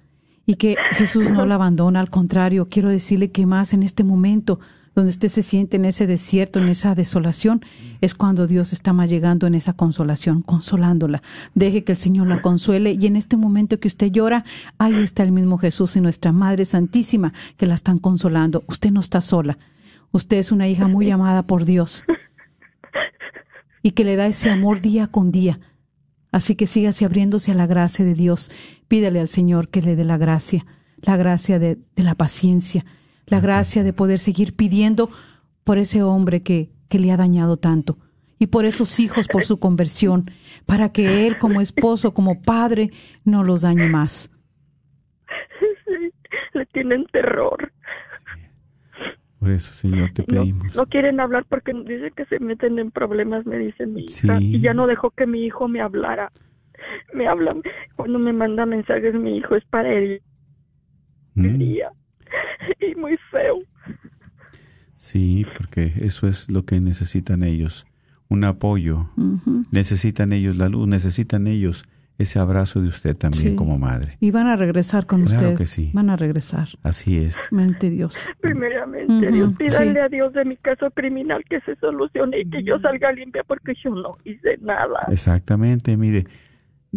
y 0.46 0.54
que 0.54 0.76
Jesús 0.92 1.30
no 1.30 1.44
la 1.46 1.56
abandona, 1.56 2.00
al 2.00 2.10
contrario, 2.10 2.68
quiero 2.70 2.88
decirle 2.88 3.30
que 3.30 3.44
más 3.46 3.74
en 3.74 3.82
este 3.82 4.04
momento 4.04 4.58
donde 4.94 5.10
usted 5.10 5.28
se 5.28 5.42
siente 5.42 5.76
en 5.76 5.84
ese 5.84 6.06
desierto, 6.06 6.58
en 6.58 6.68
esa 6.68 6.94
desolación, 6.94 7.64
es 8.00 8.14
cuando 8.14 8.46
Dios 8.46 8.72
está 8.72 8.92
más 8.92 9.08
llegando 9.08 9.46
en 9.46 9.54
esa 9.54 9.72
consolación, 9.72 10.42
consolándola. 10.42 11.22
Deje 11.54 11.84
que 11.84 11.92
el 11.92 11.98
Señor 11.98 12.26
la 12.26 12.42
consuele 12.42 12.96
y 12.98 13.06
en 13.06 13.16
este 13.16 13.36
momento 13.36 13.78
que 13.78 13.88
usted 13.88 14.10
llora, 14.10 14.44
ahí 14.78 15.02
está 15.02 15.22
el 15.22 15.32
mismo 15.32 15.58
Jesús 15.58 15.96
y 15.96 16.00
nuestra 16.00 16.32
Madre 16.32 16.64
Santísima 16.64 17.32
que 17.56 17.66
la 17.66 17.74
están 17.74 17.98
consolando. 17.98 18.64
Usted 18.66 18.90
no 18.90 19.00
está 19.00 19.20
sola. 19.20 19.58
Usted 20.12 20.38
es 20.38 20.50
una 20.50 20.68
hija 20.68 20.88
muy 20.88 21.10
amada 21.10 21.46
por 21.46 21.64
Dios 21.64 22.04
y 23.82 23.92
que 23.92 24.04
le 24.04 24.16
da 24.16 24.26
ese 24.26 24.50
amor 24.50 24.80
día 24.80 25.06
con 25.06 25.30
día. 25.30 25.60
Así 26.32 26.54
que 26.54 26.66
sígase 26.66 27.04
abriéndose 27.04 27.50
a 27.50 27.54
la 27.54 27.66
gracia 27.66 28.04
de 28.04 28.14
Dios. 28.14 28.50
Pídale 28.88 29.20
al 29.20 29.28
Señor 29.28 29.68
que 29.68 29.82
le 29.82 29.96
dé 29.96 30.04
la 30.04 30.16
gracia, 30.16 30.66
la 31.00 31.16
gracia 31.16 31.58
de, 31.58 31.78
de 31.96 32.02
la 32.02 32.14
paciencia, 32.14 32.84
la 33.30 33.40
gracia 33.40 33.82
de 33.82 33.92
poder 33.92 34.18
seguir 34.18 34.54
pidiendo 34.54 35.10
por 35.64 35.78
ese 35.78 36.02
hombre 36.02 36.42
que, 36.42 36.70
que 36.88 36.98
le 36.98 37.12
ha 37.12 37.16
dañado 37.16 37.56
tanto 37.56 37.96
y 38.40 38.46
por 38.46 38.64
esos 38.64 38.98
hijos, 38.98 39.28
por 39.28 39.44
su 39.44 39.60
conversión, 39.60 40.30
para 40.66 40.90
que 40.90 41.26
él 41.26 41.38
como 41.38 41.60
esposo, 41.60 42.14
como 42.14 42.40
padre, 42.40 42.90
no 43.22 43.44
los 43.44 43.60
dañe 43.60 43.86
más. 43.86 44.30
Sí, 45.60 45.66
le 46.54 46.66
tienen 46.66 47.04
terror. 47.12 47.70
Por 49.38 49.50
eso, 49.50 49.72
Señor, 49.74 50.10
te 50.14 50.22
pedimos. 50.22 50.74
No 50.74 50.86
quieren 50.86 51.20
hablar 51.20 51.44
porque 51.48 51.72
dicen 51.72 52.12
que 52.16 52.24
se 52.26 52.40
meten 52.40 52.78
en 52.78 52.90
problemas, 52.90 53.44
me 53.44 53.58
dice 53.58 53.86
mi 53.86 54.04
hija. 54.04 54.38
Sí. 54.38 54.56
Y 54.56 54.60
ya 54.60 54.72
no 54.72 54.86
dejó 54.86 55.10
que 55.10 55.26
mi 55.26 55.44
hijo 55.44 55.68
me 55.68 55.82
hablara. 55.82 56.32
Me 57.12 57.28
habla, 57.28 57.54
cuando 57.96 58.18
me 58.18 58.32
manda 58.32 58.64
mensajes 58.64 59.14
mi 59.14 59.36
hijo 59.36 59.54
es 59.54 59.64
para 59.66 59.92
él. 59.92 60.22
Mm. 61.34 61.76
Y 62.80 62.94
muy 62.94 63.16
feo. 63.30 63.58
Sí, 64.94 65.46
porque 65.56 65.92
eso 66.00 66.26
es 66.28 66.50
lo 66.50 66.64
que 66.64 66.80
necesitan 66.80 67.42
ellos, 67.42 67.86
un 68.28 68.44
apoyo. 68.44 69.08
Necesitan 69.70 70.32
ellos 70.32 70.56
la 70.56 70.68
luz, 70.68 70.86
necesitan 70.88 71.46
ellos 71.46 71.84
ese 72.18 72.38
abrazo 72.38 72.82
de 72.82 72.88
usted 72.88 73.16
también 73.16 73.50
Sí. 73.50 73.56
como 73.56 73.78
madre. 73.78 74.18
Y 74.20 74.30
van 74.30 74.46
a 74.46 74.54
regresar 74.56 75.06
con 75.06 75.24
Claro 75.24 75.46
usted. 75.48 75.56
que 75.56 75.64
sí. 75.66 75.90
Van 75.94 76.10
a 76.10 76.16
regresar. 76.16 76.68
Así 76.82 77.16
es. 77.16 77.48
Mente 77.50 77.88
Dios. 77.88 78.28
Primeramente, 78.42 79.30
Dios, 79.32 79.54
pídale 79.56 79.92
sí. 79.94 79.98
a 79.98 80.08
Dios 80.08 80.32
de 80.34 80.44
mi 80.44 80.56
caso 80.58 80.90
criminal 80.90 81.42
que 81.48 81.60
se 81.62 81.76
solucione 81.76 82.40
y 82.40 82.50
que 82.50 82.62
yo 82.62 82.78
salga 82.80 83.10
limpia 83.12 83.42
porque 83.44 83.72
yo 83.82 83.90
no 83.90 84.18
hice 84.24 84.58
nada. 84.60 85.00
Exactamente, 85.10 85.96
mire, 85.96 86.26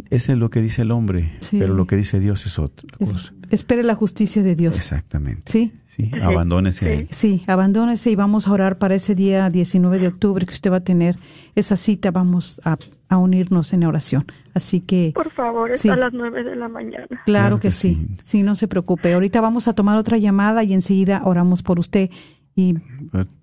ese 0.10 0.32
es 0.34 0.38
lo 0.38 0.50
que 0.50 0.62
dice 0.62 0.82
el 0.84 0.92
hombre, 0.92 1.34
Sí. 1.40 1.58
pero 1.60 1.74
lo 1.74 1.86
que 1.88 1.96
dice 1.96 2.20
Dios 2.20 2.46
es 2.46 2.58
otra 2.60 2.88
Es- 3.00 3.12
cosa. 3.12 3.34
espere 3.52 3.84
la 3.84 3.96
justicia 3.96 4.42
de 4.44 4.56
Dios. 4.56 4.76
Exactamente. 4.76 5.44
Sí. 5.52 5.72
Sí, 5.86 6.10
abandónese 6.24 6.88
a 6.88 6.94
él. 6.94 7.08
Sí, 7.12 7.44
abandónese 7.46 8.10
y 8.10 8.16
vamos 8.16 8.48
a 8.48 8.52
orar 8.52 8.80
para 8.80 8.96
ese 8.96 9.14
día 9.14 9.48
19 9.50 10.00
de 10.00 10.08
octubre 10.08 10.44
que 10.48 10.52
usted 10.54 10.72
va 10.72 10.78
a 10.78 10.84
tener 10.84 11.20
esa 11.54 11.78
cita. 11.78 12.10
Vamos 12.10 12.60
a, 12.66 12.78
a 13.10 13.18
unirnos 13.18 13.74
en 13.74 13.84
oración. 13.84 14.26
Así 14.56 14.80
que, 14.82 15.12
Por 15.14 15.32
favor, 15.34 15.70
es 15.70 15.82
Sí. 15.82 15.90
a 15.90 15.96
las 15.96 16.12
nueve 16.14 16.44
de 16.44 16.56
la 16.56 16.68
mañana. 16.68 17.06
claro, 17.28 17.60
que, 17.60 17.70
sí. 17.70 18.08
sí. 18.24 18.42
no 18.42 18.56
se 18.56 18.68
preocupe. 18.68 19.14
Ahorita 19.14 19.40
vamos 19.42 19.68
a 19.68 19.74
tomar 19.74 20.00
otra 20.00 20.18
llamada 20.18 20.64
y 20.64 20.74
enseguida 20.74 21.22
oramos 21.26 21.62
por 21.62 21.78
usted. 21.78 22.10
Y 22.56 22.76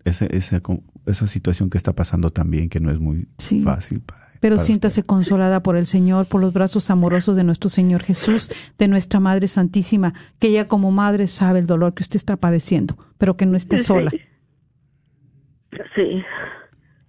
Esa, 0.04 0.26
esa, 0.26 0.60
esa 1.06 1.26
situación 1.28 1.70
que 1.70 1.78
está 1.78 1.92
pasando 1.94 2.30
también, 2.30 2.68
que 2.68 2.80
no 2.80 2.90
es 2.90 2.98
muy 2.98 3.28
Sí. 3.38 3.60
fácil 3.62 4.00
para 4.00 4.29
Pero 4.40 4.56
siéntase 4.58 5.02
consolada 5.02 5.62
por 5.62 5.76
el 5.76 5.84
Señor, 5.86 6.26
por 6.26 6.40
los 6.40 6.52
brazos 6.52 6.90
amorosos 6.90 7.36
de 7.36 7.44
nuestro 7.44 7.68
Señor 7.68 8.02
Jesús, 8.02 8.50
de 8.78 8.88
nuestra 8.88 9.20
Madre 9.20 9.46
Santísima, 9.48 10.14
que 10.38 10.48
ella 10.48 10.66
como 10.66 10.90
madre 10.90 11.28
sabe 11.28 11.58
el 11.58 11.66
dolor 11.66 11.92
que 11.94 12.02
usted 12.02 12.16
está 12.16 12.36
padeciendo, 12.38 12.96
pero 13.18 13.36
que 13.36 13.44
no 13.46 13.56
esté 13.56 13.78
Sí. 13.78 13.84
sola. 13.84 14.10
Sí, 15.94 16.22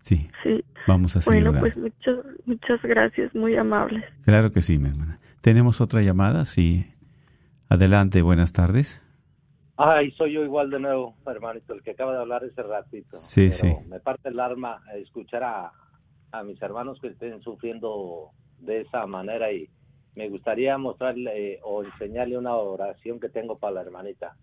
Sí, 0.02 0.30
sí. 0.44 0.64
vamos 0.88 1.16
a 1.16 1.22
seguir 1.22 1.44
Bueno, 1.44 1.60
orando. 1.62 1.74
pues 1.74 1.78
muchas, 1.78 2.26
muchas 2.46 2.82
gracias, 2.84 3.34
muy 3.36 3.56
amables. 3.56 4.04
Claro 4.26 4.52
que 4.52 4.62
sí, 4.62 4.78
mi 4.78 4.90
hermana. 4.90 5.20
¿Tenemos 5.42 5.82
otra 5.82 6.02
llamada? 6.02 6.46
Sí. 6.46 6.86
Adelante, 7.70 8.22
buenas 8.22 8.52
tardes. 8.54 9.02
Ay, 9.78 10.12
soy 10.12 10.34
yo 10.34 10.44
igual 10.44 10.70
de 10.70 10.80
nuevo, 10.80 11.16
hermanito, 11.26 11.74
el 11.74 11.82
que 11.82 11.92
acaba 11.92 12.14
de 12.14 12.20
hablar 12.20 12.44
ese 12.44 12.62
ratito. 12.62 13.18
Sí, 13.18 13.50
Pero 13.50 13.52
sí. 13.80 13.90
Me 13.90 14.00
parte 14.00 14.30
el 14.30 14.40
alma 14.40 14.82
escuchar 15.02 15.44
a, 15.44 15.72
a 16.32 16.44
mis 16.44 16.62
hermanos 16.62 17.00
que 17.02 17.08
estén 17.10 17.42
sufriendo 17.42 18.30
de 18.60 18.82
esa 18.82 19.06
manera 19.08 19.52
y 19.52 19.70
me 20.16 20.30
gustaría 20.30 20.78
mostrarle 20.78 21.54
eh, 21.54 21.60
o 21.64 21.84
enseñarle 21.84 22.38
una 22.38 22.56
oración 22.56 23.20
que 23.20 23.30
tengo 23.30 23.58
para 23.58 23.76
la 23.76 23.82
hermanita. 23.82 24.36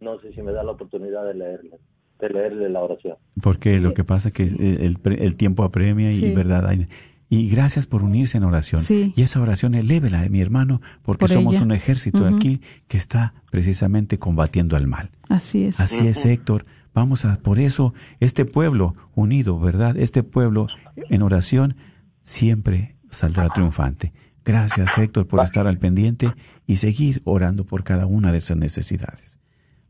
No 0.00 0.18
sé 0.20 0.32
si 0.32 0.42
me 0.42 0.52
da 0.52 0.62
la 0.64 0.72
oportunidad 0.72 1.24
de 1.26 1.34
leerle, 1.34 1.78
de 2.20 2.28
leerle 2.30 2.68
la 2.70 2.80
oración. 2.82 3.16
Porque 3.42 3.78
lo 3.78 3.92
que 3.92 4.04
pasa 4.04 4.28
es 4.28 4.34
que 4.34 4.44
el, 4.44 4.98
pre- 4.98 5.24
el 5.24 5.36
tiempo 5.36 5.62
apremia 5.62 6.10
y 6.10 6.14
Sí. 6.14 6.30
verdad. 6.32 6.66
hay- 6.66 6.88
Y 7.28 7.48
gracias 7.48 7.86
por 7.86 8.02
unirse 8.02 8.38
en 8.38 8.44
oración. 8.44 8.80
Sí. 8.80 9.12
Y 9.14 9.22
esa 9.22 9.40
oración 9.40 9.74
elévela 9.74 10.20
de 10.22 10.30
mi 10.30 10.40
hermano, 10.40 10.80
porque 11.02 11.20
Por 11.26 11.28
somos 11.30 11.54
ella. 11.56 11.64
un 11.64 11.72
ejército 11.72 12.24
Ujú. 12.24 12.34
aquí 12.36 12.60
que 12.88 12.96
está 12.96 13.34
precisamente 13.52 14.18
combatiendo 14.18 14.74
al 14.76 14.86
mal. 14.88 15.10
Así 15.28 15.66
es. 15.66 15.78
Así 15.80 16.08
es, 16.08 16.24
Héctor. 16.26 16.64
Vamos 16.94 17.24
a, 17.24 17.36
por 17.36 17.58
eso, 17.58 17.94
este 18.18 18.44
pueblo 18.44 18.94
unido, 19.14 19.58
¿verdad? 19.58 19.96
Este 19.96 20.22
pueblo 20.22 20.66
en 20.96 21.22
oración 21.22 21.76
siempre 22.22 22.96
saldrá 23.10 23.48
triunfante. 23.48 24.12
Gracias, 24.44 24.96
Héctor, 24.98 25.26
por 25.26 25.42
estar 25.42 25.66
al 25.66 25.78
pendiente 25.78 26.32
y 26.66 26.76
seguir 26.76 27.22
orando 27.24 27.64
por 27.64 27.84
cada 27.84 28.06
una 28.06 28.32
de 28.32 28.38
esas 28.38 28.56
necesidades. 28.56 29.38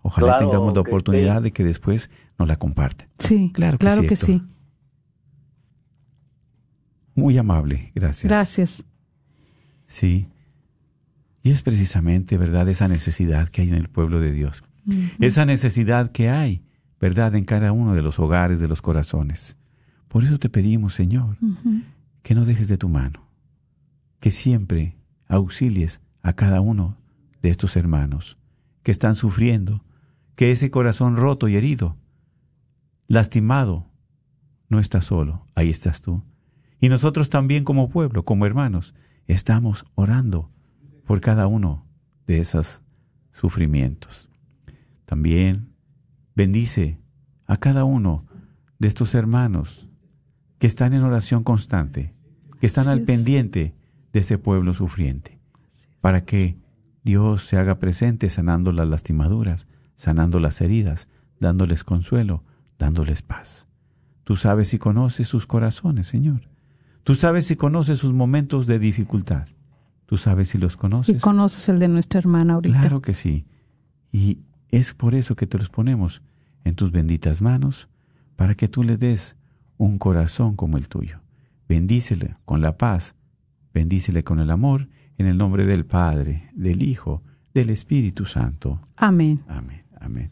Ojalá 0.02 0.36
Claro 0.36 0.50
tengamos 0.50 0.74
la 0.74 0.80
oportunidad 0.80 1.38
sí. 1.38 1.44
de 1.44 1.52
que 1.52 1.64
después 1.64 2.10
nos 2.38 2.48
la 2.48 2.56
compartan. 2.56 3.08
Sí, 3.18 3.50
Claro 3.54 3.78
que 3.78 3.86
claro 3.86 4.02
sí, 4.02 4.08
que 4.08 4.16
sí. 4.16 4.42
Muy 7.14 7.36
amable, 7.38 7.92
gracias. 7.94 8.30
Gracias. 8.30 8.84
Sí. 9.86 10.28
Y 11.42 11.50
es 11.50 11.62
precisamente, 11.62 12.36
¿verdad?, 12.38 12.68
esa 12.68 12.88
necesidad 12.88 13.48
que 13.48 13.62
hay 13.62 13.68
en 13.68 13.74
el 13.74 13.88
pueblo 13.88 14.20
de 14.20 14.32
Dios. 14.32 14.62
Esa 15.20 15.44
necesidad 15.44 16.10
que 16.10 16.30
hay, 16.30 16.62
¿verdad?, 17.00 17.34
en 17.34 17.44
cada 17.44 17.72
uno 17.72 17.94
de 17.94 18.02
los 18.02 18.18
hogares, 18.18 18.60
de 18.60 18.68
los 18.68 18.82
corazones. 18.82 19.56
Por 20.08 20.24
eso 20.24 20.38
te 20.38 20.50
pedimos, 20.50 20.94
Señor, 20.94 21.36
que 22.22 22.34
no 22.34 22.44
dejes 22.44 22.68
de 22.68 22.76
tu 22.76 22.88
mano, 22.88 23.26
que 24.20 24.30
siempre 24.30 24.96
auxilies 25.26 26.00
a 26.22 26.34
cada 26.34 26.60
uno 26.60 26.98
de 27.40 27.48
estos 27.48 27.76
hermanos 27.76 28.36
que 28.82 28.90
están 28.90 29.14
sufriendo, 29.14 29.82
que 30.34 30.50
ese 30.50 30.70
corazón 30.70 31.16
roto 31.16 31.48
y 31.48 31.56
herido, 31.56 31.96
lastimado, 33.08 33.86
no 34.68 34.78
está 34.78 35.00
solo, 35.00 35.46
ahí 35.54 35.70
estás 35.70 36.02
tú. 36.02 36.22
Y 36.80 36.88
nosotros 36.88 37.30
también 37.30 37.64
como 37.64 37.88
pueblo, 37.88 38.24
como 38.24 38.46
hermanos, 38.46 38.94
estamos 39.26 39.84
orando 39.94 40.50
por 41.04 41.20
cada 41.20 41.46
uno 41.46 41.86
de 42.26 42.40
esos 42.40 42.82
sufrimientos. 43.32 44.28
También 45.06 45.69
bendice 46.40 46.98
a 47.46 47.58
cada 47.58 47.84
uno 47.84 48.24
de 48.78 48.88
estos 48.88 49.14
hermanos 49.14 49.90
que 50.58 50.66
están 50.66 50.94
en 50.94 51.02
oración 51.02 51.44
constante, 51.44 52.14
que 52.60 52.66
están 52.66 52.84
Así 52.88 52.92
al 52.92 53.00
es. 53.00 53.04
pendiente 53.06 53.74
de 54.14 54.20
ese 54.20 54.38
pueblo 54.38 54.72
sufriente, 54.72 55.38
para 56.00 56.24
que 56.24 56.56
Dios 57.04 57.44
se 57.44 57.58
haga 57.58 57.78
presente 57.78 58.30
sanando 58.30 58.72
las 58.72 58.88
lastimaduras, 58.88 59.66
sanando 59.96 60.40
las 60.40 60.62
heridas, 60.62 61.08
dándoles 61.40 61.84
consuelo, 61.84 62.42
dándoles 62.78 63.20
paz. 63.20 63.66
Tú 64.24 64.36
sabes 64.36 64.72
y 64.72 64.78
conoces 64.78 65.28
sus 65.28 65.46
corazones, 65.46 66.06
Señor. 66.06 66.48
Tú 67.04 67.16
sabes 67.16 67.50
y 67.50 67.56
conoces 67.56 67.98
sus 67.98 68.14
momentos 68.14 68.66
de 68.66 68.78
dificultad. 68.78 69.46
Tú 70.06 70.16
sabes 70.16 70.48
si 70.48 70.56
los 70.58 70.74
Y 70.74 70.78
conoces. 70.78 71.20
conoces 71.20 71.68
el 71.68 71.78
de 71.78 71.88
nuestra 71.88 72.18
hermana 72.18 72.54
ahorita. 72.54 72.80
Claro 72.80 73.02
que 73.02 73.12
sí. 73.12 73.44
Y 74.10 74.38
es 74.70 74.94
por 74.94 75.14
eso 75.14 75.36
que 75.36 75.46
te 75.46 75.58
los 75.58 75.68
ponemos 75.68 76.22
en 76.64 76.74
tus 76.74 76.92
benditas 76.92 77.42
manos, 77.42 77.88
para 78.36 78.54
que 78.54 78.68
tú 78.68 78.82
le 78.82 78.96
des 78.96 79.36
un 79.76 79.98
corazón 79.98 80.56
como 80.56 80.76
el 80.76 80.88
tuyo. 80.88 81.20
Bendícele 81.68 82.36
con 82.44 82.60
la 82.60 82.76
paz, 82.76 83.14
bendícele 83.72 84.24
con 84.24 84.40
el 84.40 84.50
amor, 84.50 84.88
en 85.18 85.26
el 85.26 85.36
nombre 85.36 85.66
del 85.66 85.84
Padre, 85.86 86.50
del 86.54 86.82
Hijo, 86.82 87.22
del 87.54 87.70
Espíritu 87.70 88.24
Santo. 88.26 88.80
Amén. 88.96 89.42
Amén, 89.48 89.82
amén. 90.00 90.30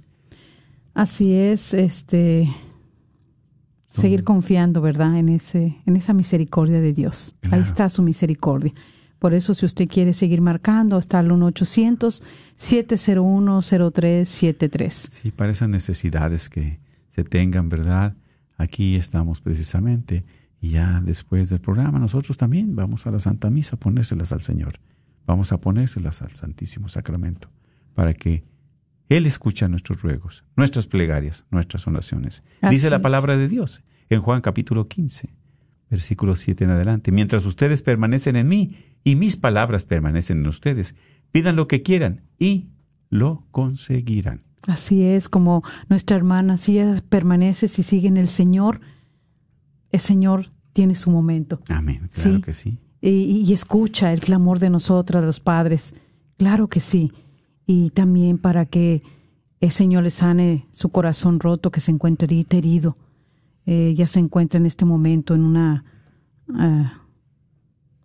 Así 0.95 1.33
es, 1.33 1.75
este 1.75 2.49
seguir 3.91 4.25
confiando, 4.25 4.81
¿verdad? 4.81 5.19
En 5.19 5.29
ese 5.29 5.77
en 5.87 5.97
esa 5.97 6.13
misericordia 6.13 6.81
de 6.81 6.93
Dios. 6.93 7.35
Ahí 7.51 7.61
está 7.61 7.89
su 7.89 8.03
misericordia. 8.03 8.73
Por 9.19 9.35
eso 9.35 9.53
si 9.55 9.67
usted 9.67 9.89
quiere 9.89 10.13
seguir 10.13 10.41
marcando, 10.41 10.99
está 10.99 11.21
el 11.21 11.33
1 11.33 11.47
800 11.47 12.23
701 12.55 13.61
0373. 13.63 14.95
Sí, 14.95 15.31
para 15.31 15.53
esas 15.53 15.69
necesidades 15.69 16.49
que 16.49 16.79
se 17.11 17.25
tengan, 17.25 17.69
¿verdad? 17.69 18.17
Aquí 18.57 18.97
estamos 18.97 19.41
precisamente. 19.41 20.25
Y 20.61 20.71
ya 20.71 21.01
después 21.05 21.49
del 21.51 21.61
programa 21.61 21.99
nosotros 21.99 22.37
también 22.37 22.75
vamos 22.75 23.07
a 23.07 23.11
la 23.11 23.21
Santa 23.21 23.51
Misa 23.51 23.77
a 23.77 23.79
ponérselas 23.79 24.33
al 24.33 24.43
Señor. 24.43 24.81
Vamos 25.27 25.53
a 25.53 25.61
ponérselas 25.61 26.23
al 26.23 26.31
Santísimo 26.33 26.89
Sacramento 26.89 27.51
para 27.95 28.15
que 28.15 28.45
Él 29.09 29.27
escuche 29.27 29.69
nuestros 29.69 30.03
ruegos, 30.03 30.45
nuestras 30.57 30.87
plegarias, 30.87 31.45
nuestras 31.51 31.87
oraciones. 31.87 32.43
Así 32.61 32.77
Dice 32.77 32.91
la 32.91 32.97
es. 32.97 33.03
palabra 33.03 33.37
de 33.37 33.49
Dios 33.49 33.83
en 34.09 34.21
Juan 34.21 34.41
capítulo 34.41 34.89
15, 34.89 35.29
versículo 35.91 36.37
7 36.37 36.65
en 36.65 36.71
adelante. 36.71 37.13
Mientras 37.13 37.45
ustedes 37.47 37.83
permanecen 37.83 38.37
en 38.37 38.49
mí 38.49 38.77
y 39.05 39.17
mis 39.17 39.37
palabras 39.37 39.85
permanecen 39.85 40.39
en 40.41 40.47
ustedes, 40.49 40.95
pidan 41.33 41.57
lo 41.57 41.69
que 41.69 41.83
quieran 41.83 42.23
y 42.39 42.69
lo 43.11 43.47
conseguirán. 43.51 44.43
Así 44.67 45.03
es, 45.03 45.29
como 45.29 45.63
nuestra 45.89 46.17
hermana, 46.17 46.57
si 46.59 46.79
ella 46.79 47.01
permanece, 47.09 47.69
si 47.69 47.83
sigue 47.83 48.09
en 48.09 48.17
el 48.17 48.29
Señor, 48.29 48.81
el 49.93 50.01
Señor 50.01 50.51
tiene 50.73 50.95
su 50.95 51.11
momento. 51.11 51.61
Amén, 51.69 52.09
claro 52.13 52.37
Sí. 52.37 52.43
que 52.43 52.53
sí. 52.55 52.79
y, 53.01 53.45
y 53.47 53.53
escucha 53.53 54.13
el 54.13 54.21
clamor 54.21 54.59
de 54.59 54.71
nosotras, 54.71 55.25
los 55.25 55.41
padres. 55.41 55.95
Claro 56.37 56.69
que 56.69 56.81
sí. 56.81 57.13
Y 57.67 57.91
también 57.91 58.39
para 58.39 58.67
que 58.67 59.03
el 59.61 59.71
Señor 59.71 60.03
le 60.05 60.11
sane 60.11 60.67
su 60.71 60.91
corazón 60.91 61.41
roto, 61.41 61.71
que 61.71 61.81
se 61.81 61.91
encuentra 61.93 62.29
herido. 62.51 62.97
Eh, 63.71 63.93
ya 63.95 64.07
se 64.07 64.19
encuentra 64.19 64.59
en 64.59 64.65
este 64.65 64.87
momento 64.87 65.35
en 65.35 65.43
una 65.43 65.85
ah, 66.55 67.03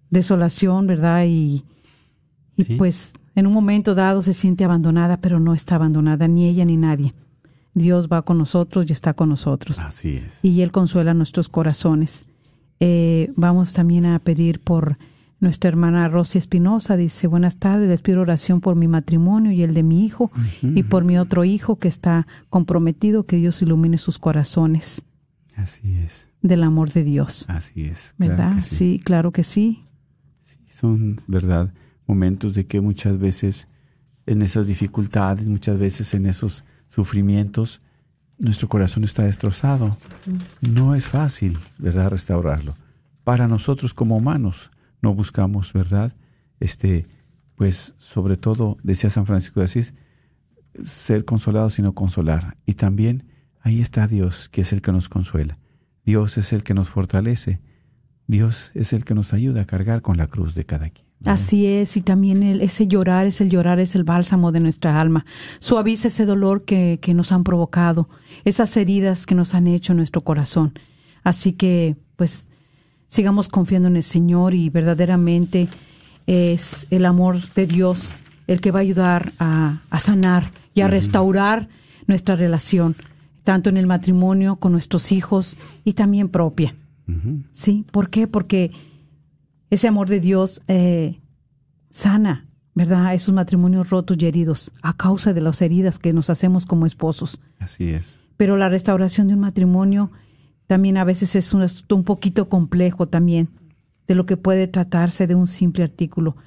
desolación, 0.09 0.88
¿verdad? 0.88 1.26
Y, 1.26 1.64
y 2.57 2.64
Sí. 2.66 2.76
pues 2.76 3.14
en 3.36 3.47
un 3.47 3.53
momento 3.53 3.95
dado 3.95 4.22
se 4.22 4.34
siente 4.34 4.66
abandonada, 4.66 5.18
pero 5.22 5.39
no 5.39 5.53
está 5.53 5.76
abandonada 5.76 6.28
ni 6.28 6.47
ella 6.49 6.66
ni 6.66 6.76
nadie. 6.76 7.14
Dios 7.74 8.09
va 8.11 8.22
con 8.24 8.38
nosotros 8.38 8.89
y 8.89 8.91
está 8.93 9.14
con 9.14 9.30
nosotros 9.30 9.80
Así 9.80 10.18
es. 10.18 10.39
y 10.43 10.61
Él 10.61 10.72
consuela 10.72 11.14
nuestros 11.14 11.47
corazones. 11.49 12.26
Eh, 12.82 13.32
vamos 13.38 13.72
también 13.72 14.05
a 14.05 14.20
pedir 14.20 14.59
por 14.59 14.97
nuestra 15.39 15.70
hermana 15.70 16.09
Rosy 16.09 16.38
Espinosa. 16.39 16.97
Dice, 16.97 17.28
buenas 17.28 17.55
tardes, 17.55 17.88
les 17.88 18.01
pido 18.01 18.20
oración 18.22 18.59
por 18.61 18.76
mi 18.76 18.88
matrimonio 18.89 19.51
y 19.53 19.64
el 19.64 19.74
de 19.74 19.82
mi 19.84 20.05
hijo 20.05 20.30
y 20.61 20.84
por 20.84 21.05
mi 21.05 21.18
otro 21.18 21.45
hijo 21.45 21.78
que 21.78 21.88
está 21.88 22.28
comprometido, 22.49 23.24
que 23.26 23.38
Dios 23.38 23.61
ilumine 23.61 23.97
sus 23.97 24.20
corazones 24.20 25.03
Así 25.56 25.97
es. 25.97 26.30
del 26.41 26.64
amor 26.64 26.91
de 26.91 27.04
Dios. 27.04 27.45
Así 27.47 27.86
es. 27.86 28.14
claro 28.18 28.38
¿Verdad? 28.38 28.62
sí, 28.62 29.01
claro 29.04 29.32
que 29.32 29.43
sí. 29.43 29.86
Son, 30.68 31.22
¿verdad? 31.28 31.74
Momentos 32.08 32.54
de 32.56 32.66
que 32.66 32.82
muchas 32.82 33.18
veces 33.20 33.68
en 34.26 34.41
esas 34.41 34.68
dificultades, 34.68 35.47
muchas 35.49 35.78
veces 35.78 36.14
en 36.14 36.26
esos 36.26 36.66
sufrimientos, 36.88 37.82
nuestro 38.38 38.68
corazón 38.68 39.04
está 39.04 39.24
destrozado. 39.24 39.97
No 40.62 40.95
es 40.95 41.08
fácil, 41.08 41.58
¿verdad?, 41.78 42.10
restaurarlo. 42.10 42.76
Para 43.24 43.47
nosotros 43.47 43.93
como 43.93 44.18
humanos 44.18 44.72
no 45.01 45.14
buscamos, 45.14 45.72
¿verdad? 45.74 46.16
Este, 46.60 47.08
pues 47.56 47.93
sobre 47.97 48.36
todo, 48.36 48.78
decía 48.84 49.10
San 49.10 49.26
Francisco 49.26 49.60
de 49.60 49.66
Asís, 49.66 49.93
ser 50.82 51.26
consolados 51.26 51.76
sino 51.76 51.93
consolar. 51.93 52.58
Y 52.66 52.74
también 52.74 53.26
ahí 53.64 53.82
está 53.82 54.07
Dios, 54.07 54.49
que 54.49 54.61
es 54.61 54.72
el 54.74 54.82
que 54.82 54.91
nos 54.91 55.09
consuela. 55.09 55.57
Dios 56.05 56.38
es 56.38 56.53
el 56.53 56.64
que 56.64 56.74
nos 56.74 56.89
fortalece. 56.89 57.59
Dios 58.28 58.72
es 58.76 58.93
el 58.93 59.05
que 59.05 59.16
nos 59.16 59.34
ayuda 59.34 59.61
a 59.61 59.66
cargar 59.66 60.01
con 60.01 60.18
la 60.18 60.28
cruz 60.28 60.53
de 60.53 60.66
cada 60.66 60.89
quien. 60.89 61.07
¿verdad? 61.20 61.34
Así 61.34 61.66
es, 61.66 61.97
y 61.97 62.01
también 62.01 62.43
el, 62.43 62.61
ese 62.61 62.88
llorar, 62.88 63.26
es 63.26 63.41
el 63.41 63.49
llorar, 63.49 63.80
es 63.80 63.95
el 63.95 64.03
bálsamo 64.03 64.51
de 64.51 64.59
nuestra 64.59 64.99
alma. 64.99 65.26
Suaviza 65.59 66.09
ese 66.09 66.26
dolor 66.26 66.66
que, 66.66 66.99
que 67.01 67.14
nos 67.14 67.32
han 67.32 67.43
provocado, 67.43 68.09
esas 68.43 68.76
heridas 68.78 69.26
que 69.26 69.36
nos 69.36 69.55
han 69.55 69.68
hecho 69.68 69.93
en 69.93 69.97
nuestro 69.97 70.22
corazón. 70.22 70.78
Así 71.24 71.53
que, 71.53 71.95
pues, 72.18 72.49
sigamos 73.07 73.47
confiando 73.47 73.88
en 73.88 73.95
el 73.95 74.03
Señor 74.03 74.53
y 74.53 74.70
verdaderamente 74.70 75.70
es 76.28 76.88
el 76.89 77.05
amor 77.05 77.38
de 77.53 77.68
Dios 77.68 78.16
el 78.47 78.59
que 78.59 78.72
va 78.72 78.80
a 78.80 78.82
ayudar 78.82 79.34
a, 79.39 79.82
a 79.89 79.99
sanar 79.99 80.51
y 80.74 80.82
a 80.82 80.88
restaurar 80.88 81.70
nuestra 82.07 82.36
relación, 82.36 82.95
tanto 83.44 83.70
en 83.70 83.78
el 83.78 83.88
matrimonio, 83.88 84.56
con 84.56 84.72
nuestros 84.72 85.12
hijos 85.12 85.58
y 85.84 85.94
también 85.94 86.30
propia. 86.30 86.76
Sí, 87.52 87.86
¿por 87.91 88.10
qué? 88.10 88.28
Porque 88.28 88.72
ese 89.70 89.89
amor 89.89 90.08
de 90.08 90.22
Dios 90.22 90.62
eh, 90.68 91.20
sana, 91.91 92.48
¿verdad? 92.76 93.14
Esos 93.14 93.34
matrimonios 93.34 93.89
rotos 93.89 94.18
y 94.20 94.26
heridos 94.26 94.72
a 94.82 94.96
causa 94.96 95.34
de 95.34 95.41
las 95.41 95.62
heridas 95.62 96.00
que 96.00 96.14
nos 96.14 96.30
hacemos 96.30 96.66
como 96.66 96.86
esposos. 96.86 97.41
Así 97.60 97.89
es. 97.89 98.20
Pero 98.38 98.56
la 98.56 98.70
restauración 98.70 99.28
de 99.28 99.34
un 99.34 99.41
matrimonio 99.41 100.12
también 100.66 100.98
a 100.98 101.04
veces 101.04 101.36
es 101.36 101.54
un 101.54 101.62
asunto 101.62 101.96
un 101.96 102.06
poquito 102.06 102.48
complejo 102.48 103.08
también, 103.08 103.50
de 104.08 104.16
lo 104.16 104.26
que 104.26 104.38
puede 104.38 104.68
tratarse 104.68 105.28
de 105.28 105.36
un 105.36 105.48
simple 105.48 105.84
artículo. 105.84 106.38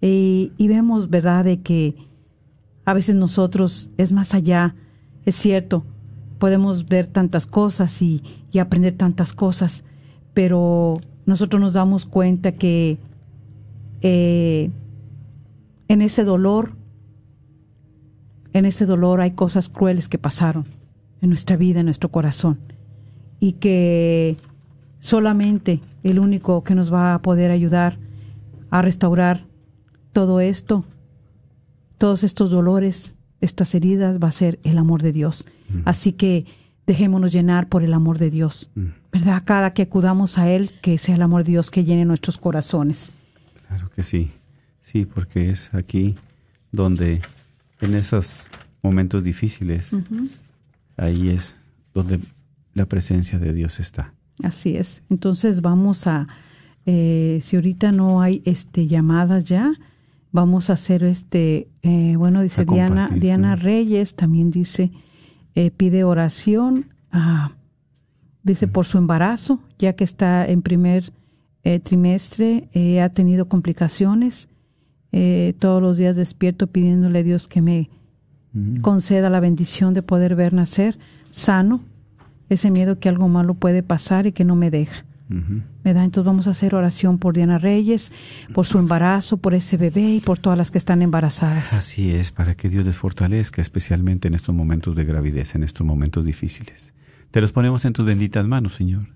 Y, 0.00 0.52
y 0.58 0.68
vemos, 0.68 1.08
¿verdad?, 1.08 1.44
de 1.44 1.62
que 1.62 1.96
a 2.84 2.92
veces 2.92 3.14
nosotros 3.14 3.90
es 3.96 4.12
más 4.12 4.34
allá, 4.34 4.74
es 5.24 5.36
cierto, 5.36 5.86
podemos 6.42 6.88
ver 6.88 7.06
tantas 7.06 7.46
cosas 7.46 8.02
y, 8.02 8.20
y 8.50 8.58
aprender 8.58 8.96
tantas 8.96 9.32
cosas, 9.32 9.84
pero 10.34 10.94
nosotros 11.24 11.60
nos 11.60 11.72
damos 11.72 12.04
cuenta 12.04 12.50
que 12.50 12.98
eh, 14.00 14.72
en 15.86 16.02
ese 16.02 16.24
dolor, 16.24 16.74
en 18.54 18.64
ese 18.64 18.86
dolor 18.86 19.20
hay 19.20 19.30
cosas 19.30 19.68
crueles 19.68 20.08
que 20.08 20.18
pasaron 20.18 20.66
en 21.20 21.28
nuestra 21.28 21.56
vida, 21.56 21.78
en 21.78 21.86
nuestro 21.86 22.10
corazón, 22.10 22.58
y 23.38 23.52
que 23.52 24.36
solamente 24.98 25.80
el 26.02 26.18
único 26.18 26.64
que 26.64 26.74
nos 26.74 26.92
va 26.92 27.14
a 27.14 27.22
poder 27.22 27.52
ayudar 27.52 28.00
a 28.70 28.82
restaurar 28.82 29.46
todo 30.12 30.40
esto, 30.40 30.84
todos 31.98 32.24
estos 32.24 32.50
dolores, 32.50 33.14
estas 33.42 33.74
heridas, 33.74 34.18
va 34.18 34.28
a 34.28 34.32
ser 34.32 34.58
el 34.62 34.78
amor 34.78 35.02
de 35.02 35.12
Dios. 35.12 35.44
Así 35.84 36.12
que 36.12 36.46
dejémonos 36.86 37.32
llenar 37.32 37.68
por 37.68 37.82
el 37.82 37.92
amor 37.92 38.18
de 38.18 38.30
Dios, 38.30 38.70
¿verdad? 39.12 39.42
Cada 39.44 39.74
que 39.74 39.82
acudamos 39.82 40.38
a 40.38 40.48
Él, 40.48 40.72
que 40.80 40.96
sea 40.98 41.16
el 41.16 41.22
amor 41.22 41.44
de 41.44 41.52
Dios 41.52 41.70
que 41.70 41.84
llene 41.84 42.04
nuestros 42.04 42.38
corazones. 42.38 43.12
Claro 43.68 43.90
que 43.90 44.02
sí. 44.02 44.30
Sí, 44.80 45.06
porque 45.06 45.50
es 45.50 45.72
aquí 45.74 46.16
donde 46.72 47.22
en 47.80 47.94
esos 47.94 48.48
momentos 48.82 49.22
difíciles, 49.22 49.90
ahí 50.96 51.28
es 51.28 51.56
donde 51.94 52.20
la 52.74 52.86
presencia 52.86 53.38
de 53.38 53.52
Dios 53.52 53.80
está. 53.80 54.12
Así 54.42 54.76
es. 54.76 55.02
Entonces 55.08 55.60
vamos 55.62 56.06
a, 56.06 56.26
eh, 56.84 57.38
si 57.40 57.56
ahorita 57.56 57.92
no 57.92 58.22
hay 58.22 58.42
este 58.44 58.88
llamadas 58.88 59.44
ya, 59.44 59.72
vamos 60.32 60.70
a 60.70 60.72
hacer 60.72 61.04
este, 61.04 61.68
eh, 61.82 62.16
bueno, 62.16 62.42
dice 62.42 62.64
Diana, 62.64 63.08
Diana. 63.14 63.54
Reyes, 63.54 64.16
también 64.16 64.50
dice, 64.50 64.90
eh, 65.54 65.70
pide 65.70 66.04
oración, 66.04 66.94
ah, 67.12 67.52
dice 68.42 68.66
por 68.66 68.86
su 68.86 68.98
embarazo, 68.98 69.60
ya 69.78 69.92
que 69.92 70.04
está 70.04 70.46
en 70.46 70.62
primer 70.62 71.12
eh, 71.64 71.78
trimestre 71.78 72.68
eh, 72.72 73.00
ha 73.00 73.10
tenido 73.10 73.48
complicaciones. 73.48 74.48
Eh, 75.12 75.54
todos 75.58 75.80
los 75.82 75.96
días 75.96 76.16
despierto 76.16 76.66
pidiéndole 76.66 77.20
a 77.20 77.22
Dios 77.22 77.46
que 77.46 77.60
me 77.60 77.90
conceda 78.82 79.30
la 79.30 79.40
bendición 79.40 79.94
de 79.94 80.02
poder 80.02 80.34
ver 80.34 80.52
nacer 80.52 80.98
sano 81.30 81.80
ese 82.50 82.70
miedo 82.70 82.98
que 82.98 83.08
algo 83.08 83.28
malo 83.28 83.54
puede 83.54 83.82
pasar 83.82 84.26
y 84.26 84.32
que 84.32 84.44
no 84.44 84.56
me 84.56 84.70
deja. 84.70 85.04
¿Me 85.28 85.94
da? 85.94 86.04
Entonces 86.04 86.26
vamos 86.26 86.46
a 86.46 86.50
hacer 86.50 86.74
oración 86.74 87.18
por 87.18 87.34
Diana 87.34 87.58
Reyes, 87.58 88.12
por 88.52 88.66
su 88.66 88.78
embarazo, 88.78 89.38
por 89.38 89.54
ese 89.54 89.76
bebé 89.76 90.14
y 90.14 90.20
por 90.20 90.38
todas 90.38 90.58
las 90.58 90.70
que 90.70 90.78
están 90.78 91.02
embarazadas. 91.02 91.72
Así 91.72 92.10
es, 92.10 92.32
para 92.32 92.54
que 92.54 92.68
Dios 92.68 92.84
les 92.84 92.96
fortalezca, 92.96 93.62
especialmente 93.62 94.28
en 94.28 94.34
estos 94.34 94.54
momentos 94.54 94.94
de 94.94 95.04
gravidez, 95.04 95.54
en 95.54 95.62
estos 95.62 95.86
momentos 95.86 96.24
difíciles. 96.24 96.92
Te 97.30 97.40
los 97.40 97.52
ponemos 97.52 97.84
en 97.84 97.94
tus 97.94 98.04
benditas 98.04 98.46
manos, 98.46 98.74
Señor. 98.74 99.08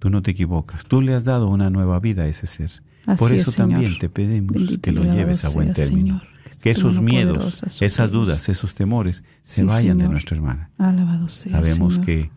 Tú 0.00 0.10
no 0.10 0.22
te 0.22 0.32
equivocas. 0.32 0.84
Tú 0.84 1.00
le 1.02 1.14
has 1.14 1.24
dado 1.24 1.48
una 1.48 1.70
nueva 1.70 2.00
vida 2.00 2.22
a 2.22 2.26
ese 2.26 2.46
ser. 2.46 2.82
Así 3.06 3.18
Por 3.18 3.32
es, 3.32 3.42
eso 3.42 3.52
también 3.52 3.98
te 3.98 4.08
pedimos 4.08 4.54
Bendito 4.54 4.80
que 4.82 4.92
lo 4.92 5.04
lleves 5.04 5.44
a 5.44 5.50
buen 5.50 5.72
término. 5.72 6.20
Señor, 6.20 6.30
que 6.62 6.70
esos 6.70 7.00
miedos, 7.00 7.38
poderosa 7.38 7.84
esas 7.84 8.10
dudas, 8.10 8.48
esos 8.48 8.74
temores 8.74 9.24
se 9.40 9.64
vayan 9.64 9.98
de 9.98 10.08
nuestra 10.08 10.36
hermana. 10.36 10.70
Alabado 10.78 11.28
sea, 11.28 11.52
Sabemos 11.52 11.94
Señor, 11.94 12.06
que 12.06 12.30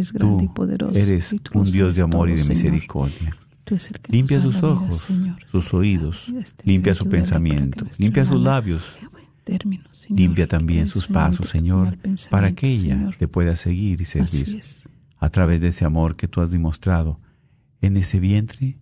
eres 0.00 0.12
grande 0.12 0.44
y 0.44 0.48
poderoso. 0.48 0.98
eres 0.98 1.32
y 1.32 1.40
un 1.52 1.64
Dios 1.64 1.96
de 1.96 2.02
amor 2.02 2.28
y 2.30 2.34
de 2.34 2.44
misericordia. 2.44 3.36
Tú 3.64 3.74
eres 3.74 3.90
el 3.90 4.00
que 4.00 4.12
Limpia 4.12 4.40
sus 4.40 4.62
ojos, 4.62 4.96
Señor. 4.96 5.36
sus 5.46 5.72
oídos, 5.74 6.26
limpia 6.64 6.94
su 6.94 7.08
pensamiento, 7.08 7.86
limpia 7.98 8.24
sus 8.24 8.40
labios, 8.40 8.96
limpia 10.08 10.46
también 10.48 10.88
sus 10.88 11.06
pasos, 11.06 11.48
Señor, 11.48 11.98
para 12.30 12.52
que 12.52 12.68
ella 12.68 13.10
te 13.18 13.28
pueda 13.28 13.56
seguir 13.56 14.00
y 14.00 14.04
servir. 14.04 14.60
A 15.18 15.28
través 15.28 15.60
de 15.60 15.68
ese 15.68 15.84
amor 15.84 16.16
que 16.16 16.28
tú 16.28 16.40
has 16.40 16.50
demostrado 16.50 17.20
en 17.82 17.96
ese 17.98 18.20
vientre, 18.20 18.78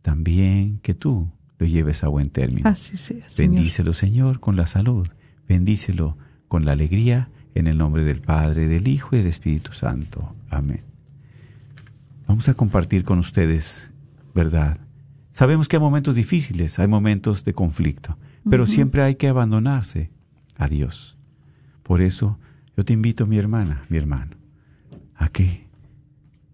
también 0.00 0.78
que 0.78 0.94
tú 0.94 1.30
lo 1.58 1.66
lleves 1.66 2.02
a 2.02 2.08
buen 2.08 2.30
término. 2.30 2.68
Así 2.68 2.96
sea, 2.96 3.28
Señor. 3.28 3.54
Bendícelo, 3.56 3.92
Señor, 3.92 4.40
con 4.40 4.56
la 4.56 4.66
salud. 4.66 5.06
Bendícelo 5.46 6.16
con 6.48 6.64
la 6.64 6.72
alegría, 6.72 7.28
en 7.54 7.66
el 7.66 7.76
nombre 7.78 8.04
del 8.04 8.20
Padre, 8.20 8.68
del 8.68 8.88
Hijo 8.88 9.14
y 9.14 9.18
del 9.18 9.28
Espíritu 9.28 9.72
Santo. 9.72 10.34
Amén. 10.52 10.84
Vamos 12.26 12.48
a 12.48 12.54
compartir 12.54 13.04
con 13.04 13.18
ustedes, 13.18 13.90
¿verdad? 14.34 14.78
Sabemos 15.32 15.66
que 15.66 15.76
hay 15.76 15.80
momentos 15.80 16.14
difíciles, 16.14 16.78
hay 16.78 16.86
momentos 16.88 17.42
de 17.44 17.54
conflicto, 17.54 18.18
pero 18.48 18.66
siempre 18.66 19.02
hay 19.02 19.14
que 19.16 19.28
abandonarse 19.28 20.10
a 20.56 20.68
Dios. 20.68 21.16
Por 21.82 22.02
eso 22.02 22.38
yo 22.76 22.84
te 22.84 22.92
invito, 22.92 23.26
mi 23.26 23.38
hermana, 23.38 23.84
mi 23.88 23.96
hermano, 23.96 24.36
a 25.16 25.28
que 25.28 25.66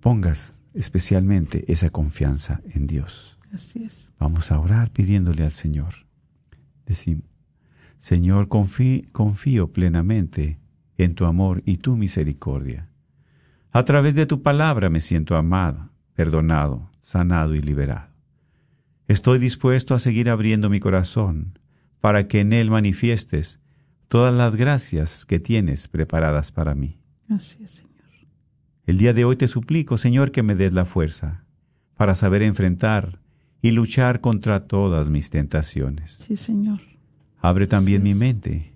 pongas 0.00 0.54
especialmente 0.74 1.70
esa 1.72 1.90
confianza 1.90 2.60
en 2.72 2.86
Dios. 2.86 3.36
Así 3.52 3.82
es. 3.82 4.10
Vamos 4.18 4.52
a 4.52 4.60
orar 4.60 4.90
pidiéndole 4.90 5.42
al 5.44 5.52
Señor. 5.52 6.06
Decimos, 6.86 7.24
Señor, 7.98 8.48
confí- 8.48 9.10
confío 9.10 9.72
plenamente 9.72 10.58
en 10.98 11.14
tu 11.14 11.24
amor 11.24 11.62
y 11.66 11.78
tu 11.78 11.96
misericordia. 11.96 12.88
A 13.72 13.84
través 13.84 14.14
de 14.14 14.26
tu 14.26 14.42
palabra 14.42 14.90
me 14.90 15.00
siento 15.00 15.36
amado, 15.36 15.90
perdonado, 16.14 16.90
sanado 17.02 17.54
y 17.54 17.60
liberado. 17.60 18.08
Estoy 19.06 19.38
dispuesto 19.38 19.94
a 19.94 19.98
seguir 19.98 20.28
abriendo 20.30 20.68
mi 20.68 20.80
corazón 20.80 21.58
para 22.00 22.28
que 22.28 22.40
en 22.40 22.52
él 22.52 22.70
manifiestes 22.70 23.60
todas 24.08 24.34
las 24.34 24.54
gracias 24.56 25.26
que 25.26 25.38
tienes 25.40 25.88
preparadas 25.88 26.52
para 26.52 26.74
mí. 26.74 26.98
Así 27.28 27.62
es, 27.62 27.70
Señor. 27.72 27.88
El 28.86 28.98
día 28.98 29.12
de 29.12 29.24
hoy 29.24 29.36
te 29.36 29.48
suplico, 29.48 29.98
Señor, 29.98 30.30
que 30.32 30.42
me 30.42 30.54
des 30.54 30.72
la 30.72 30.84
fuerza 30.84 31.44
para 31.96 32.14
saber 32.14 32.42
enfrentar 32.42 33.20
y 33.60 33.72
luchar 33.72 34.20
contra 34.20 34.66
todas 34.66 35.10
mis 35.10 35.30
tentaciones. 35.30 36.12
Sí, 36.12 36.36
Señor. 36.36 36.80
Abre 37.40 37.66
también 37.66 38.02
Así 38.02 38.04
mi 38.04 38.10
es. 38.12 38.16
mente. 38.18 38.72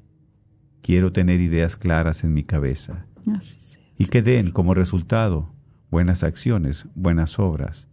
Quiero 0.83 1.13
tener 1.13 1.41
ideas 1.41 1.77
claras 1.77 2.25
en 2.25 2.35
mi 2.35 2.43
cabeza 2.43 3.07
Así 3.37 3.61
sea. 3.61 3.82
Y 4.03 4.07
que 4.07 4.21
den 4.21 4.51
como 4.51 4.75
resultado 4.75 5.55
buenas 5.89 6.25
acciones, 6.25 6.89
buenas 6.97 7.39
obras 7.39 7.87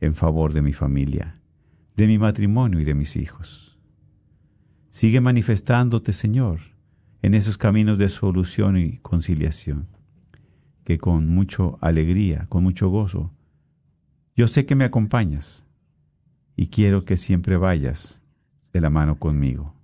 en 0.00 0.14
favor 0.14 0.52
de 0.52 0.62
mi 0.62 0.72
familia, 0.72 1.40
de 1.96 2.06
mi 2.06 2.16
matrimonio 2.16 2.78
y 2.78 2.84
de 2.84 2.94
mis 2.94 3.16
hijos. 3.16 3.76
Sigue 4.88 5.20
manifestándote, 5.20 6.12
Señor, 6.12 6.60
en 7.22 7.34
esos 7.34 7.58
caminos 7.58 7.98
de 7.98 8.08
solución 8.08 8.76
y 8.76 8.98
conciliación, 8.98 9.88
que 10.84 10.98
con 10.98 11.26
mucha 11.26 11.64
alegría, 11.80 12.46
con 12.48 12.62
mucho 12.62 12.88
gozo, 12.88 13.34
yo 14.36 14.46
sé 14.46 14.64
que 14.64 14.76
me 14.76 14.84
acompañas 14.84 15.66
y 16.54 16.68
quiero 16.68 17.04
que 17.04 17.16
siempre 17.16 17.56
vayas 17.56 18.22
de 18.72 18.80
la 18.80 18.90
mano 18.90 19.18
conmigo. 19.18 19.74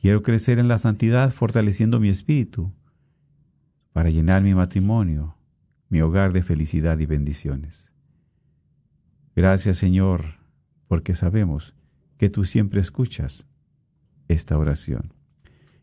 Quiero 0.00 0.22
crecer 0.22 0.60
en 0.60 0.68
la 0.68 0.78
santidad 0.78 1.32
fortaleciendo 1.32 1.98
mi 1.98 2.10
espíritu 2.10 2.72
para 3.92 4.10
llenar 4.10 4.42
mi 4.42 4.54
matrimonio, 4.54 5.36
mi 5.88 6.00
hogar 6.00 6.32
de 6.32 6.42
felicidad 6.42 6.98
y 6.98 7.06
bendiciones. 7.06 7.92
Gracias 9.34 9.78
Señor, 9.78 10.34
porque 10.86 11.14
sabemos 11.14 11.74
que 12.16 12.30
tú 12.30 12.44
siempre 12.44 12.80
escuchas 12.80 13.46
esta 14.26 14.58
oración, 14.58 15.12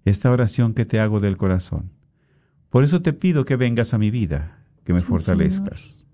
esta 0.03 0.31
oración 0.31 0.73
que 0.73 0.85
te 0.85 0.99
hago 0.99 1.19
del 1.19 1.37
corazón. 1.37 1.91
Por 2.69 2.83
eso 2.83 3.01
te 3.01 3.13
pido 3.13 3.45
que 3.45 3.55
vengas 3.55 3.93
a 3.93 3.97
mi 3.97 4.11
vida, 4.11 4.59
que 4.83 4.93
me 4.93 4.99
Sí, 4.99 5.05
fortalezcas, 5.05 6.05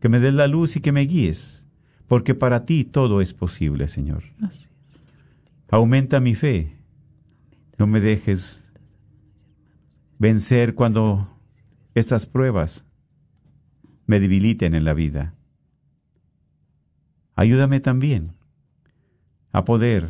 que 0.00 0.08
me 0.08 0.20
des 0.20 0.34
la 0.34 0.48
luz 0.48 0.76
y 0.76 0.80
que 0.80 0.92
me 0.92 1.02
guíes, 1.02 1.66
porque 2.08 2.34
para 2.34 2.66
ti 2.66 2.84
todo 2.84 3.20
es 3.20 3.34
posible, 3.34 3.88
Señor. 3.88 4.24
Así 4.42 4.68
es. 4.84 4.98
Aumenta 5.70 6.20
mi 6.20 6.34
fe. 6.34 6.76
No 7.78 7.86
me 7.86 8.00
dejes 8.00 8.66
vencer 10.18 10.74
cuando 10.74 11.37
estas 11.94 12.26
pruebas 12.26 12.84
me 14.06 14.20
debiliten 14.20 14.74
en 14.74 14.84
la 14.84 14.94
vida. 14.94 15.34
Ayúdame 17.36 17.80
también 17.80 18.32
a 19.52 19.64
poder 19.64 20.08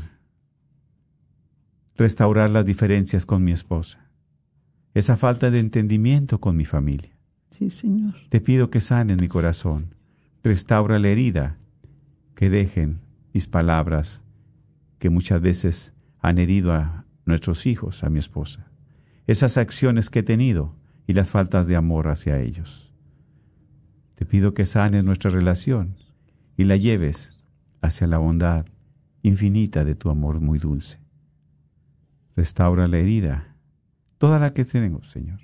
restaurar 1.96 2.48
las 2.50 2.64
diferencias 2.64 3.26
con 3.26 3.42
mi 3.44 3.52
esposa, 3.52 4.10
esa 4.94 5.16
falta 5.16 5.50
de 5.50 5.58
entendimiento 5.58 6.40
con 6.40 6.56
mi 6.56 6.64
familia. 6.64 7.18
Sí, 7.50 7.70
Señor. 7.70 8.14
Te 8.28 8.40
pido 8.40 8.70
que 8.70 8.80
sanes 8.80 9.20
mi 9.20 9.28
corazón, 9.28 9.94
restaura 10.42 10.98
la 10.98 11.08
herida, 11.08 11.58
que 12.34 12.50
dejen 12.50 13.00
mis 13.34 13.48
palabras 13.48 14.22
que 14.98 15.10
muchas 15.10 15.40
veces 15.40 15.92
han 16.20 16.38
herido 16.38 16.72
a 16.72 17.04
nuestros 17.24 17.66
hijos, 17.66 18.04
a 18.04 18.10
mi 18.10 18.20
esposa, 18.20 18.70
esas 19.26 19.58
acciones 19.58 20.08
que 20.08 20.20
he 20.20 20.22
tenido 20.22 20.77
y 21.08 21.14
las 21.14 21.30
faltas 21.30 21.66
de 21.66 21.74
amor 21.74 22.06
hacia 22.08 22.38
ellos. 22.38 22.92
Te 24.14 24.26
pido 24.26 24.52
que 24.52 24.66
sanes 24.66 25.04
nuestra 25.04 25.30
relación 25.30 25.96
y 26.56 26.64
la 26.64 26.76
lleves 26.76 27.32
hacia 27.80 28.06
la 28.06 28.18
bondad 28.18 28.66
infinita 29.22 29.86
de 29.86 29.94
tu 29.94 30.10
amor 30.10 30.40
muy 30.40 30.58
dulce. 30.58 31.00
Restaura 32.36 32.86
la 32.88 32.98
herida, 32.98 33.56
toda 34.18 34.38
la 34.38 34.52
que 34.52 34.66
tenemos, 34.66 35.10
Señor. 35.10 35.40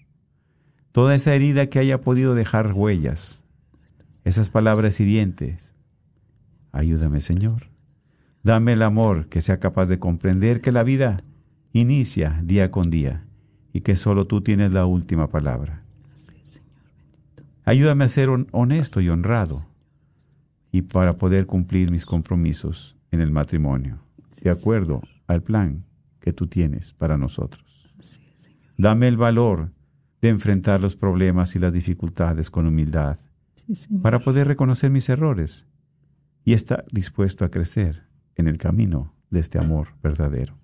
Toda 0.92 1.14
esa 1.14 1.34
herida 1.34 1.68
que 1.68 1.78
haya 1.78 2.02
podido 2.02 2.34
dejar 2.34 2.74
huellas, 2.74 3.42
esas 4.22 4.50
palabras 4.50 5.00
hirientes. 5.00 5.74
Ayúdame, 6.72 7.22
Señor. 7.22 7.70
Dame 8.42 8.74
el 8.74 8.82
amor 8.82 9.28
que 9.28 9.40
sea 9.40 9.60
capaz 9.60 9.86
de 9.86 9.98
comprender 9.98 10.60
que 10.60 10.72
la 10.72 10.82
vida 10.82 11.24
inicia 11.72 12.38
día 12.44 12.70
con 12.70 12.90
día 12.90 13.24
y 13.74 13.82
que 13.82 13.96
solo 13.96 14.26
tú 14.26 14.40
tienes 14.40 14.72
la 14.72 14.86
última 14.86 15.28
palabra. 15.28 15.82
Ayúdame 17.66 18.04
a 18.04 18.08
ser 18.08 18.28
hon- 18.28 18.46
honesto 18.52 19.00
y 19.00 19.08
honrado 19.10 19.66
y 20.70 20.82
para 20.82 21.18
poder 21.18 21.46
cumplir 21.46 21.90
mis 21.90 22.06
compromisos 22.06 22.96
en 23.10 23.20
el 23.20 23.30
matrimonio, 23.30 23.98
de 24.42 24.50
acuerdo 24.50 25.02
al 25.26 25.42
plan 25.42 25.84
que 26.20 26.32
tú 26.32 26.46
tienes 26.46 26.92
para 26.92 27.16
nosotros. 27.18 27.90
Dame 28.78 29.08
el 29.08 29.16
valor 29.16 29.70
de 30.20 30.28
enfrentar 30.30 30.80
los 30.80 30.96
problemas 30.96 31.54
y 31.54 31.58
las 31.58 31.72
dificultades 31.72 32.50
con 32.50 32.66
humildad 32.66 33.18
para 34.02 34.18
poder 34.20 34.46
reconocer 34.46 34.90
mis 34.90 35.08
errores 35.08 35.66
y 36.44 36.52
estar 36.52 36.84
dispuesto 36.92 37.44
a 37.44 37.50
crecer 37.50 38.04
en 38.36 38.46
el 38.48 38.58
camino 38.58 39.14
de 39.30 39.40
este 39.40 39.58
amor 39.58 39.88
verdadero. 40.02 40.54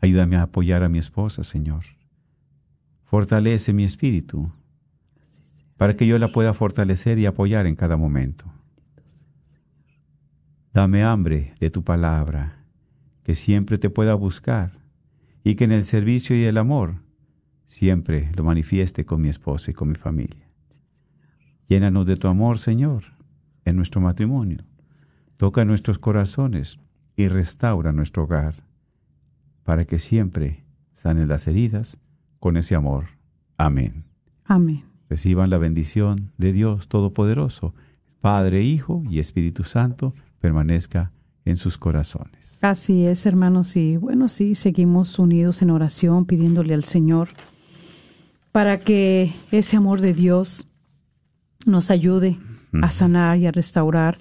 Ayúdame 0.00 0.36
a 0.36 0.42
apoyar 0.42 0.82
a 0.82 0.88
mi 0.88 0.98
esposa, 0.98 1.42
Señor. 1.42 1.84
Fortalece 3.04 3.72
mi 3.72 3.84
espíritu 3.84 4.52
para 5.76 5.94
que 5.94 6.06
yo 6.06 6.18
la 6.18 6.30
pueda 6.30 6.54
fortalecer 6.54 7.18
y 7.18 7.26
apoyar 7.26 7.66
en 7.66 7.76
cada 7.76 7.96
momento. 7.96 8.44
Dame 10.72 11.02
hambre 11.02 11.54
de 11.60 11.70
tu 11.70 11.82
palabra, 11.82 12.64
que 13.24 13.34
siempre 13.34 13.78
te 13.78 13.90
pueda 13.90 14.14
buscar 14.14 14.78
y 15.42 15.54
que 15.54 15.64
en 15.64 15.72
el 15.72 15.84
servicio 15.84 16.36
y 16.36 16.44
el 16.44 16.58
amor 16.58 16.96
siempre 17.66 18.30
lo 18.36 18.44
manifieste 18.44 19.04
con 19.04 19.20
mi 19.20 19.28
esposa 19.28 19.70
y 19.70 19.74
con 19.74 19.88
mi 19.88 19.94
familia. 19.94 20.48
Llénanos 21.68 22.06
de 22.06 22.16
tu 22.16 22.28
amor, 22.28 22.58
Señor, 22.58 23.04
en 23.64 23.76
nuestro 23.76 24.00
matrimonio. 24.00 24.64
Toca 25.36 25.64
nuestros 25.64 25.98
corazones 25.98 26.78
y 27.16 27.28
restaura 27.28 27.92
nuestro 27.92 28.24
hogar 28.24 28.67
para 29.68 29.84
que 29.84 29.98
siempre 29.98 30.64
sanen 30.94 31.28
las 31.28 31.46
heridas 31.46 31.98
con 32.40 32.56
ese 32.56 32.74
amor. 32.74 33.04
Amén. 33.58 34.04
Amén. 34.46 34.82
Reciban 35.10 35.50
la 35.50 35.58
bendición 35.58 36.30
de 36.38 36.54
Dios 36.54 36.88
Todopoderoso, 36.88 37.74
Padre, 38.22 38.62
Hijo 38.62 39.02
y 39.10 39.18
Espíritu 39.18 39.64
Santo, 39.64 40.14
permanezca 40.40 41.12
en 41.44 41.58
sus 41.58 41.76
corazones. 41.76 42.58
Así 42.62 43.04
es, 43.04 43.26
hermanos, 43.26 43.76
y 43.76 43.98
bueno, 43.98 44.30
sí, 44.30 44.54
seguimos 44.54 45.18
unidos 45.18 45.60
en 45.60 45.68
oración, 45.68 46.24
pidiéndole 46.24 46.72
al 46.72 46.84
Señor 46.84 47.28
para 48.52 48.80
que 48.80 49.34
ese 49.50 49.76
amor 49.76 50.00
de 50.00 50.14
Dios 50.14 50.66
nos 51.66 51.90
ayude 51.90 52.38
a 52.80 52.90
sanar 52.90 53.36
y 53.36 53.44
a 53.44 53.52
restaurar 53.52 54.16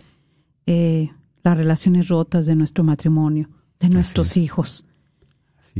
eh, 0.66 1.10
las 1.42 1.56
relaciones 1.56 2.10
rotas 2.10 2.46
de 2.48 2.56
nuestro 2.58 2.84
matrimonio, 2.84 3.50
de 3.80 3.88
nuestros 3.88 4.36
hijos. 4.36 4.84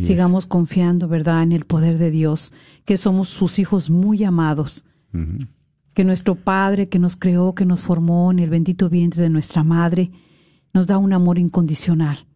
Sigamos 0.02 0.46
confiando, 0.46 1.08
¿verdad?, 1.08 1.44
en 1.44 1.52
el 1.52 1.66
poder 1.66 1.98
de 1.98 2.12
Dios, 2.12 2.54
que 2.86 2.98
somos 2.98 3.30
sus 3.30 3.60
hijos 3.60 3.90
muy 3.90 4.24
amados, 4.24 4.84
que 5.94 6.04
nuestro 6.04 6.36
Padre 6.36 6.90
que 6.90 7.00
nos 7.00 7.16
creó, 7.16 7.56
que 7.56 7.66
nos 7.66 7.82
formó 7.82 8.32
en 8.32 8.40
el 8.40 8.50
bendito 8.50 8.90
vientre 8.90 9.24
de 9.24 9.30
nuestra 9.30 9.64
Madre, 9.64 10.12
nos 10.74 10.88
da 10.88 10.98
un 10.98 11.14
amor 11.14 11.40
incondicional, 11.40 12.28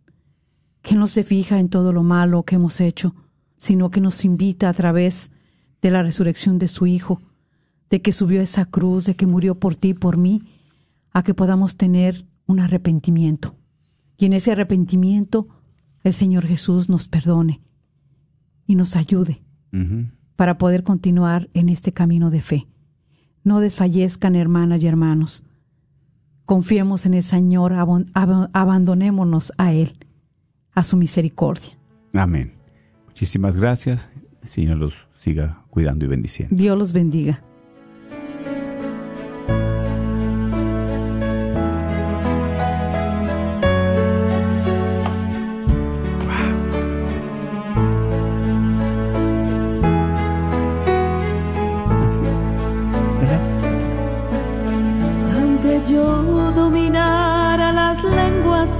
que 0.81 0.95
no 0.95 1.07
se 1.07 1.23
fija 1.23 1.59
en 1.59 1.69
todo 1.69 1.93
lo 1.93 2.03
malo 2.03 2.43
que 2.43 2.55
hemos 2.55 2.81
hecho, 2.81 3.15
sino 3.57 3.91
que 3.91 4.01
nos 4.01 4.25
invita 4.25 4.67
a 4.69 4.73
través 4.73 5.31
de 5.81 5.91
la 5.91 6.01
resurrección 6.01 6.57
de 6.57 6.67
su 6.67 6.87
Hijo, 6.87 7.21
de 7.89 8.01
que 8.01 8.11
subió 8.11 8.41
esa 8.41 8.65
cruz, 8.65 9.05
de 9.05 9.15
que 9.15 9.27
murió 9.27 9.59
por 9.59 9.75
ti 9.75 9.89
y 9.89 9.93
por 9.93 10.17
mí, 10.17 10.43
a 11.11 11.21
que 11.23 11.33
podamos 11.33 11.75
tener 11.75 12.25
un 12.47 12.59
arrepentimiento. 12.59 13.55
Y 14.17 14.25
en 14.25 14.33
ese 14.33 14.51
arrepentimiento 14.51 15.47
el 16.03 16.13
Señor 16.13 16.45
Jesús 16.45 16.89
nos 16.89 17.07
perdone 17.07 17.61
y 18.65 18.75
nos 18.75 18.95
ayude 18.95 19.41
para 20.35 20.57
poder 20.57 20.83
continuar 20.83 21.49
en 21.53 21.69
este 21.69 21.93
camino 21.93 22.29
de 22.29 22.41
fe. 22.41 22.67
No 23.43 23.59
desfallezcan, 23.59 24.35
hermanas 24.35 24.83
y 24.83 24.87
hermanos. 24.87 25.43
Confiemos 26.45 27.05
en 27.05 27.13
el 27.13 27.23
Señor, 27.23 27.73
abandonémonos 27.73 29.53
a 29.57 29.73
Él, 29.73 29.97
a 30.73 30.83
su 30.83 30.97
misericordia. 30.97 31.77
Amén. 32.13 32.53
Muchísimas 33.07 33.55
gracias. 33.55 34.09
El 34.41 34.49
Señor 34.49 34.77
los 34.77 35.07
siga 35.17 35.63
cuidando 35.69 36.05
y 36.05 36.07
bendiciendo. 36.07 36.55
Dios 36.55 36.77
los 36.77 36.93
bendiga. 36.93 37.43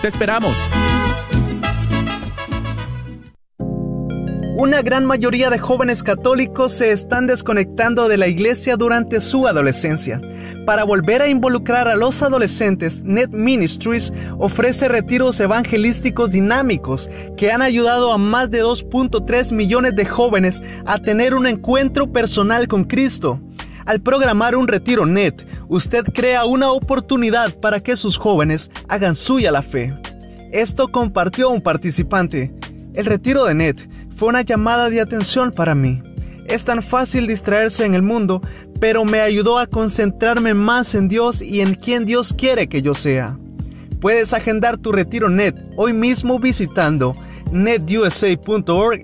¡Te 0.00 0.06
esperamos! 0.06 0.56
Una 4.56 4.82
gran 4.82 5.04
mayoría 5.04 5.50
de 5.50 5.58
jóvenes 5.58 6.02
católicos 6.02 6.72
se 6.72 6.92
están 6.92 7.26
desconectando 7.26 8.08
de 8.08 8.16
la 8.16 8.28
iglesia 8.28 8.76
durante 8.76 9.20
su 9.20 9.46
adolescencia. 9.46 10.20
Para 10.66 10.84
volver 10.84 11.22
a 11.22 11.28
involucrar 11.28 11.88
a 11.88 11.96
los 11.96 12.22
adolescentes, 12.22 13.02
Net 13.02 13.30
Ministries 13.30 14.12
ofrece 14.36 14.88
retiros 14.88 15.40
evangelísticos 15.40 16.30
dinámicos 16.30 17.10
que 17.36 17.50
han 17.50 17.62
ayudado 17.62 18.12
a 18.12 18.18
más 18.18 18.50
de 18.50 18.62
2.3 18.62 19.52
millones 19.52 19.96
de 19.96 20.04
jóvenes 20.06 20.62
a 20.86 20.98
tener 20.98 21.34
un 21.34 21.46
encuentro 21.46 22.12
personal 22.12 22.68
con 22.68 22.84
Cristo. 22.84 23.40
Al 23.88 24.02
programar 24.02 24.54
un 24.54 24.68
retiro 24.68 25.06
NET, 25.06 25.46
usted 25.66 26.04
crea 26.12 26.44
una 26.44 26.70
oportunidad 26.72 27.58
para 27.58 27.80
que 27.80 27.96
sus 27.96 28.18
jóvenes 28.18 28.70
hagan 28.86 29.16
suya 29.16 29.50
la 29.50 29.62
fe. 29.62 29.94
Esto 30.52 30.88
compartió 30.88 31.48
un 31.48 31.62
participante. 31.62 32.52
El 32.92 33.06
retiro 33.06 33.46
de 33.46 33.54
NET 33.54 33.88
fue 34.14 34.28
una 34.28 34.42
llamada 34.42 34.90
de 34.90 35.00
atención 35.00 35.52
para 35.52 35.74
mí. 35.74 36.02
Es 36.44 36.66
tan 36.66 36.82
fácil 36.82 37.26
distraerse 37.26 37.86
en 37.86 37.94
el 37.94 38.02
mundo, 38.02 38.42
pero 38.78 39.06
me 39.06 39.20
ayudó 39.20 39.58
a 39.58 39.66
concentrarme 39.66 40.52
más 40.52 40.94
en 40.94 41.08
Dios 41.08 41.40
y 41.40 41.62
en 41.62 41.72
quien 41.72 42.04
Dios 42.04 42.34
quiere 42.34 42.68
que 42.68 42.82
yo 42.82 42.92
sea. 42.92 43.38
Puedes 44.02 44.34
agendar 44.34 44.76
tu 44.76 44.92
retiro 44.92 45.30
net 45.30 45.56
hoy 45.76 45.94
mismo 45.94 46.38
visitando 46.38 47.14
netusa.org 47.52 49.00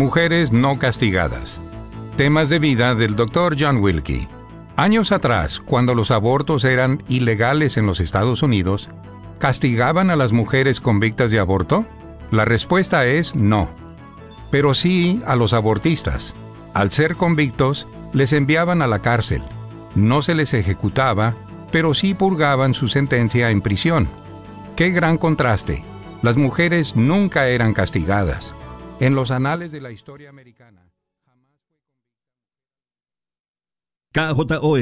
Mujeres 0.00 0.50
no 0.50 0.78
castigadas. 0.78 1.60
Temas 2.16 2.48
de 2.48 2.58
vida 2.58 2.94
del 2.94 3.16
Dr. 3.16 3.54
John 3.60 3.82
Wilkie. 3.82 4.28
Años 4.74 5.12
atrás, 5.12 5.60
cuando 5.60 5.94
los 5.94 6.10
abortos 6.10 6.64
eran 6.64 7.02
ilegales 7.06 7.76
en 7.76 7.84
los 7.84 8.00
Estados 8.00 8.42
Unidos, 8.42 8.88
¿Castigaban 9.38 10.08
a 10.08 10.16
las 10.16 10.32
mujeres 10.32 10.80
convictas 10.80 11.30
de 11.30 11.38
aborto? 11.38 11.84
La 12.30 12.46
respuesta 12.46 13.04
es 13.04 13.36
no. 13.36 13.68
pero 14.50 14.72
sí 14.72 15.20
a 15.26 15.36
los 15.36 15.52
abortistas. 15.52 16.32
Al 16.72 16.90
ser 16.92 17.16
convictos, 17.16 17.86
les 18.14 18.32
enviaban 18.32 18.80
a 18.80 18.86
la 18.86 19.00
cárcel. 19.00 19.42
No 19.94 20.22
se 20.22 20.34
les 20.34 20.54
ejecutaba, 20.54 21.34
pero 21.72 21.92
sí 21.92 22.14
purgaban 22.14 22.72
su 22.72 22.88
sentencia 22.88 23.50
en 23.50 23.60
prisión. 23.60 24.08
¡Qué 24.76 24.92
gran 24.92 25.18
contraste! 25.18 25.84
Las 26.22 26.38
mujeres 26.38 26.96
nunca 26.96 27.48
eran 27.48 27.74
castigadas. 27.74 28.54
En 29.00 29.14
los 29.14 29.30
anales 29.30 29.72
de 29.72 29.80
la 29.80 29.90
historia 29.90 30.28
americana. 30.28 30.92
KJOR 34.12 34.78